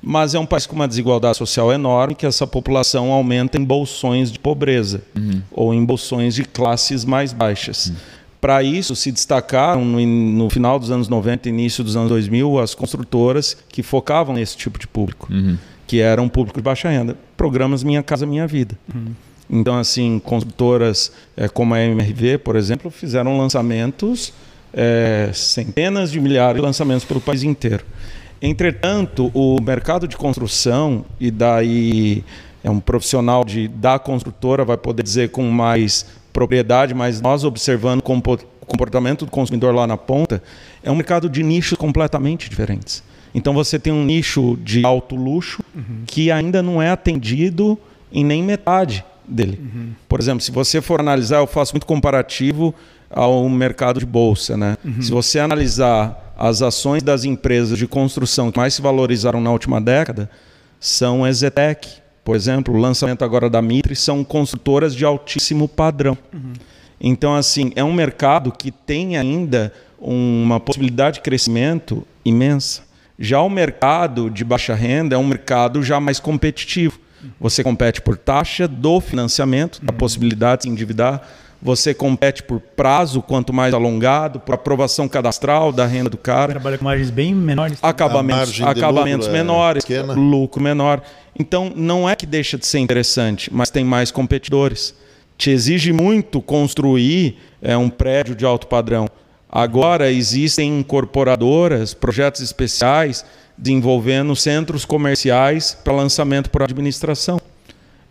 Mas 0.02 0.34
é 0.34 0.38
um 0.38 0.46
país 0.46 0.66
com 0.66 0.74
uma 0.74 0.88
desigualdade 0.88 1.36
social 1.36 1.72
enorme, 1.72 2.16
que 2.16 2.26
essa 2.26 2.44
população 2.44 3.12
aumenta 3.12 3.56
em 3.56 3.64
bolsões 3.64 4.32
de 4.32 4.38
pobreza 4.38 5.02
uhum. 5.16 5.40
ou 5.52 5.72
em 5.72 5.84
bolsões 5.84 6.34
de 6.34 6.44
classes 6.44 7.04
mais 7.04 7.32
baixas. 7.32 7.86
Uhum. 7.86 7.94
Para 8.40 8.60
isso, 8.64 8.96
se 8.96 9.12
destacaram 9.12 9.84
no, 9.84 10.04
no, 10.04 10.50
final 10.50 10.76
dos 10.76 10.90
anos 10.90 11.08
90 11.08 11.48
início 11.48 11.84
dos 11.84 11.94
anos 11.94 12.08
2000 12.08 12.58
as 12.58 12.74
construtoras 12.74 13.56
que 13.68 13.84
focavam 13.84 14.34
nesse 14.34 14.56
tipo 14.56 14.80
de 14.80 14.88
público, 14.88 15.32
uhum. 15.32 15.56
que 15.86 16.00
era 16.00 16.20
um 16.20 16.28
público 16.28 16.58
de 16.58 16.64
baixa 16.64 16.88
renda. 16.88 17.16
Programas 17.36 17.84
Minha 17.84 18.02
Casa 18.02 18.26
Minha 18.26 18.48
Vida. 18.48 18.76
Então, 19.52 19.76
assim, 19.76 20.18
construtoras 20.18 21.12
é, 21.36 21.46
como 21.46 21.74
a 21.74 21.80
MRV, 21.82 22.38
por 22.38 22.56
exemplo, 22.56 22.90
fizeram 22.90 23.36
lançamentos, 23.36 24.32
é, 24.72 25.30
centenas 25.34 26.10
de 26.10 26.18
milhares 26.18 26.56
de 26.56 26.62
lançamentos 26.62 27.04
pelo 27.04 27.20
país 27.20 27.42
inteiro. 27.42 27.84
Entretanto, 28.40 29.30
o 29.34 29.60
mercado 29.60 30.08
de 30.08 30.16
construção, 30.16 31.04
e 31.20 31.30
daí 31.30 32.24
é 32.64 32.70
um 32.70 32.80
profissional 32.80 33.44
de, 33.44 33.68
da 33.68 33.98
construtora, 33.98 34.64
vai 34.64 34.78
poder 34.78 35.02
dizer 35.02 35.28
com 35.28 35.42
mais 35.50 36.06
propriedade, 36.32 36.94
mas 36.94 37.20
nós 37.20 37.44
observando 37.44 37.98
o 37.98 38.66
comportamento 38.66 39.26
do 39.26 39.30
consumidor 39.30 39.74
lá 39.74 39.86
na 39.86 39.98
ponta, 39.98 40.42
é 40.82 40.90
um 40.90 40.94
mercado 40.94 41.28
de 41.28 41.42
nichos 41.42 41.76
completamente 41.76 42.48
diferentes. 42.48 43.02
Então 43.34 43.52
você 43.52 43.78
tem 43.78 43.92
um 43.92 44.02
nicho 44.02 44.58
de 44.62 44.84
alto 44.84 45.14
luxo 45.14 45.62
uhum. 45.74 46.04
que 46.06 46.30
ainda 46.30 46.62
não 46.62 46.80
é 46.80 46.88
atendido 46.90 47.78
em 48.10 48.24
nem 48.24 48.42
metade 48.42 49.04
dele. 49.26 49.60
Uhum. 49.60 49.92
Por 50.08 50.20
exemplo, 50.20 50.40
se 50.40 50.50
você 50.50 50.80
for 50.80 51.00
analisar, 51.00 51.38
eu 51.38 51.46
faço 51.46 51.74
muito 51.74 51.86
comparativo 51.86 52.74
ao 53.10 53.48
mercado 53.48 54.00
de 54.00 54.06
bolsa. 54.06 54.56
Né? 54.56 54.76
Uhum. 54.84 55.02
Se 55.02 55.10
você 55.10 55.38
analisar 55.38 56.34
as 56.36 56.62
ações 56.62 57.02
das 57.02 57.24
empresas 57.24 57.78
de 57.78 57.86
construção 57.86 58.50
que 58.50 58.58
mais 58.58 58.74
se 58.74 58.82
valorizaram 58.82 59.40
na 59.40 59.50
última 59.50 59.80
década, 59.80 60.28
são 60.80 61.26
Ezetec, 61.26 61.88
por 62.24 62.36
exemplo, 62.36 62.74
o 62.74 62.78
lançamento 62.78 63.24
agora 63.24 63.50
da 63.50 63.60
Mitre, 63.60 63.94
são 63.94 64.24
construtoras 64.24 64.94
de 64.94 65.04
altíssimo 65.04 65.68
padrão. 65.68 66.16
Uhum. 66.32 66.52
Então, 67.00 67.34
assim, 67.34 67.72
é 67.74 67.82
um 67.82 67.92
mercado 67.92 68.52
que 68.52 68.70
tem 68.70 69.16
ainda 69.16 69.72
uma 69.98 70.60
possibilidade 70.60 71.16
de 71.16 71.20
crescimento 71.22 72.06
imensa. 72.24 72.82
Já 73.18 73.40
o 73.40 73.50
mercado 73.50 74.30
de 74.30 74.44
baixa 74.44 74.74
renda 74.74 75.14
é 75.14 75.18
um 75.18 75.26
mercado 75.26 75.82
já 75.82 76.00
mais 76.00 76.18
competitivo. 76.18 76.98
Você 77.40 77.62
compete 77.62 78.00
por 78.00 78.16
taxa 78.16 78.66
do 78.66 79.00
financiamento, 79.00 79.84
da 79.84 79.92
possibilidade 79.92 80.58
de 80.58 80.62
se 80.64 80.68
endividar. 80.68 81.26
Você 81.60 81.94
compete 81.94 82.42
por 82.42 82.58
prazo, 82.58 83.22
quanto 83.22 83.52
mais 83.52 83.72
alongado, 83.72 84.40
por 84.40 84.54
aprovação 84.54 85.08
cadastral 85.08 85.70
da 85.70 85.86
renda 85.86 86.10
do 86.10 86.16
cara. 86.16 86.52
Trabalha 86.52 86.76
com 86.76 86.84
margens 86.84 87.10
bem 87.10 87.32
menores. 87.32 87.78
Acabamentos, 87.80 88.60
acabamentos 88.60 89.26
lucro 89.28 89.38
é 89.38 89.42
menores, 89.42 89.90
é 89.90 90.02
lucro 90.02 90.60
menor. 90.60 91.02
Então, 91.38 91.72
não 91.74 92.10
é 92.10 92.16
que 92.16 92.26
deixa 92.26 92.58
de 92.58 92.66
ser 92.66 92.80
interessante, 92.80 93.48
mas 93.52 93.70
tem 93.70 93.84
mais 93.84 94.10
competidores. 94.10 94.92
Te 95.38 95.50
exige 95.50 95.92
muito 95.92 96.42
construir 96.42 97.38
é, 97.60 97.76
um 97.76 97.88
prédio 97.88 98.34
de 98.34 98.44
alto 98.44 98.66
padrão. 98.66 99.08
Agora 99.48 100.10
existem 100.10 100.80
incorporadoras, 100.80 101.94
projetos 101.94 102.40
especiais 102.40 103.24
desenvolvendo 103.56 104.34
centros 104.34 104.84
comerciais 104.84 105.76
para 105.84 105.92
lançamento 105.92 106.50
por 106.50 106.62
administração. 106.62 107.40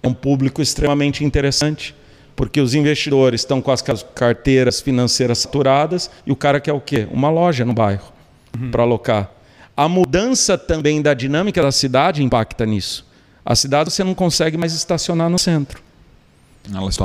É 0.01 0.08
um 0.08 0.13
público 0.13 0.62
extremamente 0.62 1.23
interessante, 1.23 1.95
porque 2.36 2.60
os 2.60 2.73
investidores 2.73 3.41
estão 3.41 3.62
com 3.62 3.71
as 3.71 3.82
carteiras 4.15 4.82
financeiras 4.82 5.39
saturadas 5.39 6.10
e 6.25 6.32
o 6.32 6.36
cara 6.36 6.60
quer 6.60 6.73
o 6.73 6.82
quê? 6.82 7.08
Uma 7.12 7.30
loja 7.30 7.65
no 7.65 7.73
bairro 7.73 8.12
uhum. 8.60 8.71
para 8.71 8.84
alocar. 8.84 9.32
A 9.75 9.88
mudança 9.88 10.58
também 10.58 11.01
da 11.01 11.13
dinâmica 11.13 11.62
da 11.62 11.71
cidade 11.71 12.23
impacta 12.23 12.65
nisso. 12.65 13.06
A 13.45 13.56
cidade 13.56 13.91
você 13.91 14.04
não 14.04 14.13
consegue 14.13 14.58
mais 14.58 14.73
estacionar 14.73 15.30
no 15.30 15.39
centro. 15.39 15.82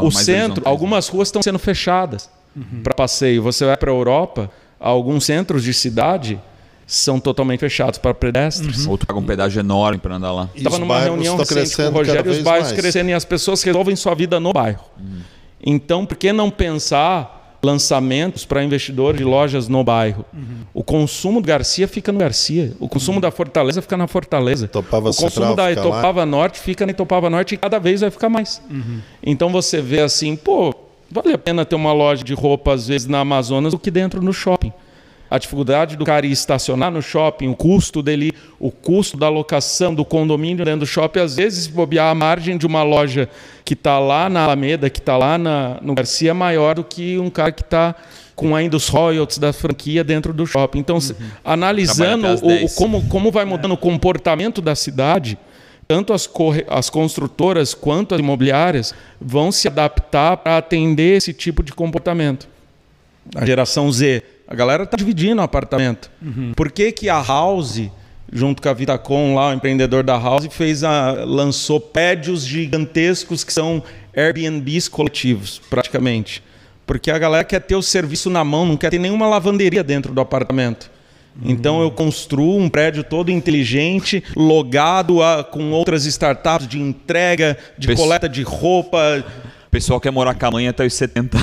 o 0.03 0.11
centro, 0.11 0.69
algumas 0.69 1.09
ruas 1.09 1.29
estão 1.29 1.43
sendo 1.43 1.59
fechadas 1.59 2.29
uhum. 2.55 2.83
para 2.83 2.95
passeio. 2.95 3.43
Você 3.43 3.65
vai 3.65 3.77
para 3.77 3.91
a 3.91 3.95
Europa, 3.95 4.51
alguns 4.79 5.25
centros 5.25 5.63
de 5.63 5.73
cidade 5.73 6.41
são 6.87 7.19
totalmente 7.19 7.59
fechados 7.59 7.99
para 7.99 8.15
pedestres. 8.15 8.87
Uhum. 8.87 8.93
Ou 8.93 8.99
tu 8.99 9.07
paga 9.07 9.19
um 9.19 9.25
pedágio 9.25 9.59
enorme 9.59 9.99
para 9.99 10.15
andar 10.15 10.33
lá. 10.33 10.49
Estava 10.55 10.79
numa 10.79 11.01
reunião 11.01 11.37
recente 11.37 11.77
com 11.77 11.83
o 11.83 11.91
Rogério 11.91 12.33
e 12.33 12.37
os 12.37 12.43
bairros 12.43 12.69
mais. 12.69 12.81
crescendo 12.81 13.11
e 13.11 13.13
as 13.13 13.25
pessoas 13.25 13.61
resolvem 13.63 13.97
sua 13.97 14.15
vida 14.15 14.39
no 14.39 14.53
bairro. 14.53 14.85
Uhum. 14.99 15.19
Então, 15.65 16.07
por 16.07 16.17
que 16.17 16.33
não 16.33 16.49
pensar 16.49 17.59
lançamentos 17.61 18.45
para 18.45 18.63
investidores 18.63 19.19
de 19.19 19.25
lojas 19.25 19.67
no 19.67 19.83
bairro? 19.83 20.25
Uhum. 20.33 20.59
O 20.73 20.85
consumo 20.85 21.41
do 21.41 21.47
Garcia 21.49 21.89
fica 21.89 22.13
no 22.13 22.21
Garcia. 22.21 22.73
O 22.79 22.89
consumo 22.89 23.21
da 23.21 23.33
Fortaleza 23.33 23.83
fica 23.83 23.97
na 23.97 24.07
Fortaleza. 24.07 24.69
Topava 24.69 25.11
o 25.11 25.15
consumo 25.15 25.31
Central, 25.31 25.57
da 25.57 25.73
Itopava 25.73 26.21
lá. 26.21 26.27
Norte 26.27 26.61
fica 26.61 26.87
na 26.87 26.93
Itopava 26.93 27.29
Norte 27.29 27.57
e 27.57 27.59
cada 27.59 27.81
vez 27.81 28.03
vai 28.03 28.11
ficar 28.13 28.29
mais. 28.29 28.63
Uhum. 28.71 29.01
Então 29.25 29.51
você 29.51 29.81
vê 29.81 30.03
assim, 30.03 30.37
pô, 30.37 30.73
vale 31.11 31.33
a 31.33 31.39
pena 31.39 31.65
ter 31.65 31.75
uma 31.75 31.93
loja 31.93 32.23
de 32.23 32.33
roupa 32.33 32.75
às 32.75 32.87
vezes 32.87 33.09
na 33.09 33.19
Amazonas 33.19 33.73
do 33.73 33.79
que 33.79 33.91
dentro 33.91 34.23
no 34.23 34.33
shopping 34.33 34.73
a 35.31 35.39
dificuldade 35.39 35.97
do 35.97 36.05
cara 36.05 36.25
ir 36.27 36.33
estacionar 36.33 36.91
no 36.91 37.03
shopping, 37.03 37.49
o 37.49 37.57
custo 37.57 38.03
dele, 38.03 38.33
o 38.59 38.71
custo 38.71 39.17
da 39.17 39.29
locação 39.29 39.95
do 39.95 40.05
condomínio 40.05 40.65
dentro 40.65 40.81
do 40.81 40.87
shopping, 40.87 41.21
às 41.21 41.37
vezes 41.37 41.67
bobear 41.67 42.11
a 42.11 42.15
margem 42.15 42.57
de 42.57 42.67
uma 42.67 42.83
loja 42.83 43.29
que 43.65 43.75
está 43.75 43.99
lá 43.99 44.29
na 44.29 44.45
Alameda, 44.45 44.89
que 44.89 45.01
está 45.01 45.17
lá 45.17 45.37
na, 45.37 45.79
no 45.83 45.95
Garcia, 45.95 46.31
é 46.31 46.33
maior 46.33 46.77
do 46.77 46.85
que 46.85 47.19
um 47.19 47.29
cara 47.29 47.51
que 47.51 47.63
está 47.63 47.95
com 48.37 48.55
ainda 48.55 48.77
os 48.77 48.89
royalties 48.89 49.39
da 49.39 49.53
franquia 49.53 50.05
dentro 50.05 50.33
do 50.33 50.47
shopping. 50.47 50.79
Então, 50.79 50.97
uhum. 50.97 51.15
analisando 51.45 52.29
o, 52.45 52.65
o, 52.67 52.75
como, 52.75 53.03
como 53.09 53.33
vai 53.33 53.45
mudando 53.45 53.73
o 53.73 53.77
comportamento 53.77 54.61
da 54.61 54.75
cidade, 54.75 55.39
tanto 55.89 56.13
as, 56.13 56.29
as 56.69 56.91
construtoras 56.91 57.75
quanto 57.75 58.15
as 58.15 58.21
imobiliárias 58.21 58.95
vão 59.21 59.51
se 59.51 59.67
adaptar 59.67 60.37
para 60.37 60.59
atender 60.59 61.17
esse 61.17 61.33
tipo 61.33 61.63
de 61.63 61.73
comportamento. 61.73 62.47
A 63.35 63.45
geração 63.45 63.91
Z 63.91 64.23
a 64.47 64.55
galera 64.55 64.85
está 64.85 64.97
dividindo 64.97 65.41
o 65.41 65.45
apartamento. 65.45 66.11
Uhum. 66.23 66.53
Por 66.55 66.71
que, 66.71 66.93
que 66.93 67.09
a 67.09 67.21
House, 67.23 67.83
junto 68.33 68.63
com 68.63 68.69
a 68.69 68.73
Vitacom, 68.73 69.35
lá, 69.35 69.51
o 69.51 69.53
empreendedor 69.53 70.03
da 70.03 70.19
House, 70.19 70.47
fez 70.51 70.85
a, 70.85 71.13
lançou 71.25 71.81
prédios 71.81 72.45
gigantescos 72.47 73.43
que 73.45 73.53
são 73.53 73.83
Airbnbs 74.17 74.89
coletivos, 74.89 75.61
praticamente? 75.69 76.43
Porque 76.87 77.11
a 77.11 77.19
galera 77.19 77.45
quer 77.45 77.61
ter 77.61 77.75
o 77.75 77.83
serviço 77.83 78.31
na 78.31 78.45
mão, 78.45 78.65
não 78.65 78.77
quer 78.77 78.91
ter 78.91 78.99
nenhuma 78.99 79.27
lavanderia 79.27 79.83
dentro 79.83 80.13
do 80.13 80.21
apartamento. 80.21 80.91
Então 81.45 81.83
eu 81.83 81.91
construo 81.91 82.57
um 82.59 82.67
prédio 82.67 83.05
todo 83.05 83.31
inteligente, 83.31 84.25
logado 84.35 85.23
a, 85.23 85.45
com 85.45 85.71
outras 85.71 86.07
startups 86.07 86.67
de 86.67 86.81
entrega, 86.81 87.59
de 87.77 87.89
Pesso- 87.89 88.03
coleta 88.03 88.27
de 88.27 88.43
roupa. 88.43 89.23
O 89.77 89.79
pessoal 89.79 90.01
quer 90.01 90.11
morar 90.11 90.33
com 90.33 90.47
a 90.47 90.51
mãe 90.51 90.69
até 90.69 90.87
os 90.87 90.95
70. 90.95 91.37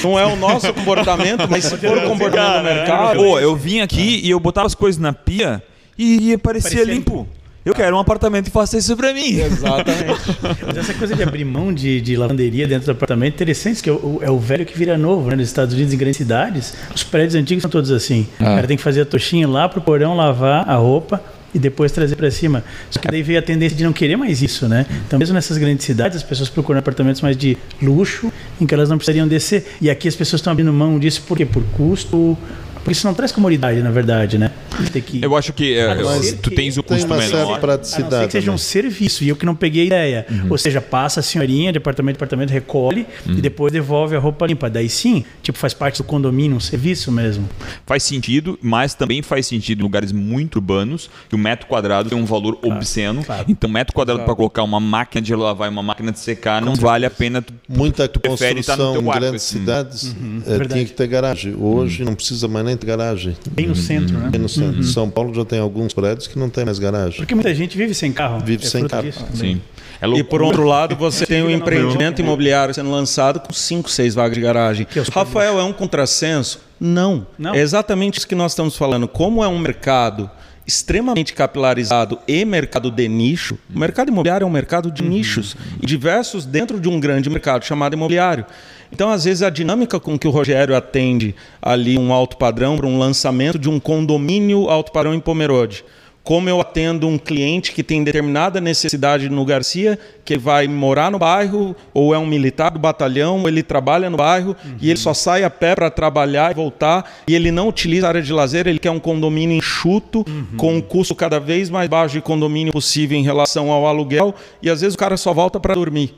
Não 0.00 0.16
é 0.16 0.24
o 0.24 0.36
nosso 0.36 0.72
comportamento, 0.72 1.48
mas 1.50 1.64
se 1.64 1.76
for 1.76 1.98
o 1.98 2.02
comportamento 2.02 2.58
do 2.58 2.62
mercado. 2.62 3.16
Pô, 3.16 3.40
eu 3.40 3.56
vim 3.56 3.80
aqui 3.80 4.20
e 4.22 4.30
eu 4.30 4.38
botava 4.38 4.68
as 4.68 4.74
coisas 4.76 5.00
na 5.00 5.12
pia 5.12 5.60
e, 5.98 6.30
e 6.30 6.38
parecia 6.38 6.70
Parecia 6.70 6.94
limpo. 6.94 7.26
Eu 7.64 7.74
quero 7.74 7.96
um 7.96 7.98
apartamento 7.98 8.46
e 8.46 8.50
faça 8.52 8.78
isso 8.78 8.96
pra 8.96 9.12
mim. 9.12 9.40
Exatamente. 9.40 10.20
Mas 10.64 10.76
essa 10.76 10.94
coisa 10.94 11.16
de 11.16 11.22
abrir 11.24 11.44
mão 11.44 11.74
de, 11.74 12.00
de 12.00 12.16
lavanderia 12.16 12.68
dentro 12.68 12.86
do 12.86 12.92
apartamento 12.92 13.32
é 13.32 13.34
interessante, 13.34 13.82
que 13.82 13.90
é 13.90 13.92
o, 13.92 14.20
é 14.22 14.30
o 14.30 14.38
velho 14.38 14.64
que 14.64 14.78
vira 14.78 14.96
novo, 14.96 15.30
né? 15.30 15.34
Nos 15.34 15.48
Estados 15.48 15.74
Unidos, 15.74 15.92
em 15.92 15.96
grandes 15.96 16.18
cidades, 16.18 16.74
os 16.94 17.02
prédios 17.02 17.34
antigos 17.34 17.62
são 17.62 17.70
todos 17.70 17.90
assim. 17.90 18.28
O 18.38 18.44
cara 18.44 18.68
tem 18.68 18.76
que 18.76 18.82
fazer 18.84 19.00
a 19.00 19.04
toxinha 19.04 19.48
lá 19.48 19.68
pro 19.68 19.80
porão 19.80 20.14
lavar 20.14 20.70
a 20.70 20.76
roupa 20.76 21.20
e 21.54 21.58
depois 21.58 21.92
trazer 21.92 22.16
para 22.16 22.30
cima. 22.30 22.64
Só 22.90 23.00
que 23.00 23.08
daí 23.08 23.22
veio 23.22 23.38
a 23.38 23.42
tendência 23.42 23.76
de 23.76 23.84
não 23.84 23.92
querer 23.92 24.16
mais 24.16 24.42
isso, 24.42 24.68
né? 24.68 24.86
Então, 25.06 25.18
mesmo 25.18 25.34
nessas 25.34 25.58
grandes 25.58 25.84
cidades, 25.84 26.16
as 26.18 26.22
pessoas 26.22 26.48
procuram 26.48 26.78
apartamentos 26.78 27.20
mais 27.20 27.36
de 27.36 27.56
luxo, 27.82 28.32
em 28.60 28.66
que 28.66 28.74
elas 28.74 28.88
não 28.88 28.96
precisariam 28.96 29.26
descer. 29.26 29.66
E 29.80 29.90
aqui 29.90 30.08
as 30.08 30.14
pessoas 30.14 30.40
estão 30.40 30.52
abrindo 30.52 30.72
mão 30.72 30.98
disso 30.98 31.22
por 31.22 31.36
quê? 31.36 31.44
Por 31.44 31.62
custo. 31.72 32.36
Porque 32.82 32.92
isso 32.92 33.06
não 33.06 33.12
traz 33.14 33.30
comodidade, 33.30 33.80
na 33.82 33.90
verdade, 33.90 34.38
né? 34.38 34.50
Tem 34.92 35.02
que... 35.02 35.22
Eu 35.22 35.36
acho 35.36 35.52
que 35.52 35.74
é, 35.76 35.94
tu 36.42 36.50
tens 36.50 36.78
o 36.78 36.82
custo 36.82 37.06
menor. 37.06 37.22
certa 37.22 37.36
A 37.42 37.44
não 37.46 37.54
ser 37.54 37.60
praticidade. 37.60 38.26
que 38.26 38.32
seja 38.32 38.50
um 38.50 38.54
né? 38.54 38.58
serviço, 38.58 39.22
e 39.22 39.28
eu 39.28 39.36
que 39.36 39.44
não 39.44 39.54
peguei 39.54 39.82
a 39.82 39.86
ideia. 39.86 40.26
Ou 40.48 40.56
seja, 40.56 40.80
passa 40.80 41.20
a 41.20 41.22
senhorinha, 41.22 41.72
departamento, 41.72 42.14
departamento, 42.16 42.52
recolhe 42.52 43.06
e 43.26 43.40
depois 43.40 43.72
devolve 43.72 44.16
a 44.16 44.18
roupa 44.18 44.46
limpa. 44.46 44.70
Daí 44.70 44.88
sim, 44.88 45.24
tipo, 45.42 45.58
faz 45.58 45.74
parte 45.74 45.98
do 45.98 46.04
condomínio, 46.04 46.56
um 46.56 46.60
serviço 46.60 47.12
mesmo. 47.12 47.48
Faz 47.86 48.02
sentido, 48.02 48.58
mas 48.62 48.94
também 48.94 49.20
faz 49.22 49.46
sentido 49.46 49.80
em 49.80 49.82
lugares 49.82 50.10
muito 50.10 50.56
urbanos, 50.56 51.10
que 51.28 51.34
o 51.34 51.38
metro 51.38 51.66
quadrado 51.66 52.08
tem 52.08 52.16
um 52.18 52.24
valor 52.24 52.58
obsceno. 52.62 53.22
claro. 53.22 53.44
Então, 53.48 53.68
metro 53.68 53.92
quadrado 53.92 54.22
para 54.24 54.34
colocar 54.34 54.62
uma 54.62 54.80
máquina 54.80 55.20
de 55.20 55.34
lavar 55.34 55.68
e 55.68 55.72
uma 55.72 55.82
máquina 55.82 56.10
de 56.12 56.18
secar 56.18 56.62
não 56.62 56.74
vale 56.74 57.04
a 57.04 57.10
pena. 57.10 57.42
tu- 57.42 57.52
Muita 57.68 58.08
tu 58.08 58.18
prefere 58.20 58.60
estar 58.60 58.76
no 58.76 58.84
construção 58.94 59.12
em 59.14 59.20
grandes 59.20 59.44
Hum. 59.54 59.58
cidades 59.58 60.16
eh, 60.46 60.50
verdade. 60.50 60.72
tinha 60.74 60.84
que 60.86 60.92
ter 60.92 61.06
garagem. 61.06 61.54
Hoje 61.58 62.04
não 62.04 62.14
precisa 62.14 62.48
mais 62.48 62.64
ter 62.76 62.86
garagem. 62.86 63.36
Bem 63.50 63.66
no 63.66 63.74
centro, 63.74 64.18
né? 64.18 64.28
Aqui 64.28 64.38
no 64.38 64.48
centro. 64.48 64.82
São 64.84 65.10
Paulo 65.10 65.34
já 65.34 65.44
tem 65.44 65.58
alguns 65.58 65.92
prédios 65.92 66.26
que 66.26 66.38
não 66.38 66.50
tem 66.50 66.64
mais 66.64 66.78
garagem. 66.78 67.18
Porque 67.18 67.34
muita 67.34 67.54
gente 67.54 67.76
vive 67.76 67.94
sem 67.94 68.12
carro. 68.12 68.40
Vive 68.40 68.64
é 68.64 68.68
sem 68.68 68.86
carro. 68.86 69.02
disso. 69.02 69.24
Sim. 69.34 69.60
É 70.00 70.08
E 70.08 70.24
por 70.24 70.40
outro 70.40 70.64
lado, 70.64 70.96
você 70.96 71.24
tem 71.26 71.42
um 71.42 71.50
empreendimento 71.50 72.20
imobiliário 72.20 72.72
sendo 72.72 72.90
lançado 72.90 73.40
com 73.40 73.52
5, 73.52 73.90
6 73.90 74.14
vagas 74.14 74.34
de 74.34 74.40
garagem. 74.40 74.86
Que 74.86 74.98
é 74.98 75.02
Rafael, 75.12 75.58
é 75.60 75.64
um 75.64 75.72
contrassenso? 75.72 76.60
Não. 76.80 77.26
Não. 77.38 77.54
É 77.54 77.60
exatamente 77.60 78.18
isso 78.18 78.26
que 78.26 78.34
nós 78.34 78.52
estamos 78.52 78.76
falando. 78.76 79.06
Como 79.06 79.44
é 79.44 79.48
um 79.48 79.58
mercado 79.58 80.30
extremamente 80.66 81.34
capilarizado 81.34 82.18
e 82.28 82.44
mercado 82.44 82.90
de 82.90 83.08
nicho, 83.08 83.58
o 83.74 83.78
mercado 83.78 84.08
imobiliário 84.08 84.44
é 84.44 84.46
um 84.46 84.50
mercado 84.52 84.90
de 84.90 85.02
nichos 85.02 85.56
e 85.82 85.86
diversos 85.86 86.46
dentro 86.46 86.78
de 86.78 86.88
um 86.88 87.00
grande 87.00 87.28
mercado 87.28 87.64
chamado 87.64 87.94
imobiliário. 87.94 88.46
Então, 88.92 89.10
às 89.10 89.24
vezes, 89.24 89.42
a 89.42 89.50
dinâmica 89.50 90.00
com 90.00 90.18
que 90.18 90.26
o 90.26 90.30
Rogério 90.30 90.76
atende 90.76 91.34
ali 91.60 91.98
um 91.98 92.12
alto 92.12 92.36
padrão 92.36 92.76
para 92.76 92.86
um 92.86 92.98
lançamento 92.98 93.58
de 93.58 93.68
um 93.68 93.78
condomínio 93.78 94.68
alto 94.68 94.92
padrão 94.92 95.14
em 95.14 95.20
Pomerode 95.20 95.84
como 96.22 96.48
eu 96.48 96.60
atendo 96.60 97.08
um 97.08 97.18
cliente 97.18 97.72
que 97.72 97.82
tem 97.82 98.04
determinada 98.04 98.60
necessidade 98.60 99.28
no 99.28 99.44
Garcia, 99.44 99.98
que 100.24 100.38
vai 100.38 100.68
morar 100.68 101.10
no 101.10 101.18
bairro, 101.18 101.74
ou 101.94 102.14
é 102.14 102.18
um 102.18 102.26
militar 102.26 102.70
do 102.70 102.78
batalhão, 102.78 103.40
ou 103.40 103.48
ele 103.48 103.62
trabalha 103.62 104.08
no 104.10 104.16
bairro 104.16 104.54
e 104.80 104.90
ele 104.90 104.98
só 104.98 105.14
sai 105.14 105.44
a 105.44 105.50
pé 105.50 105.74
para 105.74 105.90
trabalhar 105.90 106.52
e 106.52 106.54
voltar, 106.54 107.10
e 107.26 107.34
ele 107.34 107.50
não 107.50 107.68
utiliza 107.68 108.06
a 108.06 108.10
área 108.10 108.22
de 108.22 108.32
lazer, 108.32 108.66
ele 108.66 108.78
quer 108.78 108.90
um 108.90 109.00
condomínio 109.00 109.56
enxuto, 109.56 110.24
com 110.56 110.74
um 110.74 110.80
custo 110.80 111.14
cada 111.14 111.40
vez 111.40 111.70
mais 111.70 111.88
baixo 111.88 112.14
de 112.14 112.20
condomínio 112.20 112.72
possível 112.72 113.18
em 113.18 113.22
relação 113.22 113.70
ao 113.70 113.86
aluguel, 113.86 114.34
e 114.62 114.68
às 114.68 114.82
vezes 114.82 114.94
o 114.94 114.98
cara 114.98 115.16
só 115.16 115.32
volta 115.32 115.58
para 115.58 115.74
dormir. 115.74 116.14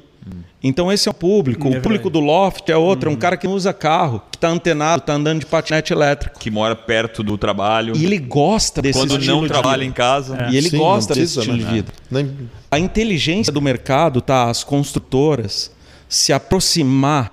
Então 0.63 0.93
esse 0.93 1.09
é 1.09 1.11
o 1.11 1.15
público. 1.15 1.67
É 1.69 1.79
o 1.79 1.83
público 1.83 2.09
do 2.09 2.21
loft 2.21 2.69
é 2.69 2.77
outro, 2.77 3.11
é 3.11 3.13
um 3.13 3.17
cara 3.17 3.37
que 3.37 3.47
não 3.49 3.55
usa 3.55 3.73
carro, 3.73 4.23
que 4.31 4.37
está 4.37 4.49
antenado, 4.49 5.01
está 5.01 5.15
andando 5.15 5.41
de 5.41 5.47
patinete 5.47 5.93
elétrico. 5.93 6.39
Que 6.39 6.51
mora 6.51 6.77
perto 6.77 7.23
do 7.25 7.37
trabalho. 7.37 7.97
E 7.97 8.05
ele 8.05 8.19
gosta 8.19 8.81
desse 8.81 8.99
Quando 9.01 9.19
estilo 9.19 9.37
não 9.39 9.43
de 9.43 9.49
trabalha 9.49 9.81
vida. 9.81 9.91
em 9.91 9.93
casa. 9.93 10.49
E 10.51 10.57
ele 10.57 10.71
Sim, 10.71 10.79
gosta 10.79 11.15
não 11.15 11.21
desse 11.23 11.35
precisa, 11.35 11.41
estilo 11.41 11.59
de 11.59 11.65
né? 11.65 11.73
vida. 11.73 11.93
Nem- 12.11 12.51
A 12.71 12.79
inteligência 12.79 13.53
do 13.53 13.61
mercado, 13.61 14.21
tá? 14.21 14.49
As 14.49 14.63
construtoras 14.63 15.73
se 16.09 16.33
aproximar 16.33 17.33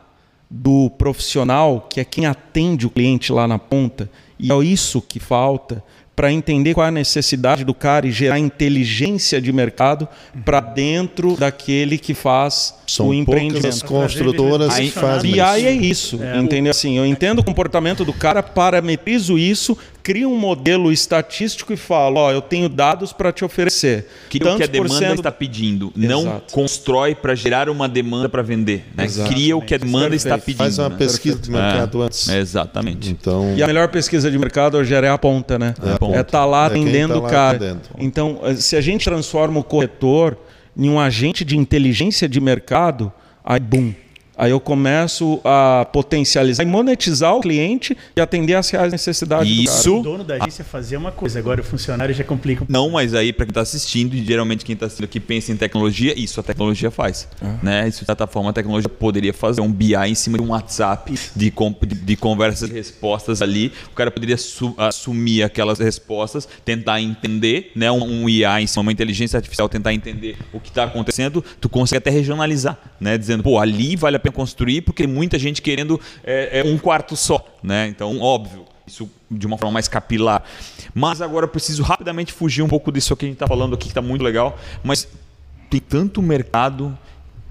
do 0.50 0.90
profissional, 0.98 1.88
que 1.88 2.00
é 2.00 2.04
quem 2.04 2.26
atende 2.26 2.88
o 2.88 2.90
cliente 2.90 3.32
lá 3.32 3.48
na 3.48 3.60
ponta, 3.60 4.10
e 4.40 4.52
é 4.52 4.58
isso 4.64 5.00
que 5.02 5.20
falta 5.20 5.84
para 6.20 6.34
entender 6.34 6.74
qual 6.74 6.84
é 6.86 6.90
a 6.90 6.92
necessidade 6.92 7.64
do 7.64 7.74
cara 7.74 8.06
e 8.06 8.12
gerar 8.12 8.38
inteligência 8.38 9.40
de 9.40 9.54
mercado 9.54 10.06
para 10.44 10.60
dentro 10.60 11.38
daquele 11.38 11.98
que 11.98 12.14
faz 12.14 12.76
São 12.86 13.08
o 13.08 13.14
empreendimento. 13.14 13.66
as 13.66 13.82
construtoras 13.82 14.76
que 14.78 14.92
fazem 14.92 15.32
BI 15.32 15.40
é 15.40 15.72
isso. 15.72 16.18
isso, 16.18 16.20
entendeu? 16.38 16.72
Assim, 16.72 16.98
eu 16.98 17.06
entendo 17.06 17.40
o 17.40 17.44
comportamento 17.44 18.04
do 18.04 18.12
cara, 18.12 18.44
parametrizo 18.44 19.38
isso, 19.38 19.78
crio 20.02 20.30
um 20.30 20.38
modelo 20.38 20.92
estatístico 20.92 21.74
e 21.74 21.78
falo, 21.78 22.18
ó, 22.20 22.32
eu 22.32 22.42
tenho 22.42 22.68
dados 22.70 23.12
para 23.14 23.32
te 23.32 23.44
oferecer. 23.46 24.08
Cria 24.30 24.54
o 24.54 24.58
que 24.58 24.64
a 24.64 24.68
demanda 24.68 24.94
cento- 24.96 25.16
está 25.20 25.32
pedindo. 25.32 25.92
Não 25.96 26.22
Exato. 26.22 26.54
constrói 26.54 27.14
para 27.16 27.36
gerar 27.36 27.70
uma 27.70 27.88
demanda 27.88 28.28
para 28.30 28.42
vender. 28.42 28.86
Né? 28.96 29.08
Cria 29.28 29.56
o 29.58 29.62
que 29.62 29.76
a 29.76 29.78
demanda 29.78 30.16
está 30.16 30.30
Perfeito. 30.38 30.46
pedindo. 30.46 30.58
Faz 30.58 30.80
uma 30.80 30.90
né? 30.90 30.96
pesquisa 30.98 31.38
de 31.40 31.52
mercado 31.52 32.02
antes. 32.02 32.28
É, 32.30 32.40
exatamente. 32.40 33.10
Então, 33.10 33.54
E 33.56 33.62
a 33.64 33.68
melhor 33.68 33.88
pesquisa 33.90 34.32
de 34.32 34.38
mercado 34.38 34.78
hoje 34.78 34.94
é 34.94 35.08
a 35.10 35.18
ponta, 35.18 35.60
né? 35.60 35.74
É 35.84 35.92
a 35.94 35.98
ponta. 36.00 36.18
É 36.18 36.22
estar 36.22 36.46
lá 36.46 36.64
É 36.64 36.68
atendendo 36.68 37.14
tá 37.14 37.20
o 37.20 37.24
lá 37.24 37.30
cara. 37.30 37.58
atendendo. 37.58 37.80
Então, 37.98 38.40
eh, 38.44 38.56
se 38.56 38.76
a 38.76 38.82
gente 38.82 39.04
transforma 39.06 39.60
o 39.60 39.64
corretor 39.64 40.38
em 40.78 40.90
um 40.90 41.00
agente 41.00 41.44
de 41.44 41.58
inteligência 41.58 42.28
de 42.28 42.40
mercado, 42.40 43.12
aí, 43.44 43.60
bum. 43.60 43.94
Aí 44.40 44.52
eu 44.52 44.60
começo 44.62 45.42
a 45.44 45.86
potencializar 45.92 46.64
e 46.64 46.66
monetizar 46.66 47.36
o 47.36 47.42
cliente 47.42 47.96
e 48.16 48.22
atender 48.22 48.54
às 48.54 48.70
reais 48.70 48.90
necessidades 48.90 49.54
do 49.54 49.66
cara. 49.66 49.76
O 49.76 49.80
Isso. 49.80 50.02
dono 50.02 50.24
da 50.24 50.36
agência 50.36 50.64
fazer 50.64 50.96
uma 50.96 51.12
coisa, 51.12 51.38
agora 51.40 51.60
o 51.60 51.64
funcionário 51.64 52.16
já 52.16 52.24
complica. 52.24 52.64
Não, 52.70 52.90
mas 52.90 53.14
aí 53.14 53.34
para 53.34 53.46
quem 53.46 53.52
está 53.52 53.60
assistindo, 53.60 54.16
e 54.16 54.24
geralmente 54.24 54.64
quem 54.64 54.76
está 54.76 54.86
assistindo 54.86 55.04
aqui 55.04 55.20
pensa 55.20 55.52
em 55.52 55.58
tecnologia, 55.58 56.18
isso 56.18 56.40
a 56.40 56.44
tecnologia 56.44 56.90
faz. 56.90 57.28
Né? 57.62 57.90
Isso, 57.90 58.00
de 58.00 58.06
certa 58.06 58.26
forma, 58.28 58.52
a 58.52 58.54
tecnologia 58.54 58.88
poderia 58.88 59.34
fazer 59.34 59.60
um 59.60 59.70
BI 59.70 59.94
em 60.08 60.16
cima 60.16 60.38
de 60.38 60.44
um 60.46 60.52
WhatsApp 60.52 61.14
de, 61.36 61.52
de, 61.52 61.96
de 61.96 62.16
conversas 62.16 62.70
e 62.70 62.74
respostas 62.74 63.42
ali. 63.42 63.74
O 63.92 63.96
cara 63.96 64.10
poderia 64.10 64.38
su- 64.38 64.74
assumir 64.78 65.44
aquelas 65.44 65.80
respostas, 65.80 66.48
tentar 66.64 67.02
entender, 67.02 67.74
né? 67.76 67.92
um, 67.92 68.24
um 68.24 68.30
IA 68.30 68.62
em 68.62 68.68
cima, 68.68 68.84
uma 68.84 68.92
inteligência 68.94 69.36
artificial, 69.36 69.68
tentar 69.68 69.94
entender 69.94 70.38
o 70.54 70.62
que 70.62 70.70
está 70.70 70.86
acontecendo. 70.86 71.44
Tu 71.60 71.68
consegue 71.68 71.98
até 71.98 72.10
regionalizar, 72.10 72.78
né? 73.02 73.18
dizendo, 73.18 73.44
pô, 73.44 73.60
ali 73.60 73.98
vale 73.98 74.16
a 74.16 74.20
pena 74.20 74.29
construir 74.32 74.82
porque 74.82 75.04
tem 75.04 75.12
muita 75.12 75.38
gente 75.38 75.62
querendo 75.62 76.00
é, 76.24 76.60
é, 76.60 76.64
um 76.64 76.78
quarto 76.78 77.16
só. 77.16 77.46
Né? 77.64 77.88
Então, 77.88 78.20
óbvio, 78.20 78.66
isso 78.86 79.10
de 79.30 79.46
uma 79.46 79.58
forma 79.58 79.74
mais 79.74 79.88
capilar. 79.88 80.44
Mas 80.94 81.22
agora 81.22 81.46
eu 81.46 81.50
preciso 81.50 81.84
rapidamente 81.84 82.34
fugir 82.34 82.62
um 82.62 82.68
pouco 82.68 82.92
disso 82.92 83.16
que 83.16 83.26
a 83.26 83.28
gente 83.28 83.36
está 83.36 83.48
falando 83.48 83.74
aqui, 83.76 83.86
que 83.86 83.92
está 83.92 84.02
muito 84.02 84.24
legal. 84.24 84.58
Mas 84.84 85.08
tem 85.70 85.80
tanto 85.80 86.22
mercado 86.22 86.98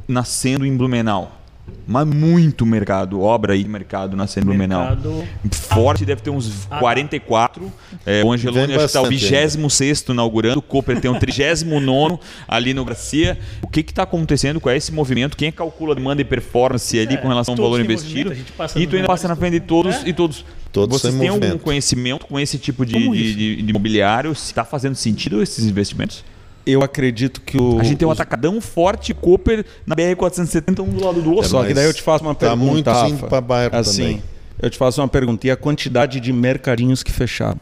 nascendo 0.06 0.66
em 0.66 0.76
Blumenau. 0.76 1.37
Mas 1.86 2.06
muito 2.06 2.66
mercado, 2.66 3.20
obra 3.20 3.54
aí 3.54 3.62
de 3.62 3.68
mercado 3.68 4.16
nascendo 4.16 4.44
em 4.46 4.48
Blumenau. 4.50 4.80
Mercado- 4.80 5.24
Forte 5.52 6.04
deve 6.04 6.20
ter 6.20 6.30
uns 6.30 6.66
44. 6.78 7.72
É, 8.04 8.22
o 8.24 8.32
Angeloni 8.32 8.64
acho 8.74 8.78
que 8.78 8.84
está 8.84 9.00
o 9.00 9.04
bastante 9.04 9.56
26 9.56 10.04
inaugurando. 10.08 10.58
O 10.58 10.62
Cooper 10.62 11.00
tem 11.00 11.10
o 11.10 11.18
39 11.18 12.18
ali 12.46 12.74
no 12.74 12.84
Garcia. 12.84 13.38
O 13.62 13.68
que 13.68 13.80
está 13.80 14.02
acontecendo 14.02 14.60
com 14.60 14.70
esse 14.70 14.92
movimento? 14.92 15.36
Quem 15.36 15.50
calcula 15.52 15.94
demanda 15.94 16.20
e 16.20 16.24
performance 16.24 16.98
ali 16.98 17.14
É, 17.14 17.16
com 17.16 17.28
relação 17.28 17.54
ao 17.54 17.60
valor 17.62 17.80
investido? 17.80 18.32
E 18.76 18.86
tu 18.86 18.96
ainda 18.96 19.06
passa 19.06 19.26
na 19.28 19.36
frente 19.36 19.54
de 19.54 19.60
todos 19.60 19.94
É. 19.96 20.08
e 20.08 20.12
todos. 20.12 20.44
Todos 20.70 21.00
Vocês 21.00 21.14
têm 21.18 21.28
algum 21.28 21.56
conhecimento 21.58 22.26
com 22.26 22.38
esse 22.38 22.58
tipo 22.58 22.84
de, 22.84 22.92
de, 22.92 23.34
de- 23.34 23.62
de 23.62 23.70
imobiliário? 23.70 24.30
Está 24.32 24.64
fazendo 24.66 24.94
sentido 24.94 25.42
esses 25.42 25.64
investimentos? 25.64 26.22
Eu 26.70 26.82
acredito 26.82 27.40
que 27.40 27.56
o. 27.60 27.78
A 27.80 27.82
gente 27.82 27.96
tem 27.96 28.06
um 28.06 28.10
os- 28.10 28.20
atacadão 28.20 28.60
forte 28.60 29.14
Cooper 29.14 29.64
na 29.86 29.94
BR-470, 29.96 30.80
um 30.82 30.90
do 30.90 31.04
lado 31.04 31.22
do 31.22 31.32
outro. 31.32 31.48
Só 31.48 31.64
que 31.64 31.72
daí 31.72 31.86
eu 31.86 31.94
te 31.94 32.02
faço 32.02 32.22
uma 32.24 32.34
tá 32.34 32.48
pergunta. 32.50 32.72
muito 32.72 32.90
Rafa. 32.90 33.08
indo 33.08 33.26
pra 33.26 33.40
bairro 33.40 33.76
assim, 33.76 34.02
também. 34.02 34.22
Eu 34.60 34.68
te 34.70 34.76
faço 34.76 35.00
uma 35.00 35.08
pergunta. 35.08 35.46
E 35.46 35.50
a 35.50 35.56
quantidade 35.56 36.20
de 36.20 36.32
mercadinhos 36.32 37.02
que 37.02 37.10
fecharam? 37.12 37.58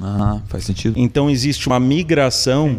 Ah, 0.00 0.40
faz 0.48 0.64
sentido. 0.64 0.98
Então 0.98 1.30
existe 1.30 1.66
uma 1.66 1.78
migração 1.80 2.76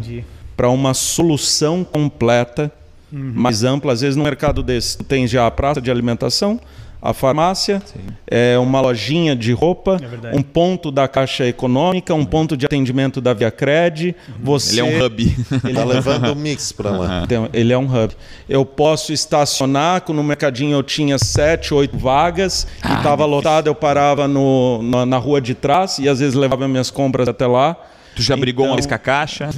para 0.56 0.68
uma 0.68 0.94
solução 0.94 1.82
completa, 1.84 2.70
Uhum. 3.12 3.32
mais 3.34 3.62
ampla. 3.64 3.92
Às 3.92 4.00
vezes 4.00 4.16
no 4.16 4.24
mercado 4.24 4.62
desse, 4.62 4.98
tu 4.98 5.04
tens 5.04 5.30
já 5.30 5.46
a 5.46 5.50
praça 5.50 5.80
de 5.80 5.90
alimentação, 5.90 6.58
a 7.04 7.12
farmácia, 7.12 7.82
Sim. 7.84 8.00
é 8.26 8.58
uma 8.58 8.80
lojinha 8.80 9.36
de 9.36 9.52
roupa, 9.52 9.98
é 10.32 10.34
um 10.34 10.40
ponto 10.40 10.90
da 10.90 11.06
Caixa 11.06 11.46
Econômica, 11.46 12.14
um 12.14 12.24
ponto 12.24 12.56
de 12.56 12.64
atendimento 12.64 13.20
da 13.20 13.34
Via 13.34 13.50
Cred. 13.50 14.16
Uhum. 14.26 14.34
Você, 14.42 14.72
ele 14.72 14.80
é 14.80 14.84
um 14.84 15.04
hub. 15.04 15.22
Ele 15.64 15.68
está 15.68 15.84
levando 15.84 16.32
o 16.32 16.34
mix 16.34 16.72
para 16.72 16.90
lá. 16.90 17.22
Então, 17.24 17.48
ele 17.52 17.72
é 17.74 17.78
um 17.78 17.84
hub. 17.84 18.14
Eu 18.48 18.64
posso 18.64 19.12
estacionar, 19.12 20.02
no 20.08 20.22
mercadinho 20.22 20.72
eu 20.72 20.82
tinha 20.82 21.18
sete, 21.18 21.74
oito 21.74 21.98
vagas 21.98 22.66
ah, 22.80 22.94
e 22.94 22.96
estava 22.96 23.26
lotado, 23.26 23.66
eu 23.66 23.74
parava 23.74 24.26
no, 24.26 24.82
na, 24.82 25.04
na 25.04 25.18
rua 25.18 25.40
de 25.40 25.54
trás 25.54 25.98
e 25.98 26.08
às 26.08 26.20
vezes 26.20 26.34
levava 26.34 26.66
minhas 26.66 26.90
compras 26.90 27.28
até 27.28 27.46
lá. 27.46 27.76
Tu 28.16 28.22
já 28.22 28.36
brigou 28.36 28.64
uma 28.64 28.76
vez 28.76 28.86
com 28.86 28.94
a 28.94 28.98
caixa? 28.98 29.50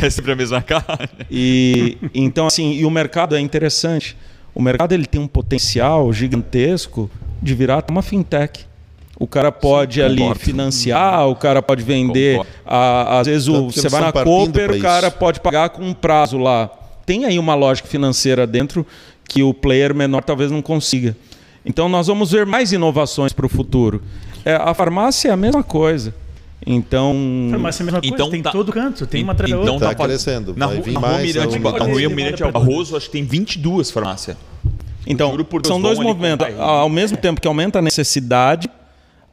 É, 0.00 0.06
é 0.06 0.10
sempre 0.10 0.32
a 0.32 0.36
mesma 0.36 0.62
caixa. 0.62 1.08
E, 1.28 1.98
então, 2.14 2.46
assim, 2.46 2.72
e 2.72 2.84
o 2.84 2.90
mercado 2.90 3.34
é 3.34 3.40
interessante. 3.40 4.16
O 4.54 4.62
mercado 4.62 4.92
ele 4.92 5.06
tem 5.06 5.20
um 5.20 5.26
potencial 5.26 6.12
gigantesco 6.12 7.10
de 7.42 7.54
virar 7.54 7.84
uma 7.90 8.02
fintech. 8.02 8.66
O 9.18 9.26
cara 9.26 9.52
pode 9.52 10.00
Sim, 10.00 10.02
ali 10.02 10.18
concordo. 10.18 10.40
financiar, 10.40 11.28
o 11.28 11.36
cara 11.36 11.62
pode 11.62 11.82
vender. 11.82 12.40
A, 12.66 13.20
às 13.20 13.26
vezes 13.26 13.48
o, 13.48 13.70
você 13.70 13.88
vai 13.88 14.00
na 14.00 14.12
Cooper, 14.12 14.72
o 14.72 14.80
cara 14.80 15.10
pode 15.10 15.40
pagar 15.40 15.70
com 15.70 15.82
um 15.82 15.94
prazo 15.94 16.36
lá. 16.38 16.70
Tem 17.06 17.24
aí 17.24 17.38
uma 17.38 17.54
lógica 17.54 17.88
financeira 17.88 18.46
dentro 18.46 18.86
que 19.28 19.42
o 19.42 19.54
player 19.54 19.94
menor 19.94 20.24
talvez 20.24 20.50
não 20.50 20.62
consiga. 20.62 21.16
Então 21.64 21.88
nós 21.88 22.06
vamos 22.06 22.32
ver 22.32 22.44
mais 22.44 22.72
inovações 22.72 23.32
para 23.32 23.46
o 23.46 23.48
futuro. 23.48 24.02
É, 24.44 24.54
a 24.54 24.74
farmácia 24.74 25.28
é 25.28 25.32
a 25.32 25.36
mesma 25.36 25.62
coisa. 25.62 26.14
Então. 26.66 27.14
Farmácia 27.50 27.82
é 27.82 27.84
a 27.84 27.86
mesma 27.86 28.00
coisa, 28.00 28.14
então, 28.14 28.30
tem 28.30 28.42
tá, 28.42 28.50
todo 28.50 28.72
canto, 28.72 29.06
tem 29.06 29.22
uma 29.22 29.32
atrás 29.32 29.52
então. 29.52 29.76
Está 29.76 29.94
crescendo. 29.94 30.54
Na, 30.56 30.66
vai 30.66 30.80
vir 30.80 30.94
na 30.94 31.00
mais. 31.00 31.26
Mirante, 31.26 31.58
na 31.58 31.70
Rua 31.70 32.08
Mirante 32.08 32.44
Barroso, 32.50 32.96
acho 32.96 33.06
que 33.06 33.12
tem 33.12 33.24
22 33.24 33.90
farmácias. 33.90 34.36
Então, 35.06 35.36
são 35.64 35.80
dois 35.80 35.98
movimentos. 35.98 36.46
Ao 36.58 36.88
mesmo 36.88 37.16
tempo 37.16 37.40
que 37.40 37.46
aumenta 37.46 37.78
a 37.78 37.82
necessidade, 37.82 38.68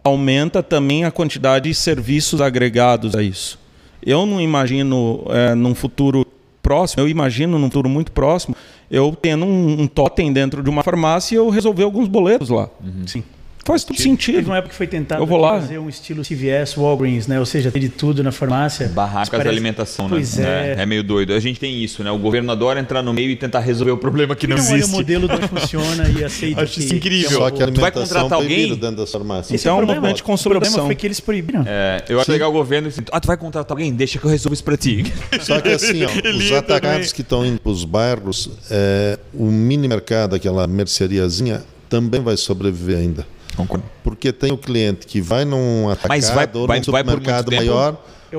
aumenta 0.04 0.62
também 0.62 1.06
a 1.06 1.12
quantidade 1.12 1.70
de 1.70 1.76
serviços 1.76 2.42
agregados 2.42 3.16
a 3.16 3.24
isso. 3.24 3.60
Eu 4.04 4.26
não 4.26 4.42
imagino 4.42 5.24
é, 5.30 5.54
num 5.54 5.76
futuro 5.76 6.26
próximo, 6.62 7.04
eu 7.04 7.08
imagino 7.08 7.58
num 7.58 7.68
futuro 7.68 7.88
muito 7.90 8.12
próximo, 8.12 8.56
eu 8.90 9.16
tendo 9.20 9.46
um, 9.46 9.82
um 9.82 9.88
totem 9.88 10.34
dentro 10.34 10.62
de 10.64 10.70
uma 10.70 10.84
farmácia 10.84 11.36
e 11.36 11.38
eu 11.38 11.50
resolver 11.50 11.84
alguns 11.84 12.08
boletos 12.08 12.50
lá. 12.50 12.70
Uhum. 12.84 13.08
Sim. 13.08 13.24
Faz 13.64 13.84
tudo 13.84 14.02
sentido. 14.02 14.36
Teve 14.36 14.50
uma 14.50 14.58
época 14.58 14.72
que 14.72 14.76
foi 14.76 14.88
tentado 14.88 15.26
fazer 15.28 15.78
um 15.78 15.88
estilo 15.88 16.24
CVS, 16.24 16.76
Walgreens, 16.76 17.28
né? 17.28 17.40
Ou 17.40 17.46
seja, 17.46 17.72
ter 17.72 17.80
de 17.80 17.90
tudo 17.90 18.24
na 18.24 18.32
farmácia. 18.32 18.88
Barracas 18.88 19.30
parece... 19.30 19.46
da 19.46 19.52
alimentação, 19.52 20.06
né? 20.06 20.16
Pois 20.16 20.40
é. 20.40 20.76
é. 20.78 20.82
é. 20.82 20.86
meio 20.86 21.04
doido. 21.04 21.34
A 21.34 21.40
gente 21.40 21.60
tem 21.60 21.84
isso, 21.84 22.04
né? 22.04 22.12
O 22.12 22.18
governo 22.18 22.52
adora 22.52 22.80
entrar 22.80 23.04
no 23.04 23.14
meio 23.14 23.30
e 23.30 23.36
tentar 23.36 23.60
resolver 23.60 23.92
o 23.92 23.98
problema 23.98 24.36
que 24.36 24.48
não, 24.48 24.58
não 24.58 24.64
existe. 24.64 24.84
Olha 24.84 24.94
o 24.94 24.98
modelo 24.98 25.28
não 25.28 25.48
funciona 25.48 26.10
e 26.10 26.24
aceita 26.26 26.62
Acho 26.64 26.80
isso 26.80 26.96
incrível. 26.96 27.38
Só 27.40 27.52
que 27.52 27.62
a 27.62 27.72
tu 27.72 27.80
vai 27.80 27.92
contratar 27.92 28.34
alguém 28.34 28.70
dentro 28.76 28.98
das 28.98 29.12
farmácias. 29.12 29.60
Então 29.60 29.80
é 29.80 29.84
um 29.84 29.86
movimento 29.86 30.16
de 30.18 30.24
consolidação. 30.24 30.72
O 30.72 30.74
problema 30.74 30.88
foi 30.88 30.96
que 30.96 31.08
eles 31.08 31.20
proibiram. 31.20 31.64
É, 31.68 32.04
eu 32.10 32.18
acho 32.18 32.26
Sim. 32.26 32.32
legal 32.34 32.50
o 32.50 32.54
governo 32.54 32.88
assim, 32.88 33.02
ah, 33.12 33.20
tu 33.20 33.28
vai 33.28 33.38
contratar 33.38 33.72
alguém? 33.72 33.94
Deixa 33.94 34.18
que 34.18 34.26
eu 34.26 34.32
resolvo 34.32 34.54
isso 34.54 34.64
para 34.64 34.78
ti. 34.78 35.04
Só 35.42 35.62
que 35.62 35.70
assim, 35.70 36.04
ó, 36.04 36.10
os 36.36 36.52
atacados 36.52 37.14
que 37.14 37.22
estão 37.22 37.46
indo 37.46 37.60
para 37.60 37.72
os 37.72 37.86
bairros, 37.86 38.50
é, 38.72 39.20
o 39.34 39.46
mini 39.46 39.88
mercado, 39.88 40.36
aquela 40.36 40.66
merceariazinha, 40.66 41.64
também 41.90 42.22
vai 42.22 42.38
sobreviver 42.38 42.98
ainda. 42.98 43.26
Concordo. 43.62 43.86
Porque 44.04 44.32
tem 44.32 44.52
o 44.52 44.58
cliente 44.58 45.06
que 45.06 45.22
vai 45.22 45.46
num 45.46 45.90
atacado 45.90 46.10
mas 46.10 46.30
vai, 46.30 46.50
ou 46.54 46.68
num 46.68 46.84
supermercado 46.84 47.52
maior, 47.52 47.98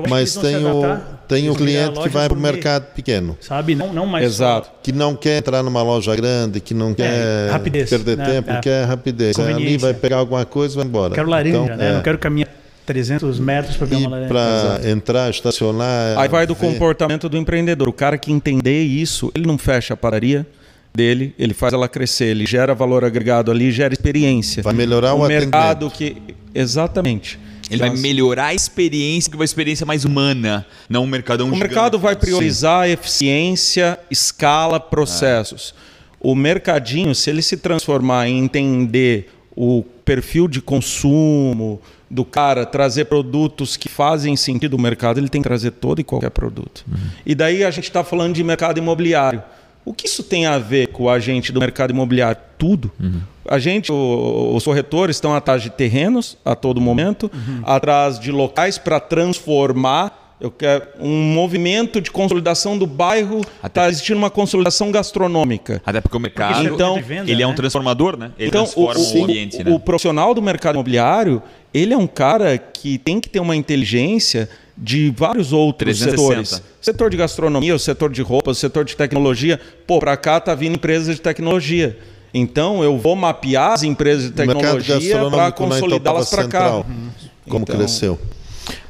mas 0.09 0.35
tem 0.35 0.65
o, 0.65 0.97
tem 1.27 1.49
o 1.49 1.55
cliente 1.55 1.99
que 1.99 2.09
vai 2.09 2.27
para 2.27 2.37
o 2.37 2.41
mercado 2.41 2.93
pequeno. 2.93 3.37
Sabe? 3.39 3.75
Não, 3.75 3.93
não 3.93 4.05
mais 4.05 4.25
Exato. 4.25 4.69
Que 4.81 4.91
não 4.91 5.15
quer 5.15 5.37
entrar 5.37 5.61
numa 5.61 5.83
loja 5.83 6.15
grande, 6.15 6.59
que 6.59 6.73
não 6.73 6.91
é, 6.91 6.95
quer 6.95 7.51
rapidez, 7.51 7.89
perder 7.89 8.17
né? 8.17 8.25
tempo, 8.25 8.51
é. 8.51 8.59
quer 8.59 8.85
rapidez. 8.85 9.39
Ali 9.39 9.77
vai 9.77 9.93
pegar 9.93 10.17
alguma 10.17 10.45
coisa 10.45 10.75
e 10.75 10.77
vai 10.77 10.85
embora. 10.85 11.13
Quero 11.13 11.29
laranja, 11.29 11.57
então, 11.57 11.77
né? 11.77 11.89
É. 11.89 11.93
Não 11.93 12.01
quero 12.01 12.17
caminhar 12.17 12.49
300 12.85 13.39
metros 13.39 13.77
para 13.77 13.87
ver 13.87 13.95
uma 13.95 14.09
laranja. 14.09 14.29
Para 14.33 14.89
entrar, 14.89 15.29
estacionar. 15.29 16.17
Aí 16.17 16.27
vai 16.27 16.47
do 16.47 16.55
ver. 16.55 16.67
comportamento 16.67 17.29
do 17.29 17.37
empreendedor. 17.37 17.87
O 17.87 17.93
cara 17.93 18.17
que 18.17 18.31
entender 18.31 18.83
isso, 18.83 19.31
ele 19.35 19.45
não 19.45 19.57
fecha 19.57 19.93
a 19.93 19.97
padaria 19.97 20.45
dele, 20.93 21.33
ele 21.39 21.53
faz 21.53 21.73
ela 21.73 21.87
crescer, 21.87 22.25
ele 22.25 22.45
gera 22.45 22.75
valor 22.75 23.03
agregado 23.03 23.51
ali, 23.51 23.71
gera 23.71 23.93
experiência. 23.93 24.61
Vai 24.61 24.73
melhorar 24.73 25.13
o, 25.13 25.23
o 25.23 25.27
mercado 25.27 25.89
que 25.89 26.17
exatamente. 26.53 27.39
Ele 27.69 27.79
vai 27.79 27.89
melhorar 27.91 28.47
a 28.47 28.53
experiência, 28.53 29.31
que 29.31 29.37
vai 29.37 29.43
uma 29.43 29.45
experiência 29.45 29.85
mais 29.85 30.05
humana, 30.05 30.65
não 30.87 31.03
um 31.03 31.07
mercadão 31.07 31.47
O 31.47 31.55
mercado 31.55 31.97
vai 31.97 32.15
priorizar 32.15 32.85
Sim. 32.85 32.91
eficiência, 32.91 33.97
escala, 34.11 34.79
processos. 34.79 35.73
É. 35.89 35.93
O 36.19 36.35
mercadinho, 36.35 37.15
se 37.15 37.29
ele 37.29 37.41
se 37.41 37.57
transformar 37.57 38.27
em 38.27 38.39
entender 38.39 39.29
o 39.55 39.83
perfil 40.05 40.47
de 40.47 40.61
consumo 40.61 41.81
do 42.09 42.23
cara, 42.23 42.65
trazer 42.65 43.05
produtos 43.05 43.75
que 43.75 43.89
fazem 43.89 44.35
sentido 44.35 44.77
no 44.77 44.83
mercado, 44.83 45.19
ele 45.19 45.29
tem 45.29 45.41
que 45.41 45.47
trazer 45.47 45.71
todo 45.71 45.99
e 45.99 46.03
qualquer 46.03 46.29
produto. 46.29 46.85
Uhum. 46.87 46.97
E 47.25 47.33
daí 47.33 47.63
a 47.63 47.71
gente 47.71 47.85
está 47.85 48.03
falando 48.03 48.35
de 48.35 48.43
mercado 48.43 48.77
imobiliário. 48.77 49.41
O 49.85 49.93
que 49.93 50.07
isso 50.07 50.23
tem 50.23 50.45
a 50.45 50.57
ver 50.57 50.87
com 50.87 51.09
a 51.09 51.19
gente 51.19 51.51
do 51.51 51.59
mercado 51.59 51.91
imobiliário? 51.91 52.41
Tudo. 52.57 52.91
Uhum. 52.99 53.21
A 53.47 53.59
gente, 53.59 53.91
o, 53.91 54.53
os 54.55 54.63
corretores 54.63 55.17
estão 55.17 55.35
atrás 55.35 55.61
de 55.61 55.69
terrenos 55.69 56.37
a 56.45 56.55
todo 56.55 56.79
momento, 56.79 57.29
uhum. 57.33 57.61
atrás 57.65 58.19
de 58.19 58.31
locais 58.31 58.77
para 58.77 58.99
transformar. 58.99 60.21
Eu 60.39 60.51
quero 60.51 60.85
um 60.99 61.33
movimento 61.33 62.01
de 62.01 62.11
consolidação 62.11 62.77
do 62.77 62.85
bairro. 62.85 63.41
Está 63.63 63.87
existindo 63.87 64.17
uma 64.17 64.29
consolidação 64.29 64.91
gastronômica. 64.91 65.81
Até 65.85 66.01
porque 66.01 66.17
o 66.17 66.19
mercado 66.19 66.65
então, 66.65 67.01
venda, 67.01 67.29
ele 67.29 67.37
né? 67.37 67.43
é 67.43 67.47
um 67.47 67.51
né? 67.51 67.55
transformador, 67.55 68.17
né? 68.17 68.31
Ele 68.37 68.49
então, 68.49 68.63
transforma 68.63 68.99
o, 68.99 69.19
o, 69.19 69.23
ambiente. 69.23 69.57
O, 69.57 69.63
né? 69.63 69.71
o 69.71 69.79
profissional 69.79 70.33
do 70.33 70.41
mercado 70.41 70.75
imobiliário, 70.75 71.41
ele 71.73 71.93
é 71.93 71.97
um 71.97 72.07
cara 72.07 72.57
que 72.57 72.97
tem 72.97 73.19
que 73.19 73.29
ter 73.29 73.39
uma 73.39 73.55
inteligência 73.55 74.49
de 74.77 75.13
vários 75.15 75.53
outros 75.53 75.99
360. 75.99 76.45
setores. 76.45 76.63
Setor 76.81 77.09
de 77.09 77.17
gastronomia, 77.17 77.75
o 77.75 77.79
setor 77.79 78.11
de 78.11 78.21
roupas, 78.21 78.57
o 78.57 78.59
setor 78.59 78.85
de 78.85 78.95
tecnologia. 78.95 79.59
Pô, 79.85 79.99
para 79.99 80.17
cá 80.17 80.39
tá 80.39 80.55
vindo 80.55 80.75
empresas 80.75 81.15
de 81.15 81.21
tecnologia. 81.21 81.97
Então 82.33 82.83
eu 82.83 82.97
vou 82.97 83.15
mapear 83.15 83.73
as 83.73 83.83
empresas 83.83 84.25
de 84.25 84.31
tecnologia 84.31 85.29
para 85.29 85.51
consolidá-las 85.51 86.29
para 86.29 86.47
cá. 86.47 86.77
Uhum. 86.77 87.09
Como 87.47 87.63
então, 87.63 87.75
cresceu? 87.75 88.19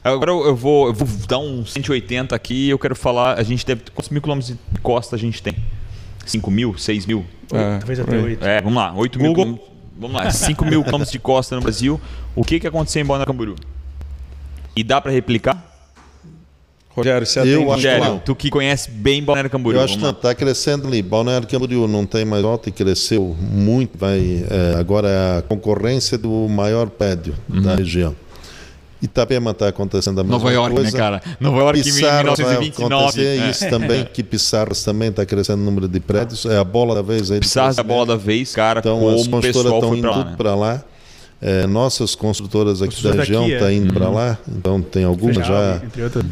Agora 0.04 0.32
eu 0.32 0.56
vou, 0.56 0.88
eu 0.88 0.94
vou 0.94 1.08
dar 1.28 1.40
um 1.40 1.66
180 1.66 2.36
aqui 2.36 2.70
eu 2.70 2.80
quero 2.80 2.96
falar, 2.96 3.38
a 3.38 3.44
gente 3.44 3.66
deve. 3.66 3.82
Quantos 3.94 4.10
mil 4.10 4.22
quilômetros 4.22 4.56
de 4.72 4.80
costa 4.80 5.16
a 5.16 5.20
gente 5.20 5.42
tem? 5.42 5.56
5 6.26 6.52
mil? 6.52 6.78
6 6.78 7.06
mil? 7.06 7.26
É, 7.52 7.78
Talvez 7.80 8.00
até 8.00 8.18
8. 8.18 8.46
É, 8.46 8.62
vamos 8.62 8.78
lá, 8.78 8.94
8 8.94 9.20
Google. 9.20 9.46
mil. 9.46 9.60
Vamos 9.98 10.16
lá, 10.16 10.32
5 10.32 10.66
mil 10.66 10.84
quilômetros 10.84 11.12
de 11.12 11.20
costa 11.20 11.56
no 11.56 11.62
Brasil. 11.62 12.00
O 12.36 12.44
que, 12.44 12.60
que 12.60 12.68
aconteceu 12.68 13.02
em 13.02 13.06
Balneário 13.06 13.32
Camboriú? 13.32 13.56
E 14.76 14.84
dá 14.84 15.02
para 15.02 15.12
replicar? 15.12 15.73
Rogério, 16.96 17.26
você 17.26 17.40
eu 17.40 17.64
Rogério, 17.64 18.22
tu 18.24 18.36
que 18.36 18.52
conhece 18.52 18.92
bem 18.92 19.24
Balneário 19.24 19.50
Camboriú. 19.50 19.80
Eu 19.80 19.84
acho 19.84 19.98
que 19.98 20.06
está 20.06 20.36
crescendo 20.36 20.88
ali. 20.88 21.02
Balneário 21.02 21.48
Camboriú 21.48 21.88
não 21.88 22.06
tem 22.06 22.24
mais 22.24 22.44
volta 22.44 22.70
e 22.70 22.72
cresceu 22.72 23.36
muito. 23.40 23.98
Vai, 23.98 24.46
é, 24.50 24.80
agora 24.80 25.08
é 25.10 25.38
a 25.40 25.42
concorrência 25.42 26.20
do 26.20 26.48
maior 26.48 26.90
prédio 26.90 27.34
uhum. 27.50 27.62
da 27.62 27.76
região. 27.76 28.16
Itapema 29.02 29.52
está 29.52 29.68
acontecendo 29.68 30.22
a 30.22 30.24
mesma 30.24 30.38
Nova 30.38 30.54
York, 30.54 30.76
coisa. 30.76 30.92
né, 30.92 30.98
cara? 30.98 31.22
Nova 31.40 31.58
York 31.58 31.84
Pissarra 31.84 32.22
em 32.22 32.24
1929. 32.24 32.90
Vai 32.90 33.00
acontecer 33.02 33.42
é. 33.42 33.50
isso 33.50 33.70
também, 33.70 34.06
que 34.14 34.24
Pissarras 34.24 34.84
também 34.84 35.10
está 35.10 35.26
crescendo 35.26 35.62
o 35.62 35.66
número 35.66 35.88
de 35.90 36.00
prédios. 36.00 36.46
É 36.46 36.58
a 36.58 36.64
bola 36.64 36.96
da 36.96 37.02
vez. 37.02 37.30
Aí 37.32 37.40
Pissarras 37.40 37.78
é 37.78 37.82
a 37.82 37.84
bola 37.84 38.06
da 38.06 38.16
vez, 38.16 38.54
cara. 38.54 38.80
Então 38.80 39.10
as 39.10 39.28
construtoras 39.28 39.74
estão 39.74 39.96
indo 39.96 40.38
para 40.38 40.56
lá. 40.56 40.74
Né? 40.76 40.82
É, 41.46 41.68
nossas 41.68 42.16
construtoras 42.16 42.82
aqui 42.82 43.04
da 43.04 43.12
região 43.12 43.46
estão 43.46 43.60
tá 43.60 43.72
é. 43.72 43.76
indo 43.76 43.88
uhum. 43.88 43.94
para 43.94 44.10
lá, 44.10 44.38
então 44.48 44.82
tem 44.82 45.04
algumas 45.04 45.46
já 45.46 45.82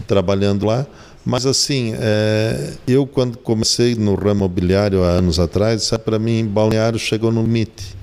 trabalhando 0.07 0.65
lá. 0.65 0.87
Mas 1.25 1.45
assim, 1.45 1.93
é, 1.99 2.75
eu 2.87 3.05
quando 3.05 3.37
comecei 3.37 3.93
no 3.93 4.15
ramo 4.15 4.45
imobiliário 4.45 5.03
há 5.03 5.09
anos 5.09 5.37
atrás, 5.37 5.91
para 6.05 6.17
mim, 6.17 6.45
Balneário 6.45 6.97
chegou 6.97 7.29
no 7.29 7.41
limite. 7.41 7.99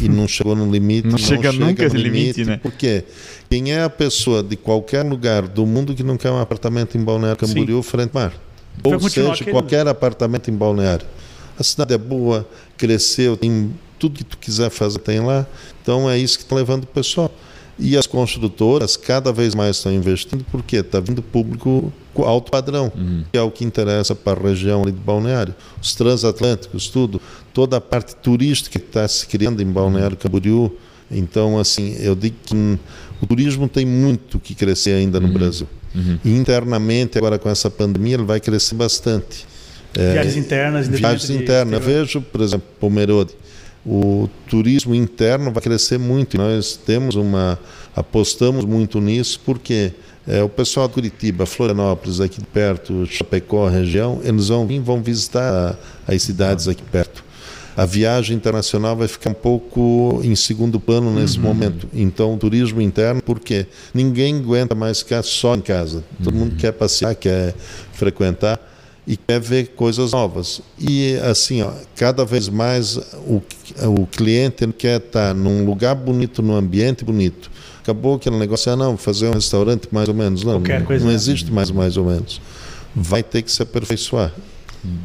E 0.00 0.08
não 0.08 0.26
chegou 0.26 0.56
no 0.56 0.70
limite. 0.70 1.04
Não, 1.06 1.12
não 1.12 1.18
chega, 1.18 1.52
chega 1.52 1.64
nunca 1.66 1.86
no 1.86 1.94
limite, 1.94 2.10
limite, 2.12 2.44
né? 2.44 2.56
Por 2.56 2.72
quê? 2.72 3.04
Quem 3.50 3.72
é 3.72 3.82
a 3.82 3.90
pessoa 3.90 4.42
de 4.42 4.56
qualquer 4.56 5.04
lugar 5.04 5.46
do 5.46 5.66
mundo 5.66 5.94
que 5.94 6.02
não 6.02 6.16
quer 6.16 6.30
um 6.30 6.40
apartamento 6.40 6.96
em 6.96 7.02
Balneário 7.02 7.38
Camboriú 7.38 7.82
Sim. 7.82 7.88
frente 7.90 8.10
mar? 8.14 8.32
Ou 8.82 9.00
seja, 9.00 9.44
qualquer 9.50 9.86
apartamento 9.86 10.50
em 10.50 10.54
Balneário. 10.54 11.06
A 11.58 11.62
cidade 11.62 11.92
é 11.92 11.98
boa, 11.98 12.48
cresceu, 12.76 13.36
tem 13.36 13.70
tudo 13.98 14.16
que 14.16 14.24
tu 14.24 14.38
quiser 14.38 14.70
fazer 14.70 14.98
tem 14.98 15.20
lá. 15.20 15.46
Então 15.82 16.08
é 16.08 16.18
isso 16.18 16.38
que 16.38 16.44
está 16.44 16.54
levando 16.56 16.84
o 16.84 16.86
pessoal. 16.86 17.32
E 17.78 17.96
as 17.96 18.06
construtoras 18.06 18.96
cada 18.96 19.32
vez 19.32 19.54
mais 19.54 19.76
estão 19.76 19.92
investindo 19.92 20.44
porque 20.50 20.76
está 20.76 20.98
vindo 20.98 21.22
público 21.22 21.92
alto 22.16 22.50
padrão, 22.50 22.90
uhum. 22.96 23.22
que 23.30 23.38
é 23.38 23.42
o 23.42 23.50
que 23.52 23.64
interessa 23.64 24.14
para 24.14 24.40
a 24.40 24.42
região 24.42 24.82
ali 24.82 24.90
de 24.90 24.98
Balneário. 24.98 25.54
Os 25.80 25.94
transatlânticos, 25.94 26.88
tudo, 26.88 27.20
toda 27.54 27.76
a 27.76 27.80
parte 27.80 28.16
turística 28.16 28.80
que 28.80 28.84
está 28.84 29.06
se 29.06 29.24
criando 29.26 29.62
em 29.62 29.66
Balneário 29.66 30.16
Camboriú. 30.16 30.76
Então, 31.08 31.58
assim, 31.58 31.96
eu 32.00 32.16
digo 32.16 32.34
que 32.44 32.78
o 33.22 33.26
turismo 33.26 33.68
tem 33.68 33.86
muito 33.86 34.40
que 34.40 34.54
crescer 34.54 34.94
ainda 34.94 35.20
no 35.20 35.28
uhum. 35.28 35.34
Brasil. 35.34 35.68
Uhum. 35.94 36.18
E 36.24 36.34
internamente, 36.34 37.16
agora 37.16 37.38
com 37.38 37.48
essa 37.48 37.70
pandemia, 37.70 38.14
ele 38.14 38.24
vai 38.24 38.40
crescer 38.40 38.74
bastante. 38.74 39.46
Viagens 39.94 40.36
é, 40.36 40.38
internas. 40.38 40.88
Viagens 40.88 41.30
internas. 41.30 41.74
Eu 41.74 41.80
vejo, 41.80 42.20
por 42.20 42.40
exemplo, 42.40 42.66
Pomerode 42.80 43.32
o 43.88 44.28
turismo 44.48 44.94
interno 44.94 45.50
vai 45.50 45.62
crescer 45.62 45.98
muito. 45.98 46.36
Nós 46.36 46.76
temos 46.76 47.14
uma 47.14 47.58
apostamos 47.96 48.64
muito 48.64 49.00
nisso 49.00 49.40
porque 49.44 49.92
é, 50.26 50.42
o 50.42 50.48
pessoal 50.48 50.86
de 50.86 50.94
Curitiba, 50.94 51.46
Florianópolis, 51.46 52.20
aqui 52.20 52.44
perto, 52.44 53.06
Chapecó, 53.06 53.66
região, 53.66 54.20
eles 54.22 54.48
vão 54.48 54.66
vir, 54.66 54.78
vão 54.78 55.02
visitar 55.02 55.78
as 56.06 56.22
cidades 56.22 56.68
aqui 56.68 56.82
perto. 56.82 57.24
A 57.74 57.86
viagem 57.86 58.36
internacional 58.36 58.94
vai 58.94 59.08
ficar 59.08 59.30
um 59.30 59.34
pouco 59.34 60.20
em 60.22 60.34
segundo 60.34 60.78
plano 60.78 61.12
nesse 61.12 61.38
uhum. 61.38 61.44
momento. 61.44 61.88
Então, 61.94 62.34
o 62.34 62.36
turismo 62.36 62.80
interno, 62.82 63.22
porque 63.22 63.66
ninguém 63.94 64.36
aguenta 64.36 64.74
mais 64.74 64.98
ficar 64.98 65.22
só 65.22 65.54
em 65.54 65.60
casa. 65.60 66.04
Todo 66.22 66.34
uhum. 66.34 66.40
mundo 66.40 66.56
quer 66.56 66.72
passear, 66.72 67.14
quer 67.14 67.54
frequentar 67.92 68.67
e 69.08 69.16
quer 69.16 69.40
ver 69.40 69.68
coisas 69.68 70.12
novas. 70.12 70.60
E 70.78 71.14
assim, 71.24 71.62
ó, 71.62 71.72
cada 71.96 72.26
vez 72.26 72.46
mais 72.50 72.98
o, 73.26 73.40
o 73.86 74.06
cliente 74.06 74.66
quer 74.70 75.00
estar 75.00 75.34
num 75.34 75.64
lugar 75.64 75.94
bonito, 75.94 76.42
num 76.42 76.54
ambiente 76.54 77.06
bonito. 77.06 77.50
Acabou 77.80 78.16
aquele 78.16 78.36
negócio, 78.36 78.70
ah, 78.70 78.76
não, 78.76 78.98
fazer 78.98 79.28
um 79.28 79.32
restaurante 79.32 79.88
mais 79.90 80.10
ou 80.10 80.14
menos. 80.14 80.44
Não, 80.44 80.60
Qualquer 80.60 80.84
coisa 80.84 81.02
não, 81.02 81.10
não 81.10 81.16
existe 81.16 81.50
mais 81.50 81.70
mais 81.70 81.96
ou 81.96 82.04
menos. 82.04 82.38
Vai 82.94 83.22
ter 83.22 83.40
que 83.40 83.50
se 83.50 83.62
aperfeiçoar. 83.62 84.30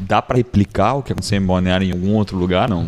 Dá 0.08 0.22
para 0.22 0.38
replicar 0.38 0.96
o 0.96 1.04
que 1.04 1.12
aconteceu 1.12 1.38
em 1.38 1.46
Balneário 1.46 1.88
em 1.88 1.92
algum 1.92 2.14
outro 2.14 2.38
lugar? 2.38 2.70
Não? 2.70 2.88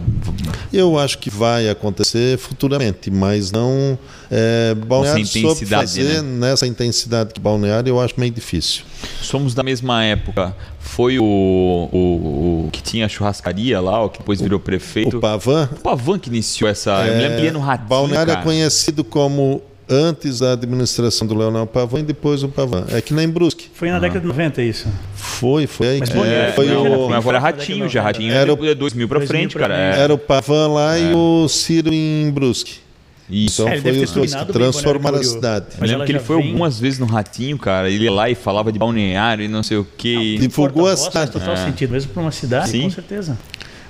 Eu 0.72 0.98
acho 0.98 1.18
que 1.18 1.30
vai 1.30 1.70
acontecer 1.70 2.38
futuramente, 2.38 3.10
mas 3.10 3.52
não. 3.52 3.98
É, 4.30 4.74
Balneário 4.76 5.26
soube 5.26 5.66
fazer 5.66 6.22
né? 6.22 6.50
nessa 6.50 6.68
intensidade 6.68 7.34
que 7.34 7.40
Balneário 7.40 7.90
eu 7.90 8.00
acho 8.00 8.20
meio 8.20 8.32
difícil. 8.32 8.84
Somos 9.22 9.54
da 9.54 9.64
mesma 9.64 10.04
época. 10.04 10.56
Foi 10.80 11.18
o, 11.18 11.24
o, 11.24 12.66
o 12.68 12.70
que 12.72 12.82
tinha 12.82 13.06
a 13.06 13.10
churrascaria 13.10 13.82
lá, 13.82 14.04
o 14.04 14.10
que 14.10 14.20
depois 14.20 14.40
virou 14.40 14.60
prefeito. 14.60 15.18
O 15.18 15.20
Pavan? 15.20 15.70
O 15.72 15.80
Pavan 15.82 16.20
que 16.20 16.30
iniciou 16.30 16.70
essa. 16.70 17.06
É, 17.06 17.10
eu 17.10 17.16
me 17.16 17.22
lembro 17.22 17.42
que 17.42 17.52
no 17.52 17.60
Ratinho. 17.60 17.90
Balneário 17.90 18.32
é 18.32 18.36
cara. 18.36 18.42
é 18.42 18.44
conhecido 18.44 19.04
como 19.04 19.62
antes 19.90 20.40
da 20.40 20.54
administração 20.54 21.28
do 21.28 21.36
Leonel 21.36 21.68
Pavan 21.68 22.00
e 22.00 22.04
depois 22.04 22.44
o 22.44 22.50
Pavan. 22.50 22.86
É 22.90 23.02
que 23.02 23.14
nem 23.14 23.28
Brusque. 23.28 23.70
Foi 23.74 23.90
na 23.90 24.00
década 24.00 24.22
de 24.22 24.28
90 24.28 24.62
isso? 24.62 24.88
Foi, 25.16 25.68
foi. 25.68 26.00
Mas 26.00 26.10
é, 26.10 26.52
foi 26.54 26.68
não, 26.68 27.08
o... 27.08 27.14
Agora 27.14 27.40
Ratinho, 27.40 27.88
já 27.88 28.02
Ratinho 28.02 28.34
era 28.34 28.52
o... 28.54 28.76
2000 28.76 29.08
para 29.08 29.22
frente, 29.22 29.54
pra 29.54 29.68
cara. 29.68 29.78
É. 29.78 30.00
Era 30.00 30.14
o 30.14 30.18
Pavan 30.18 30.68
lá 30.68 30.98
é. 30.98 31.12
e 31.12 31.14
o 31.14 31.48
Ciro 31.48 31.94
em 31.94 32.30
Brusque. 32.32 32.86
Isso. 33.30 33.64
Então 33.64 33.74
é, 33.74 33.82
foi 33.82 34.04
os 34.04 34.12
dois 34.12 34.36
que 34.36 34.46
transformaram 34.46 35.18
a 35.18 35.24
cidade. 35.24 35.66
Mas 35.80 35.90
lembro 35.90 36.06
que 36.06 36.12
ele 36.12 36.20
foi 36.20 36.38
vem... 36.38 36.48
algumas 36.48 36.80
vezes 36.80 37.00
no 37.00 37.06
Ratinho, 37.06 37.58
cara. 37.58 37.90
Ele 37.90 38.04
ia 38.04 38.12
lá 38.12 38.30
e 38.30 38.36
falava 38.36 38.72
de 38.72 38.78
balneário 38.78 39.44
e 39.44 39.48
não 39.48 39.64
sei 39.64 39.78
o 39.78 39.88
quê. 39.98 40.38
Divulgou 40.40 40.88
a 40.88 40.96
cidade. 40.96 41.14
Faz 41.14 41.30
total 41.32 41.56
é. 41.56 41.66
sentido, 41.66 41.92
mesmo 41.92 42.12
para 42.12 42.22
uma 42.22 42.32
cidade, 42.32 42.70
Sim. 42.70 42.84
com 42.84 42.92
certeza. 42.92 43.38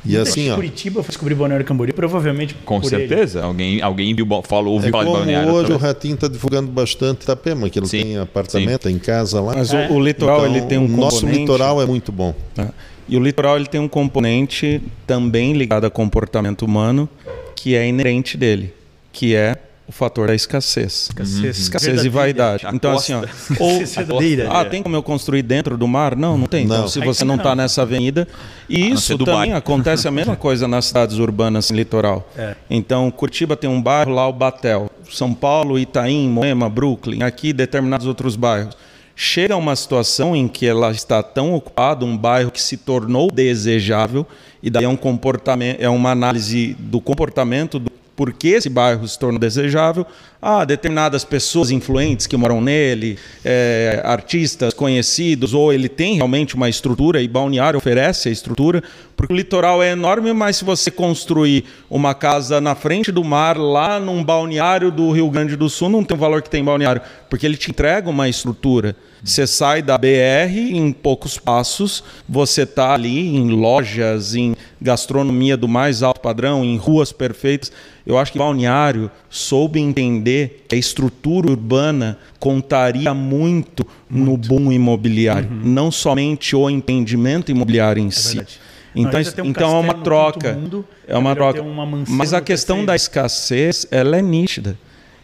E 0.05 0.17
assim, 0.17 0.51
ó. 0.51 0.55
Curitiba 0.55 1.01
foi 1.01 1.09
descobrir 1.09 1.35
Balneário 1.35 1.65
Camboriú, 1.65 1.93
provavelmente. 1.93 2.53
Com 2.65 2.81
certeza. 2.83 3.39
Ele. 3.39 3.47
Alguém, 3.47 3.81
alguém 3.81 4.15
viu, 4.15 4.27
falou, 4.43 4.73
ouviu 4.73 4.89
é 4.89 4.91
falar 4.91 5.05
de 5.05 5.11
Balneário. 5.11 5.51
Hoje 5.51 5.73
o 5.73 5.77
Ratinho 5.77 6.15
está 6.15 6.27
divulgando 6.27 6.71
bastante 6.71 7.23
Itapema, 7.23 7.69
que 7.69 7.79
ele 7.79 7.87
Sim. 7.87 8.03
tem 8.03 8.17
apartamento, 8.17 8.87
Sim. 8.87 8.95
em 8.95 8.99
casa 8.99 9.41
lá. 9.41 9.53
Mas 9.55 9.73
é. 9.73 9.87
o, 9.87 9.93
o, 9.93 10.03
litoral 10.03 10.41
então, 10.41 10.55
ele 10.55 10.65
tem 10.65 10.77
um 10.77 10.87
componente. 10.87 11.01
Nosso 11.01 11.25
litoral 11.25 11.81
é 11.81 11.85
muito 11.85 12.11
bom. 12.11 12.35
É. 12.57 12.67
E 13.07 13.17
o 13.17 13.19
litoral 13.19 13.55
ele 13.55 13.67
tem 13.67 13.79
um 13.79 13.87
componente 13.87 14.81
também 15.05 15.53
ligado 15.53 15.85
a 15.85 15.89
comportamento 15.89 16.63
humano 16.63 17.09
que 17.55 17.75
é 17.75 17.87
inerente 17.87 18.37
dele, 18.37 18.73
que 19.11 19.35
é 19.35 19.55
o 19.88 19.91
fator 19.91 20.27
da 20.27 20.33
escassez. 20.33 21.09
Escassez, 21.09 21.39
uhum. 21.39 21.49
escassez 21.49 22.05
e 22.05 22.09
vaidade. 22.09 22.65
então, 22.73 22.93
assim, 22.93 23.13
ó, 23.13 23.19
ou, 23.59 23.81
ah, 24.51 24.65
tem 24.65 24.81
como 24.81 24.95
eu 24.95 25.03
construir 25.03 25.43
dentro 25.43 25.77
do 25.77 25.88
mar? 25.88 26.15
Não, 26.15 26.38
não 26.38 26.47
tem. 26.47 26.65
Não. 26.65 26.75
Então, 26.75 26.88
se 26.88 26.99
você 26.99 27.23
não 27.23 27.36
está 27.36 27.55
nessa 27.55 27.83
avenida. 27.83 28.27
E 28.67 28.91
isso 28.91 29.17
também 29.19 29.53
acontece 29.53 30.07
a 30.07 30.11
mesma 30.11 30.36
coisa 30.38 30.67
nas 30.67 30.86
cidades 30.86 31.17
urbanas 31.17 31.69
em 31.69 31.75
litoral. 31.75 32.27
É. 32.36 32.55
Então, 32.69 33.11
Curitiba 33.11 33.55
tem 33.55 33.69
um 33.69 33.81
bairro 33.81 34.11
lá, 34.11 34.27
o 34.27 34.33
Batel. 34.33 34.89
São 35.11 35.33
Paulo, 35.33 35.77
Itaim, 35.77 36.27
Moema, 36.27 36.67
Brooklyn, 36.67 37.21
aqui 37.21 37.53
determinados 37.53 38.07
outros 38.07 38.36
bairros. 38.36 38.75
Chega 39.15 39.55
uma 39.55 39.75
situação 39.75 40.36
em 40.36 40.45
que 40.47 40.65
ela 40.65 40.91
está 40.91 41.23
tão 41.23 41.53
ocupada, 41.53 42.03
um 42.03 42.17
bairro 42.17 42.51
que 42.51 42.61
se 42.61 42.75
tornou 42.75 43.31
desejável, 43.31 44.27
e 44.61 44.69
daí 44.69 44.83
é 44.83 44.89
um 44.89 44.97
comportamento, 44.97 45.79
é 45.79 45.88
uma 45.88 46.11
análise 46.11 46.75
do 46.77 46.99
comportamento 46.99 47.79
do 47.79 47.94
por 48.16 48.32
que 48.34 48.49
esse 48.49 48.70
bairro 48.70 49.07
se 49.07 49.18
tornou 49.20 49.39
desejável, 49.39 50.05
ah, 50.47 50.63
determinadas 50.63 51.25
pessoas 51.25 51.71
influentes 51.71 52.27
que 52.27 52.37
moram 52.37 52.61
nele, 52.61 53.17
é, 53.43 53.99
artistas 54.05 54.75
conhecidos, 54.75 55.55
ou 55.55 55.73
ele 55.73 55.89
tem 55.89 56.17
realmente 56.17 56.53
uma 56.53 56.69
estrutura, 56.69 57.19
e 57.19 57.27
Balneário 57.27 57.79
oferece 57.79 58.29
a 58.29 58.31
estrutura, 58.31 58.83
porque 59.17 59.33
o 59.33 59.35
litoral 59.35 59.81
é 59.81 59.93
enorme, 59.93 60.31
mas 60.33 60.57
se 60.57 60.63
você 60.63 60.91
construir 60.91 61.65
uma 61.89 62.13
casa 62.13 62.61
na 62.61 62.75
frente 62.75 63.11
do 63.11 63.23
mar, 63.23 63.57
lá 63.57 63.99
num 63.99 64.23
balneário 64.23 64.91
do 64.91 65.11
Rio 65.11 65.31
Grande 65.31 65.55
do 65.55 65.67
Sul, 65.67 65.89
não 65.89 66.03
tem 66.03 66.15
o 66.15 66.19
valor 66.19 66.43
que 66.43 66.49
tem 66.49 66.61
em 66.61 66.65
Balneário, 66.65 67.01
porque 67.27 67.43
ele 67.43 67.57
te 67.57 67.71
entrega 67.71 68.07
uma 68.07 68.29
estrutura. 68.29 68.95
Você 69.23 69.47
sai 69.47 69.81
da 69.81 69.97
BR 69.97 70.53
em 70.53 70.91
poucos 70.91 71.39
passos, 71.39 72.03
você 72.29 72.61
está 72.61 72.93
ali 72.93 73.35
em 73.35 73.49
lojas, 73.49 74.35
em 74.35 74.55
gastronomia 74.79 75.57
do 75.57 75.67
mais 75.67 76.03
alto 76.03 76.21
padrão, 76.21 76.63
em 76.63 76.77
ruas 76.77 77.11
perfeitas. 77.11 77.71
Eu 78.05 78.19
acho 78.19 78.31
que 78.31 78.37
Balneário 78.37 79.09
soube 79.27 79.79
entender 79.79 80.34
que 80.67 80.75
a 80.75 80.77
estrutura 80.77 81.49
urbana 81.49 82.17
contaria 82.39 83.13
muito, 83.13 83.86
muito. 84.09 84.31
no 84.31 84.38
boom 84.38 84.71
imobiliário, 84.71 85.49
uhum. 85.49 85.61
não 85.63 85.91
somente 85.91 86.55
o 86.55 86.69
empreendimento 86.69 87.51
imobiliário 87.51 88.01
em 88.01 88.07
é 88.07 88.11
si. 88.11 88.36
Verdade. 88.36 88.59
Então, 88.95 89.19
um 89.19 89.47
então 89.47 89.75
é 89.75 89.79
uma 89.79 89.93
troca. 89.93 90.53
Mundo, 90.53 90.86
é 91.05 91.17
uma 91.17 91.36
troca. 91.36 91.61
Uma 91.61 91.86
Mas 92.07 92.33
a 92.33 92.39
questão 92.39 92.86
da 92.86 92.95
escassez, 92.95 93.86
ela 93.91 94.17
é 94.17 94.21
nítida. 94.21 94.77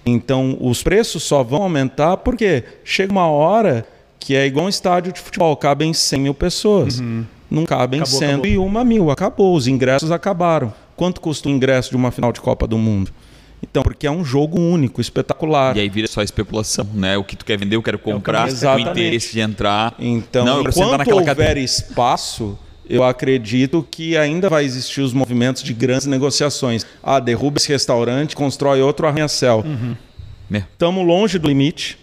Então, 0.06 0.58
os 0.60 0.84
preços 0.84 1.24
só 1.24 1.44
vão 1.44 1.64
aumentar 1.64 2.18
porque 2.18 2.64
chega 2.84 3.12
uma 3.12 3.28
hora 3.28 3.86
que 4.20 4.36
é 4.36 4.46
igual 4.46 4.66
um 4.66 4.70
estádio 4.70 5.14
de 5.14 5.20
futebol, 5.20 5.56
cabem 5.56 5.94
100 5.94 6.20
mil 6.20 6.34
pessoas. 6.34 7.00
Uhum. 7.00 7.26
Não 7.50 7.66
cabem 7.66 8.02
acabou, 8.02 8.20
101 8.20 8.64
acabou. 8.64 8.86
mil, 8.86 9.12
acabou, 9.12 9.56
os 9.56 9.68
ingressos 9.68 10.12
acabaram. 10.12 10.74
Quanto 10.96 11.20
custa 11.20 11.50
o 11.50 11.52
ingresso 11.52 11.90
de 11.90 11.96
uma 11.96 12.12
final 12.12 12.32
de 12.32 12.40
Copa 12.40 12.68
do 12.68 12.78
Mundo? 12.78 13.12
Então, 13.64 13.84
porque 13.84 14.08
é 14.08 14.12
um 14.12 14.26
jogo 14.26 14.60
único, 14.60 15.00
espetacular. 15.00 15.78
E 15.78 15.82
aí 15.82 15.90
vira 15.90 16.08
só 16.08 16.22
especulação, 16.22 16.88
né? 16.94 17.18
O 17.18 17.24
que 17.24 17.36
tu 17.36 17.46
quer 17.46 17.58
vender, 17.58 17.76
eu 17.76 17.84
quero 17.84 18.00
comprar, 18.00 18.50
é 18.50 18.76
o, 18.76 18.80
interesse 18.80 19.34
de 19.34 19.40
entrar. 19.40 19.94
Então, 20.00 20.44
não, 20.44 20.62
enquanto 20.62 21.12
houver 21.12 21.26
cadeia. 21.26 21.60
espaço, 21.60 22.58
eu 22.90 23.04
acredito 23.04 23.86
que 23.90 24.18
ainda 24.18 24.50
vai 24.50 24.66
existir 24.66 25.02
os 25.02 25.14
movimentos 25.14 25.64
de 25.64 25.74
grandes 25.74 26.08
negociações. 26.08 26.86
Ah, 27.04 27.20
derruba 27.20 27.58
esse 27.58 27.70
restaurante, 27.70 28.36
constrói 28.36 28.82
outro 28.82 29.08
arranha-céu. 29.08 29.64
Estamos 30.52 31.02
uhum. 31.02 31.08
longe 31.08 31.38
do 31.38 31.48
limite. 31.48 31.98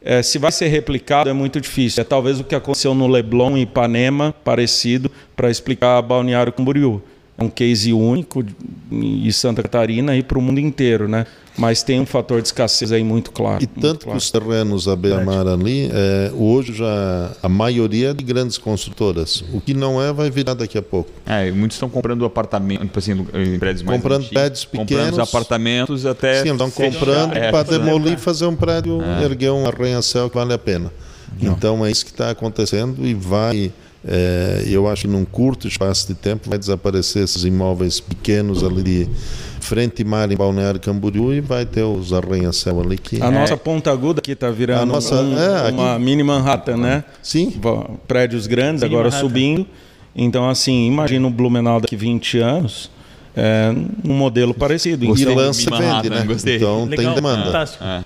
É, 0.00 0.22
se 0.22 0.38
vai 0.38 0.52
ser 0.52 0.68
replicado 0.68 1.28
é 1.28 1.32
muito 1.32 1.60
difícil. 1.60 2.00
É 2.00 2.04
talvez 2.04 2.38
o 2.38 2.44
que 2.44 2.54
aconteceu 2.54 2.94
no 2.94 3.06
Leblon 3.08 3.56
e 3.56 3.62
Ipanema, 3.62 4.32
parecido, 4.44 5.10
para 5.34 5.50
explicar 5.50 6.00
Balneário 6.02 6.52
Camboriú. 6.52 7.02
É 7.38 7.44
um 7.44 7.48
case 7.48 7.92
único 7.92 8.44
em 8.90 9.30
Santa 9.30 9.62
Catarina 9.62 10.16
e 10.16 10.24
para 10.24 10.36
o 10.36 10.42
mundo 10.42 10.58
inteiro, 10.58 11.06
né? 11.06 11.24
Mas 11.56 11.84
tem 11.84 12.00
um 12.00 12.06
fator 12.06 12.40
de 12.40 12.48
escassez 12.48 12.90
aí 12.92 13.04
muito 13.04 13.30
claro. 13.30 13.62
E 13.62 13.66
tanto 13.66 14.04
claro. 14.04 14.18
que 14.18 14.24
os 14.24 14.30
terrenos 14.30 14.88
à 14.88 14.96
beira-mar 14.96 15.46
ali, 15.46 15.88
é, 15.92 16.32
hoje 16.34 16.72
já 16.72 17.32
a 17.42 17.48
maioria 17.48 18.10
é 18.10 18.14
de 18.14 18.24
grandes 18.24 18.58
construtoras. 18.58 19.44
O 19.52 19.60
que 19.60 19.74
não 19.74 20.00
é, 20.02 20.12
vai 20.12 20.30
virar 20.30 20.54
daqui 20.54 20.78
a 20.78 20.82
pouco. 20.82 21.10
É, 21.26 21.50
muitos 21.50 21.76
estão 21.76 21.88
comprando 21.88 22.24
apartamentos, 22.24 22.86
tipo 22.86 22.98
assim, 22.98 23.12
em 23.12 23.58
prédios 23.58 23.82
mais 23.82 23.98
Comprando 23.98 24.22
antigos, 24.22 24.34
prédios 24.34 24.64
pequenos. 24.64 25.10
Comprando 25.10 25.20
apartamentos 25.20 26.06
até... 26.06 26.42
Sim, 26.42 26.52
estão 26.52 26.70
comprando 26.70 27.36
é, 27.36 27.50
para 27.50 27.62
demolir 27.64 28.14
e 28.14 28.16
fazer 28.16 28.46
um 28.46 28.56
prédio, 28.56 29.00
é. 29.02 29.24
erguer 29.24 29.50
um 29.50 29.66
arranha-céu 29.66 30.30
que 30.30 30.36
vale 30.36 30.52
a 30.52 30.58
pena. 30.58 30.92
Não. 31.40 31.52
Então 31.52 31.84
é 31.84 31.90
isso 31.90 32.04
que 32.04 32.10
está 32.10 32.30
acontecendo 32.30 33.06
e 33.06 33.14
vai... 33.14 33.72
É, 34.06 34.62
eu 34.66 34.88
acho 34.88 35.02
que 35.02 35.08
num 35.08 35.24
curto 35.24 35.66
espaço 35.66 36.06
de 36.06 36.14
tempo 36.14 36.48
vai 36.48 36.58
desaparecer 36.58 37.24
esses 37.24 37.44
imóveis 37.44 37.98
pequenos 37.98 38.62
ali 38.62 38.82
de 38.82 39.08
frente 39.60 40.04
mar 40.04 40.30
em 40.30 40.36
Balneário 40.36 40.78
Camboriú 40.78 41.34
e 41.34 41.40
vai 41.40 41.66
ter 41.66 41.82
os 41.82 42.12
arranha-céu 42.12 42.80
ali 42.80 42.96
que... 42.96 43.20
A 43.20 43.26
é. 43.26 43.30
nossa 43.30 43.56
ponta 43.56 43.90
aguda 43.90 44.20
aqui 44.20 44.32
está 44.32 44.50
virando 44.50 44.86
nossa, 44.86 45.20
um, 45.20 45.36
é, 45.36 45.70
uma 45.70 45.94
aqui... 45.96 46.04
mini 46.04 46.22
Manhattan, 46.22 46.76
né? 46.76 47.04
Sim. 47.20 47.60
Prédios 48.06 48.46
grandes, 48.46 48.80
Sim, 48.80 48.86
agora 48.86 49.08
Manhattan. 49.08 49.28
subindo. 49.28 49.66
Então, 50.14 50.48
assim, 50.48 50.86
imagina 50.86 51.26
o 51.26 51.30
Blumenau 51.30 51.80
daqui 51.80 51.96
20 51.96 52.38
anos... 52.38 52.90
É, 53.40 53.72
um 54.04 54.14
modelo 54.14 54.52
parecido. 54.52 55.04
E 55.04 55.24
lança 55.24 55.70
vende, 55.70 56.10
né? 56.10 56.24
Gostei. 56.26 56.56
Então 56.56 56.86
Legal, 56.86 57.04
tem 57.04 57.14
demanda. 57.14 57.44
Fantástico. 57.44 57.84
É. 57.84 58.04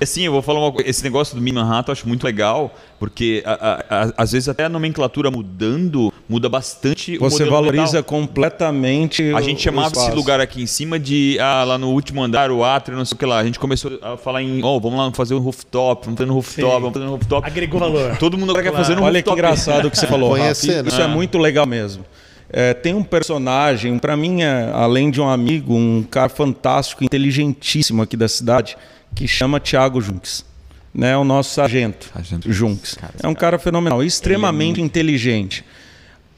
Assim, 0.00 0.22
eu 0.22 0.32
vou 0.32 0.42
falar 0.42 0.60
uma 0.60 0.72
coisa. 0.72 0.88
Esse 0.88 1.02
negócio 1.02 1.34
do 1.34 1.40
Mini 1.40 1.58
Manhattan 1.58 1.90
eu 1.90 1.92
acho 1.92 2.08
muito 2.08 2.24
legal, 2.24 2.74
porque 2.98 3.42
a, 3.44 3.52
a, 3.52 4.04
a, 4.04 4.12
às 4.16 4.32
vezes 4.32 4.48
até 4.48 4.64
a 4.64 4.68
nomenclatura 4.68 5.30
mudando, 5.30 6.12
muda 6.28 6.48
bastante 6.48 7.18
Você 7.18 7.44
valoriza 7.44 7.98
mental. 7.98 8.02
completamente. 8.04 9.32
A 9.34 9.40
gente 9.40 9.62
chamava 9.62 9.92
esse 9.94 10.10
lugar 10.12 10.40
aqui 10.40 10.62
em 10.62 10.66
cima 10.66 10.98
de 10.98 11.38
ah, 11.40 11.64
lá 11.64 11.78
no 11.78 11.90
último 11.90 12.22
andar, 12.22 12.50
o 12.50 12.64
átrio, 12.64 12.96
não 12.96 13.04
sei 13.04 13.14
o 13.14 13.18
que 13.18 13.26
lá. 13.26 13.38
A 13.38 13.44
gente 13.44 13.58
começou 13.58 13.98
a 14.02 14.16
falar 14.16 14.42
em, 14.42 14.62
oh, 14.64 14.80
vamos 14.80 14.98
lá 14.98 15.12
fazer 15.12 15.34
um 15.34 15.38
rooftop, 15.40 16.04
vamos 16.04 16.18
fazer 16.18 16.30
um 16.30 16.34
rooftop, 16.34 16.74
Sim. 16.74 16.80
vamos 16.80 16.92
fazer 16.92 17.06
um 17.06 17.10
rooftop. 17.10 17.46
Agregou 17.46 17.80
valor. 17.80 18.16
Todo 18.16 18.36
mundo 18.38 18.50
agora 18.50 18.64
claro. 18.64 18.76
quer 18.76 18.82
fazer 18.82 19.00
um 19.00 19.04
Olha 19.04 19.18
rooftop. 19.18 19.30
Olha 19.30 19.42
que 19.42 19.48
engraçado 19.48 19.86
o 19.86 19.90
que 19.90 19.98
você 19.98 20.06
falou, 20.08 20.30
Conhecer, 20.30 20.76
Rafa. 20.76 20.88
Isso 20.88 21.00
é 21.00 21.06
né? 21.06 21.14
muito 21.14 21.38
legal 21.38 21.66
mesmo. 21.66 22.04
É, 22.52 22.74
tem 22.74 22.94
um 22.94 23.04
personagem, 23.04 23.96
para 23.98 24.16
mim, 24.16 24.42
é, 24.42 24.70
além 24.74 25.10
de 25.10 25.20
um 25.20 25.28
amigo, 25.28 25.72
um 25.74 26.02
cara 26.02 26.28
fantástico, 26.28 27.04
inteligentíssimo 27.04 28.02
aqui 28.02 28.16
da 28.16 28.26
cidade, 28.26 28.76
que 29.14 29.26
chama 29.26 29.60
Tiago 29.60 30.00
Junks. 30.00 30.48
Né, 30.92 31.16
o 31.16 31.22
nosso 31.22 31.54
sargento, 31.54 32.10
sargento 32.12 32.52
Junks. 32.52 32.94
Cara, 32.94 33.14
é 33.22 33.28
um 33.28 33.34
cara, 33.34 33.52
cara 33.52 33.58
fenomenal, 33.60 34.02
extremamente 34.02 34.80
é 34.80 34.84
inteligente. 34.84 35.64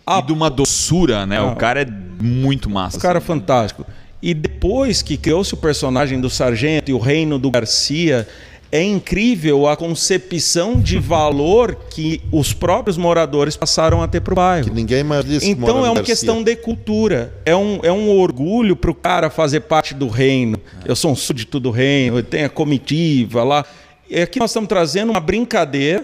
A... 0.07 0.19
E 0.19 0.23
de 0.23 0.33
uma 0.33 0.51
doçura, 0.51 1.25
né? 1.25 1.41
o 1.41 1.57
cara 1.57 1.83
é 1.83 1.87
muito 1.87 2.69
massa. 2.69 2.99
O 2.99 3.01
cara 3.01 3.17
é 3.17 3.21
fantástico. 3.21 3.87
E 4.21 4.35
depois 4.35 5.01
que 5.01 5.17
criou-se 5.17 5.55
o 5.55 5.57
personagem 5.57 6.21
do 6.21 6.29
sargento 6.29 6.91
e 6.91 6.95
o 6.95 6.99
reino 6.99 7.39
do 7.39 7.51
Garcia, 7.51 8.29
é 8.73 8.83
incrível 8.83 9.69
a 9.69 9.77
concepção 9.77 10.81
de 10.81 10.99
valor 10.99 11.77
que 11.91 12.23
os 12.33 12.55
próprios 12.55 12.97
moradores 12.97 13.55
passaram 13.55 14.03
a 14.03 14.09
ter 14.09 14.23
para 14.23 14.33
o 14.33 14.37
bairro. 14.37 14.65
Que 14.65 14.75
ninguém 14.75 15.05
mais 15.05 15.27
disse 15.27 15.51
Então 15.51 15.85
é 15.85 15.91
uma 15.91 15.97
Garcia. 15.97 16.05
questão 16.05 16.43
de 16.43 16.57
cultura. 16.57 17.35
É 17.45 17.55
um, 17.55 17.81
é 17.83 17.93
um 17.93 18.09
orgulho 18.19 18.75
para 18.75 18.91
o 18.91 18.95
cara 18.95 19.29
fazer 19.29 19.61
parte 19.61 19.93
do 19.93 20.09
reino. 20.09 20.59
Eu 20.87 20.97
sou 20.97 21.11
um 21.11 21.17
súdito 21.17 21.61
do 21.61 21.71
reino, 21.71 22.17
eu 22.17 22.23
tenho 22.23 22.47
a 22.47 22.49
comitiva 22.49 23.45
lá. 23.45 23.63
E 24.09 24.19
aqui 24.19 24.41
nós 24.41 24.51
estamos 24.51 24.69
trazendo 24.69 25.11
uma 25.11 25.21
brincadeira 25.21 26.03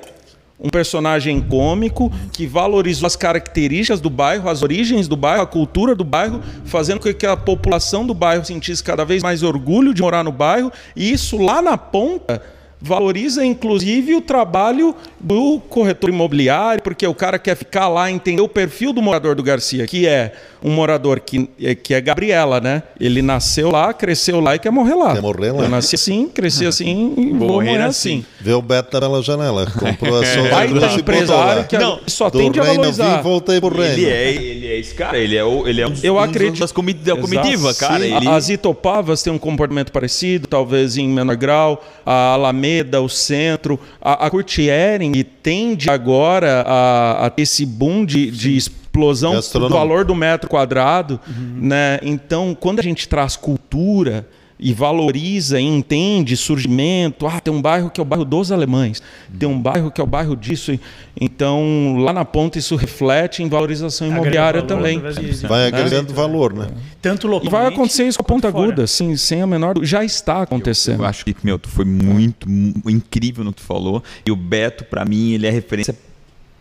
um 0.60 0.70
personagem 0.70 1.40
cômico 1.40 2.12
que 2.32 2.44
valorizou 2.44 3.06
as 3.06 3.14
características 3.14 4.00
do 4.00 4.10
bairro, 4.10 4.48
as 4.48 4.60
origens 4.60 5.06
do 5.06 5.16
bairro, 5.16 5.42
a 5.42 5.46
cultura 5.46 5.94
do 5.94 6.02
bairro, 6.02 6.42
fazendo 6.64 6.98
com 6.98 7.14
que 7.14 7.24
a 7.24 7.36
população 7.36 8.04
do 8.04 8.12
bairro 8.12 8.44
sentisse 8.44 8.82
cada 8.82 9.04
vez 9.04 9.22
mais 9.22 9.44
orgulho 9.44 9.94
de 9.94 10.02
morar 10.02 10.24
no 10.24 10.32
bairro, 10.32 10.72
e 10.96 11.12
isso 11.12 11.38
lá 11.38 11.62
na 11.62 11.78
ponta 11.78 12.42
valoriza 12.80 13.44
inclusive 13.44 14.14
o 14.14 14.20
trabalho 14.20 14.94
do 15.18 15.60
corretor 15.68 16.10
imobiliário, 16.10 16.82
porque 16.82 17.06
o 17.06 17.14
cara 17.14 17.38
quer 17.38 17.56
ficar 17.56 17.88
lá, 17.88 18.10
entender 18.10 18.42
o 18.42 18.48
perfil 18.48 18.92
do 18.92 19.02
morador 19.02 19.34
do 19.34 19.42
Garcia, 19.42 19.86
que 19.86 20.06
é 20.06 20.32
um 20.62 20.70
morador 20.70 21.20
que, 21.20 21.48
é, 21.60 21.74
que 21.74 21.94
é 21.94 22.00
Gabriela, 22.00 22.60
né? 22.60 22.82
Ele 23.00 23.22
nasceu 23.22 23.70
lá, 23.70 23.92
cresceu 23.92 24.40
lá 24.40 24.56
e 24.56 24.58
quer 24.58 24.70
morrer 24.70 24.94
lá. 24.94 25.14
Quer 25.14 25.22
morrer 25.22 25.52
lá. 25.52 25.64
Eu 25.64 25.68
nasci 25.68 25.94
assim, 25.94 26.28
cresci 26.28 26.66
assim 26.66 27.14
e 27.16 27.30
vou, 27.30 27.38
vou 27.38 27.48
morrer 27.62 27.82
assim. 27.82 28.18
assim. 28.18 28.24
Vê 28.40 28.52
o 28.52 28.62
Beto 28.62 28.98
pela 28.98 29.22
janela, 29.22 29.66
comprou 29.66 30.20
a 30.20 30.24
sua 30.24 30.48
Pai 30.48 30.68
da 30.68 30.94
empresário 30.94 31.64
que 31.64 31.78
não, 31.78 32.00
só 32.06 32.30
do 32.30 32.38
tende 32.38 32.60
a 32.60 32.64
valorizar. 32.64 33.18
Vi, 33.18 33.22
voltei 33.22 33.60
pro 33.60 33.76
reino. 33.76 33.94
Ele 33.94 34.06
é, 34.06 34.34
ele 34.34 34.66
é 34.66 34.78
esse 34.78 34.94
cara, 34.94 35.18
ele 35.18 35.36
é, 35.36 35.44
o, 35.44 35.66
ele 35.66 35.80
é 35.80 35.86
um, 35.86 35.94
Eu 36.02 36.14
um 36.14 36.18
acredito. 36.18 36.60
das 36.60 36.72
comi 36.72 36.92
da 36.92 37.16
comitiva, 37.16 37.72
cara. 37.74 38.06
Ele... 38.06 38.28
As 38.28 38.48
Itopavas 38.48 39.22
têm 39.22 39.32
um 39.32 39.38
comportamento 39.38 39.92
parecido, 39.92 40.46
talvez 40.46 40.96
em 40.96 41.08
menor 41.08 41.36
grau. 41.36 41.84
A 42.04 42.32
Alameda, 42.32 42.67
o 43.02 43.08
centro, 43.08 43.78
a, 44.00 44.26
a 44.26 44.30
Curtiering 44.30 45.24
tende 45.42 45.90
agora 45.90 46.62
a, 46.66 47.26
a 47.26 47.30
ter 47.30 47.42
esse 47.42 47.64
boom 47.64 48.04
de, 48.04 48.30
de 48.30 48.56
explosão 48.56 49.38
do 49.52 49.68
valor 49.68 50.04
do 50.04 50.14
metro 50.14 50.48
quadrado, 50.48 51.20
uhum. 51.26 51.58
né? 51.62 51.98
Então, 52.02 52.56
quando 52.58 52.80
a 52.80 52.82
gente 52.82 53.08
traz 53.08 53.36
cultura 53.36 54.26
e 54.58 54.72
valoriza 54.72 55.60
e 55.60 55.64
entende 55.64 56.36
surgimento, 56.36 57.26
ah, 57.26 57.40
tem 57.40 57.52
um 57.52 57.62
bairro 57.62 57.90
que 57.90 58.00
é 58.00 58.02
o 58.02 58.04
bairro 58.04 58.24
dos 58.24 58.50
alemães, 58.50 59.02
tem 59.38 59.48
um 59.48 59.60
bairro 59.60 59.90
que 59.90 60.00
é 60.00 60.04
o 60.04 60.06
bairro 60.06 60.34
disso, 60.34 60.78
então 61.20 61.96
lá 61.98 62.12
na 62.12 62.24
ponta 62.24 62.58
isso 62.58 62.74
reflete 62.74 63.42
em 63.42 63.48
valorização 63.48 64.08
imobiliária 64.08 64.62
também. 64.62 65.00
Vai 65.48 65.70
né? 65.70 65.78
agregando 65.78 66.12
valor, 66.12 66.52
né? 66.52 66.68
Tanto 67.00 67.28
localmente, 67.28 67.54
e 67.54 67.58
vai 67.58 67.66
acontecer 67.66 68.08
isso 68.08 68.18
com 68.18 68.24
a 68.24 68.26
ponta 68.26 68.48
aguda, 68.48 68.86
sim, 68.86 69.16
sem 69.16 69.40
a 69.40 69.46
menor, 69.46 69.76
já 69.82 70.04
está 70.04 70.42
acontecendo. 70.42 70.96
Eu, 70.96 71.02
eu 71.02 71.06
acho 71.06 71.24
que 71.24 71.34
meu, 71.42 71.58
tu 71.58 71.68
foi 71.68 71.84
muito 71.84 72.48
incrível 72.86 73.44
no 73.44 73.52
que 73.52 73.60
tu 73.60 73.66
falou 73.66 74.02
e 74.26 74.32
o 74.32 74.36
Beto 74.36 74.84
para 74.84 75.04
mim 75.04 75.32
ele 75.32 75.46
é 75.46 75.50
referência 75.50 75.94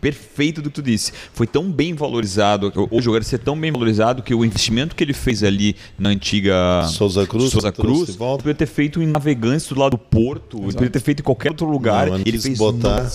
perfeito 0.00 0.62
do 0.62 0.70
que 0.70 0.76
tu 0.76 0.82
disse. 0.82 1.12
Foi 1.32 1.46
tão 1.46 1.70
bem 1.70 1.94
valorizado, 1.94 2.72
o 2.74 3.12
Garcia 3.12 3.36
é 3.36 3.38
tão 3.38 3.58
bem 3.58 3.72
valorizado 3.72 4.22
que 4.22 4.34
o 4.34 4.44
investimento 4.44 4.94
que 4.94 5.04
ele 5.04 5.12
fez 5.12 5.42
ali 5.42 5.76
na 5.98 6.10
antiga 6.10 6.86
Souza 6.88 7.26
Cruz, 7.26 7.50
Souza 7.50 7.72
Cruz 7.72 8.16
poderia 8.16 8.54
ter 8.54 8.66
feito 8.66 9.02
em 9.02 9.06
Navegantes 9.06 9.66
do 9.68 9.78
lado 9.78 9.92
do 9.92 9.98
Porto, 9.98 10.58
poderia 10.58 10.90
ter 10.90 11.00
feito 11.00 11.20
em 11.20 11.24
qualquer 11.24 11.50
outro 11.50 11.68
lugar. 11.68 12.08
Não, 12.08 12.18
ele 12.18 12.38
fez 12.38 12.58
botar... 12.58 13.10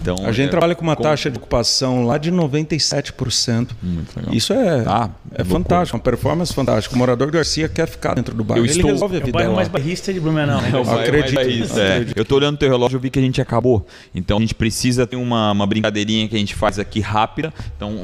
Então, 0.00 0.16
a 0.24 0.32
gente 0.32 0.48
é, 0.48 0.50
trabalha 0.50 0.74
com 0.74 0.82
uma 0.82 0.96
com... 0.96 1.02
taxa 1.02 1.30
de 1.30 1.36
ocupação 1.36 2.06
lá 2.06 2.16
de 2.16 2.32
97%. 2.32 3.70
Muito 3.82 4.16
legal. 4.16 4.34
Isso 4.34 4.52
é, 4.52 4.84
ah, 4.86 5.10
é, 5.34 5.44
fantástico, 5.44 5.96
uma 5.96 6.02
performance 6.02 6.54
fantástica. 6.54 6.94
O 6.94 6.98
morador 6.98 7.30
Garcia 7.30 7.68
quer 7.68 7.86
ficar 7.86 8.14
dentro 8.14 8.34
do 8.34 8.42
bairro. 8.42 8.64
Eu 8.64 8.70
Ele 8.70 8.82
resolve 8.82 9.16
a 9.16 9.20
vida. 9.20 9.28
É 9.28 9.30
o 9.30 9.32
bairro 9.32 9.54
mais 9.54 9.68
barrista 9.68 10.12
de 10.12 10.20
Blumenau. 10.20 10.60
Né? 10.62 10.70
É 10.72 10.76
o 10.76 10.90
acredito. 10.90 11.34
Barrista, 11.34 11.80
é. 11.80 12.06
Eu 12.16 12.22
estou 12.22 12.38
olhando 12.38 12.54
o 12.54 12.58
teu 12.58 12.70
relógio 12.70 12.96
e 12.96 13.00
vi 13.00 13.10
que 13.10 13.18
a 13.18 13.22
gente 13.22 13.40
acabou. 13.40 13.86
Então 14.14 14.38
a 14.38 14.40
gente 14.40 14.54
precisa 14.54 15.06
ter 15.06 15.16
uma, 15.16 15.52
uma 15.52 15.66
brincadeirinha 15.66 16.28
que 16.28 16.36
a 16.36 16.38
gente 16.38 16.54
faz 16.54 16.78
aqui 16.78 17.00
rápida. 17.00 17.52
Então 17.76 17.94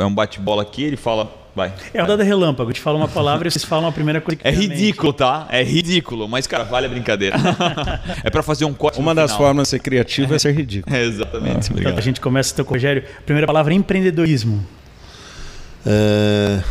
é 0.00 0.04
um 0.04 0.14
bate-bola 0.14 0.62
aqui, 0.62 0.82
ele 0.82 0.96
fala 0.96 1.43
Vai. 1.54 1.72
É 1.92 1.98
a 1.98 2.02
rodada 2.02 2.24
relâmpago. 2.24 2.70
Eu 2.70 2.74
te 2.74 2.80
falo 2.80 2.98
uma 2.98 3.06
palavra 3.06 3.46
e 3.46 3.50
vocês 3.50 3.64
falam 3.64 3.88
a 3.88 3.92
primeira 3.92 4.20
coisa 4.20 4.40
que 4.40 4.46
É 4.46 4.50
ridículo, 4.50 5.12
tá? 5.12 5.46
É 5.50 5.62
ridículo. 5.62 6.28
Mas, 6.28 6.48
cara, 6.48 6.64
vale 6.64 6.86
a 6.86 6.88
brincadeira. 6.88 7.36
é 8.24 8.30
para 8.30 8.42
fazer 8.42 8.64
um 8.64 8.74
corte. 8.74 8.98
Uma 8.98 9.14
das 9.14 9.30
final. 9.30 9.46
formas 9.46 9.68
de 9.68 9.70
ser 9.70 9.78
criativo 9.78 10.34
é 10.34 10.38
ser 10.38 10.54
ridículo. 10.54 10.94
É, 10.94 11.04
exatamente. 11.04 11.70
Ah, 11.72 11.80
então, 11.80 11.96
a 11.96 12.00
gente 12.00 12.20
começa 12.20 12.52
então, 12.52 12.64
com 12.64 12.72
o 12.72 12.74
Rogério. 12.74 13.04
Primeira 13.24 13.46
palavra: 13.46 13.72
empreendedorismo. 13.72 14.64
É... 15.86 16.62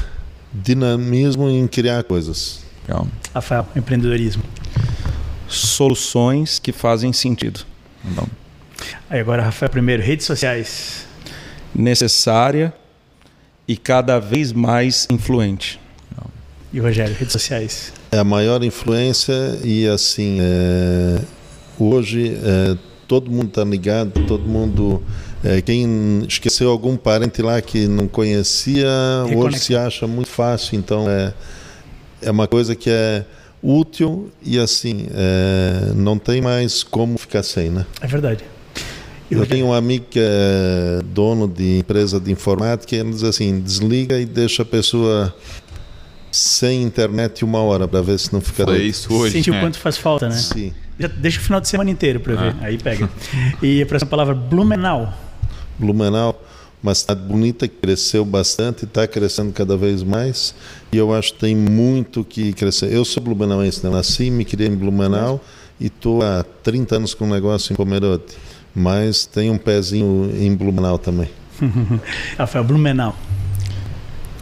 Dinamismo 0.53 1.49
em 1.49 1.67
criar 1.67 2.03
coisas. 2.03 2.63
Legal. 2.87 3.07
Rafael, 3.33 3.67
empreendedorismo. 3.75 4.43
Soluções 5.47 6.59
que 6.59 6.71
fazem 6.71 7.11
sentido. 7.11 7.61
Bom. 8.03 8.27
Aí 9.09 9.19
agora, 9.19 9.43
Rafael, 9.43 9.69
primeiro, 9.69 10.03
redes 10.03 10.25
sociais. 10.25 11.05
Necessária 11.73 12.73
e 13.67 13.77
cada 13.77 14.19
vez 14.19 14.51
mais 14.51 15.07
influente. 15.09 15.79
E 16.73 16.79
Rogério, 16.79 17.15
redes 17.15 17.31
sociais? 17.31 17.93
É 18.11 18.17
a 18.17 18.23
maior 18.23 18.63
influência 18.63 19.59
e 19.63 19.87
assim, 19.87 20.39
é, 20.41 21.21
hoje 21.77 22.35
é, 22.43 22.75
todo 23.07 23.29
mundo 23.29 23.49
está 23.49 23.63
ligado, 23.63 24.25
todo 24.25 24.43
mundo. 24.43 25.03
É, 25.43 25.61
quem 25.61 26.25
esqueceu 26.27 26.71
algum 26.71 26.97
parente 26.97 27.43
lá 27.43 27.61
que 27.61 27.87
não 27.87 28.07
conhecia, 28.07 28.87
Reconecta. 29.27 29.45
hoje 29.45 29.59
se 29.59 29.75
acha 29.75 30.07
muito 30.07 30.29
fácil. 30.29 30.75
Então 30.75 31.07
é, 31.07 31.31
é 32.23 32.31
uma 32.31 32.47
coisa 32.47 32.75
que 32.75 32.89
é 32.89 33.23
útil 33.61 34.31
e 34.41 34.57
assim, 34.57 35.05
é, 35.13 35.93
não 35.95 36.17
tem 36.17 36.41
mais 36.41 36.81
como 36.81 37.19
ficar 37.19 37.43
sem, 37.43 37.69
né? 37.69 37.85
É 38.01 38.07
verdade. 38.07 38.43
Eu 39.33 39.45
tenho 39.45 39.67
um 39.67 39.73
amigo 39.73 40.05
que 40.09 40.19
é 40.19 41.01
dono 41.05 41.47
de 41.47 41.79
empresa 41.79 42.19
de 42.19 42.31
informática 42.31 42.95
e 42.95 42.99
ele 42.99 43.11
diz 43.11 43.23
assim: 43.23 43.59
desliga 43.59 44.19
e 44.19 44.25
deixa 44.25 44.63
a 44.63 44.65
pessoa 44.65 45.33
sem 46.31 46.81
internet 46.81 47.45
uma 47.45 47.61
hora 47.61 47.87
para 47.87 48.01
ver 48.01 48.17
se 48.19 48.33
não 48.33 48.41
fica 48.41 48.65
Foi 48.65 48.81
isso 48.81 49.13
hoje. 49.13 49.33
Sente 49.33 49.51
o 49.51 49.59
quanto 49.59 49.77
faz 49.77 49.97
falta, 49.97 50.27
né? 50.27 50.35
Sim. 50.35 50.73
Já 50.99 51.07
deixa 51.07 51.39
o 51.39 51.43
final 51.43 51.61
de 51.61 51.67
semana 51.67 51.89
inteiro 51.89 52.19
para 52.19 52.35
ver, 52.35 52.55
ah. 52.59 52.65
aí 52.65 52.77
pega. 52.77 53.09
E 53.61 53.81
a 53.81 53.85
próxima 53.85 54.09
palavra, 54.09 54.33
Blumenau. 54.33 55.13
Blumenau, 55.77 56.41
uma 56.81 56.93
cidade 56.93 57.21
bonita 57.21 57.67
que 57.67 57.75
cresceu 57.75 58.25
bastante, 58.25 58.85
está 58.85 59.07
crescendo 59.07 59.51
cada 59.53 59.77
vez 59.77 60.03
mais 60.03 60.53
e 60.91 60.97
eu 60.97 61.13
acho 61.13 61.33
que 61.33 61.39
tem 61.39 61.55
muito 61.55 62.23
que 62.23 62.53
crescer. 62.53 62.91
Eu 62.91 63.05
sou 63.05 63.23
blumenauense, 63.23 63.83
né? 63.83 63.91
nasci, 63.91 64.29
me 64.29 64.45
criei 64.45 64.69
em 64.69 64.75
Blumenau 64.75 65.41
e 65.79 65.87
estou 65.87 66.21
há 66.21 66.43
30 66.63 66.95
anos 66.97 67.13
com 67.13 67.25
um 67.25 67.29
negócio 67.29 67.73
em 67.73 67.75
Pomerode 67.75 68.23
mas 68.75 69.25
tem 69.25 69.49
um 69.49 69.57
pezinho 69.57 70.31
em 70.35 70.55
Blumenau 70.55 70.97
também. 70.97 71.29
Rafael, 72.37 72.63
Blumenau. 72.63 73.15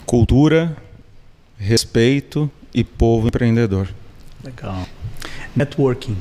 Cultura, 0.05 0.75
respeito 1.57 2.49
e 2.73 2.83
povo 2.83 3.27
empreendedor. 3.27 3.87
Legal. 4.43 4.85
Networking. 5.55 6.17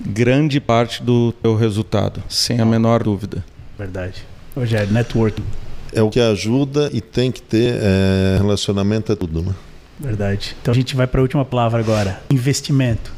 Grande 0.00 0.60
parte 0.60 1.02
do 1.02 1.32
teu 1.32 1.54
resultado, 1.54 2.22
sem 2.28 2.60
a 2.60 2.64
menor 2.64 3.02
dúvida. 3.02 3.44
Verdade. 3.78 4.24
Rogério, 4.54 4.92
networking. 4.92 5.44
É 5.92 6.02
o 6.02 6.10
que 6.10 6.18
ajuda 6.18 6.90
e 6.92 7.00
tem 7.00 7.30
que 7.30 7.40
ter 7.40 7.74
é, 7.80 8.36
relacionamento 8.38 9.12
é 9.12 9.16
tudo, 9.16 9.42
né? 9.42 9.54
Verdade. 10.00 10.56
Então 10.60 10.72
a 10.72 10.74
gente 10.74 10.96
vai 10.96 11.06
para 11.06 11.20
a 11.20 11.22
última 11.22 11.44
palavra 11.44 11.80
agora. 11.80 12.20
Investimento. 12.30 13.12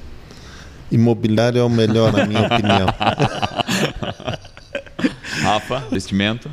Imobiliário 0.95 1.59
é 1.59 1.63
o 1.63 1.69
melhor, 1.69 2.13
na 2.13 2.25
minha 2.25 2.43
opinião. 2.43 2.87
Rafa, 5.43 5.83
investimento? 5.91 6.49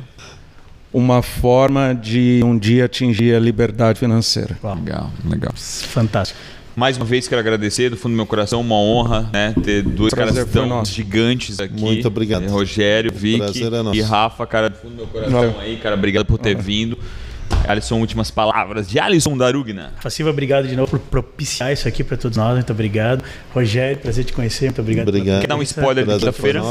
Uma 0.92 1.22
forma 1.22 1.94
de 1.94 2.42
um 2.44 2.58
dia 2.58 2.86
atingir 2.86 3.34
a 3.34 3.40
liberdade 3.40 4.00
financeira. 4.00 4.58
Legal, 4.62 5.10
legal. 5.24 5.52
Fantástico. 5.56 6.38
Mais 6.74 6.96
uma 6.96 7.04
vez 7.04 7.28
quero 7.28 7.40
agradecer 7.40 7.90
do 7.90 7.96
fundo 7.96 8.12
do 8.12 8.16
meu 8.16 8.26
coração, 8.26 8.60
uma 8.60 8.74
honra, 8.74 9.30
né, 9.32 9.54
ter 9.62 9.82
dois 9.82 10.12
caras 10.12 10.34
tão 10.46 10.84
gigantes 10.84 11.60
aqui. 11.60 11.78
Muito 11.78 12.08
obrigado. 12.08 12.48
Rogério, 12.48 13.12
Vicky 13.12 13.62
é 13.62 13.94
e 13.94 14.00
Rafa, 14.00 14.46
cara 14.46 14.70
do 14.70 14.76
fundo 14.76 14.92
do 14.92 14.96
meu 14.96 15.06
coração 15.06 15.32
Valeu. 15.32 15.60
aí, 15.60 15.76
cara, 15.76 15.94
obrigado 15.94 16.26
por 16.26 16.38
ter 16.38 16.54
Valeu. 16.54 16.64
vindo. 16.64 16.98
Alisson, 17.68 17.98
últimas 18.00 18.30
palavras 18.30 18.88
de 18.88 18.98
Alisson 18.98 19.36
Darugna. 19.36 19.92
Faciva, 20.00 20.30
obrigado 20.30 20.66
de 20.68 20.76
novo 20.76 20.90
por 20.90 20.98
propiciar 20.98 21.72
isso 21.72 21.86
aqui 21.88 22.02
para 22.04 22.16
todos 22.16 22.36
nós. 22.36 22.54
Muito 22.54 22.72
obrigado. 22.72 23.22
Rogério, 23.54 23.98
prazer 23.98 24.24
te 24.24 24.32
conhecer. 24.32 24.66
Muito 24.66 24.80
obrigado. 24.80 25.08
Obrigado. 25.08 25.40
Quer 25.40 25.46
dar 25.46 25.56
um 25.56 25.62
spoiler 25.62 26.04
de 26.04 26.10
Prazer 26.10 26.32
quinta-feira? 26.32 26.62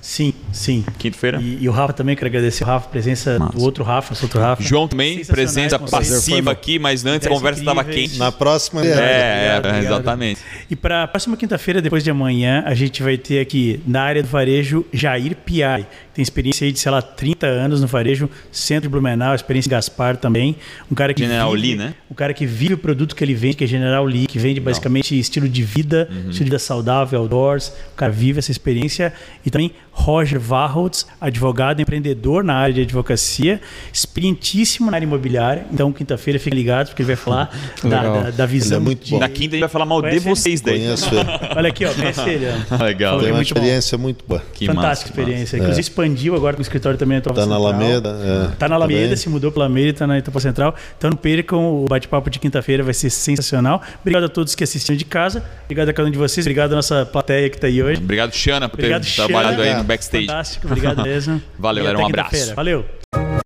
Sim, 0.00 0.34
sim. 0.52 0.84
Quinta-feira? 0.98 1.40
E, 1.40 1.58
e 1.62 1.68
o 1.68 1.72
Rafa 1.72 1.92
também, 1.92 2.16
quero 2.16 2.26
agradecer 2.26 2.64
o 2.64 2.66
Rafa, 2.66 2.86
a 2.86 2.90
presença 2.90 3.38
Massa. 3.38 3.52
do 3.56 3.62
outro 3.62 3.84
Rafa, 3.84 4.14
outro 4.20 4.40
Rafa. 4.40 4.60
João 4.60 4.88
também, 4.88 5.24
presença 5.24 5.78
passiva 5.78 6.50
aqui, 6.50 6.76
mas 6.76 7.06
antes 7.06 7.26
a 7.28 7.30
conversa 7.30 7.60
estava 7.60 7.84
quente. 7.84 8.18
Na 8.18 8.32
próxima, 8.32 8.84
É, 8.84 8.88
é. 8.88 9.46
é, 9.54 9.58
obrigado. 9.58 9.84
exatamente. 9.84 10.40
E 10.68 10.74
para 10.74 11.04
a 11.04 11.08
próxima 11.08 11.36
quinta-feira, 11.36 11.80
depois 11.80 12.02
de 12.02 12.10
amanhã, 12.10 12.64
a 12.66 12.74
gente 12.74 13.00
vai 13.00 13.16
ter 13.16 13.38
aqui 13.40 13.80
na 13.86 14.02
área 14.02 14.22
do 14.24 14.28
varejo 14.28 14.84
Jair 14.92 15.36
Piai. 15.36 15.86
Tem 16.12 16.22
experiência 16.22 16.64
aí 16.66 16.72
de, 16.72 16.78
sei 16.80 16.90
lá, 16.90 17.00
30 17.00 17.46
anos 17.46 17.80
no 17.80 17.86
varejo, 17.86 18.28
centro 18.50 18.82
de 18.82 18.88
Blumenau, 18.88 19.34
experiência 19.34 19.68
em 19.68 19.70
Gaspar 19.70 20.11
também. 20.16 20.56
Um 20.90 20.94
cara 20.94 21.12
que 21.14 21.22
General 21.22 21.50
vive, 21.52 21.66
Lee, 21.68 21.76
né? 21.76 21.94
O 22.08 22.14
cara 22.14 22.32
que 22.34 22.44
vive 22.46 22.74
o 22.74 22.78
produto 22.78 23.14
que 23.16 23.24
ele 23.24 23.34
vende, 23.34 23.56
que 23.56 23.64
é 23.64 23.66
General 23.66 24.04
Lee, 24.04 24.26
que 24.26 24.38
vende 24.38 24.60
basicamente 24.60 25.18
estilo 25.18 25.48
de 25.48 25.62
vida, 25.62 26.08
Uhum. 26.10 26.18
estilo 26.18 26.32
de 26.32 26.44
vida 26.44 26.58
saudável, 26.58 27.20
outdoors. 27.20 27.68
O 27.92 27.96
cara 27.96 28.12
vive 28.12 28.38
essa 28.38 28.50
experiência. 28.50 29.12
E 29.44 29.50
também 29.50 29.72
Roger 29.92 30.40
Varholtz, 30.40 31.06
advogado, 31.20 31.80
empreendedor 31.80 32.42
na 32.42 32.54
área 32.54 32.74
de 32.74 32.80
advocacia, 32.80 33.60
experientíssimo 33.92 34.90
na 34.90 34.96
área 34.96 35.04
imobiliária. 35.04 35.66
Então, 35.70 35.92
quinta-feira, 35.92 36.38
fiquem 36.38 36.58
ligados, 36.58 36.90
porque 36.90 37.02
ele 37.02 37.06
vai 37.08 37.16
falar 37.16 37.50
da, 37.84 38.02
da, 38.02 38.30
da 38.30 38.46
visão. 38.46 38.78
Ele 38.78 38.84
é 38.84 38.86
muito 38.86 39.04
de- 39.04 39.10
bom. 39.12 39.18
Na 39.20 39.28
quinta 39.28 39.50
a 39.50 39.50
gente 39.52 39.60
vai 39.60 39.68
falar 39.68 39.84
mal 39.86 40.00
de 40.02 40.08
Conhece 40.08 40.26
ele? 40.28 40.34
vocês 40.36 40.60
daí. 40.60 40.80
Conheço 40.80 41.14
ele. 41.14 41.28
Olha 41.56 41.68
aqui, 41.68 41.84
ó, 41.84 41.92
conhece 41.92 42.28
ele. 42.28 42.46
Legal. 42.82 43.14
Foi 43.14 43.22
Tem 43.24 43.32
uma 43.32 43.36
muito 43.36 43.54
bom. 43.54 43.60
experiência 43.60 43.98
muito 43.98 44.24
boa. 44.26 44.42
Que 44.52 44.66
Fantástica 44.66 44.88
massa, 45.10 45.20
experiência. 45.20 45.42
massa. 45.42 45.56
Inclusive 45.58 45.80
expandiu 45.80 46.34
agora 46.34 46.54
com 46.54 46.60
o 46.60 46.62
escritório 46.62 46.98
também 46.98 47.16
na 47.16 47.20
Itapuá 47.20 47.42
Tá 47.42 47.48
na. 47.48 47.54
Alameda. 47.56 48.08
É, 48.50 48.56
Tá 48.56 48.68
na 48.68 48.74
Alameda, 48.76 49.02
também. 49.02 49.16
se 49.16 49.28
mudou 49.28 49.52
pela 49.52 49.66
Alameda 49.66 49.88
e 49.88 49.92
tá 49.92 50.06
na 50.06 50.18
Itapuá 50.18 50.40
Central. 50.40 50.74
Então 50.98 51.10
não 51.10 51.16
percam 51.16 51.82
o 51.82 51.84
bate-papo 51.86 52.28
de 52.30 52.38
quinta-feira, 52.38 52.82
vai 52.82 52.94
ser 52.94 53.10
sensacional. 53.10 53.82
Obrigado 54.00 54.24
a 54.24 54.28
todos 54.28 54.54
que 54.54 54.64
assistiram 54.64 54.96
de 54.96 55.04
casa. 55.04 55.44
Obrigado 55.64 55.88
a 55.88 55.92
cada 55.92 56.08
um 56.08 56.10
de 56.12 56.18
vocês. 56.18 56.44
Obrigado 56.46 56.72
à 56.72 56.76
nossa 56.76 57.04
plateia 57.06 57.48
que 57.50 57.58
tá 57.58 57.66
aí 57.66 57.82
hoje. 57.82 58.00
Obrigado, 58.02 58.32
Xana, 58.34 58.68
por 58.68 58.76
ter 58.78 58.82
Obrigado, 58.94 59.14
trabalhado 59.14 59.56
Xana. 59.62 59.76
aí 59.78 59.81
backstage. 59.84 60.26
Fantástico, 60.26 60.66
obrigado 60.66 61.02
mesmo. 61.02 61.42
Valeu, 61.58 61.86
era 61.86 61.98
galera. 61.98 62.06
Um 62.06 62.22
abraço. 62.24 62.54
Valeu. 62.54 63.41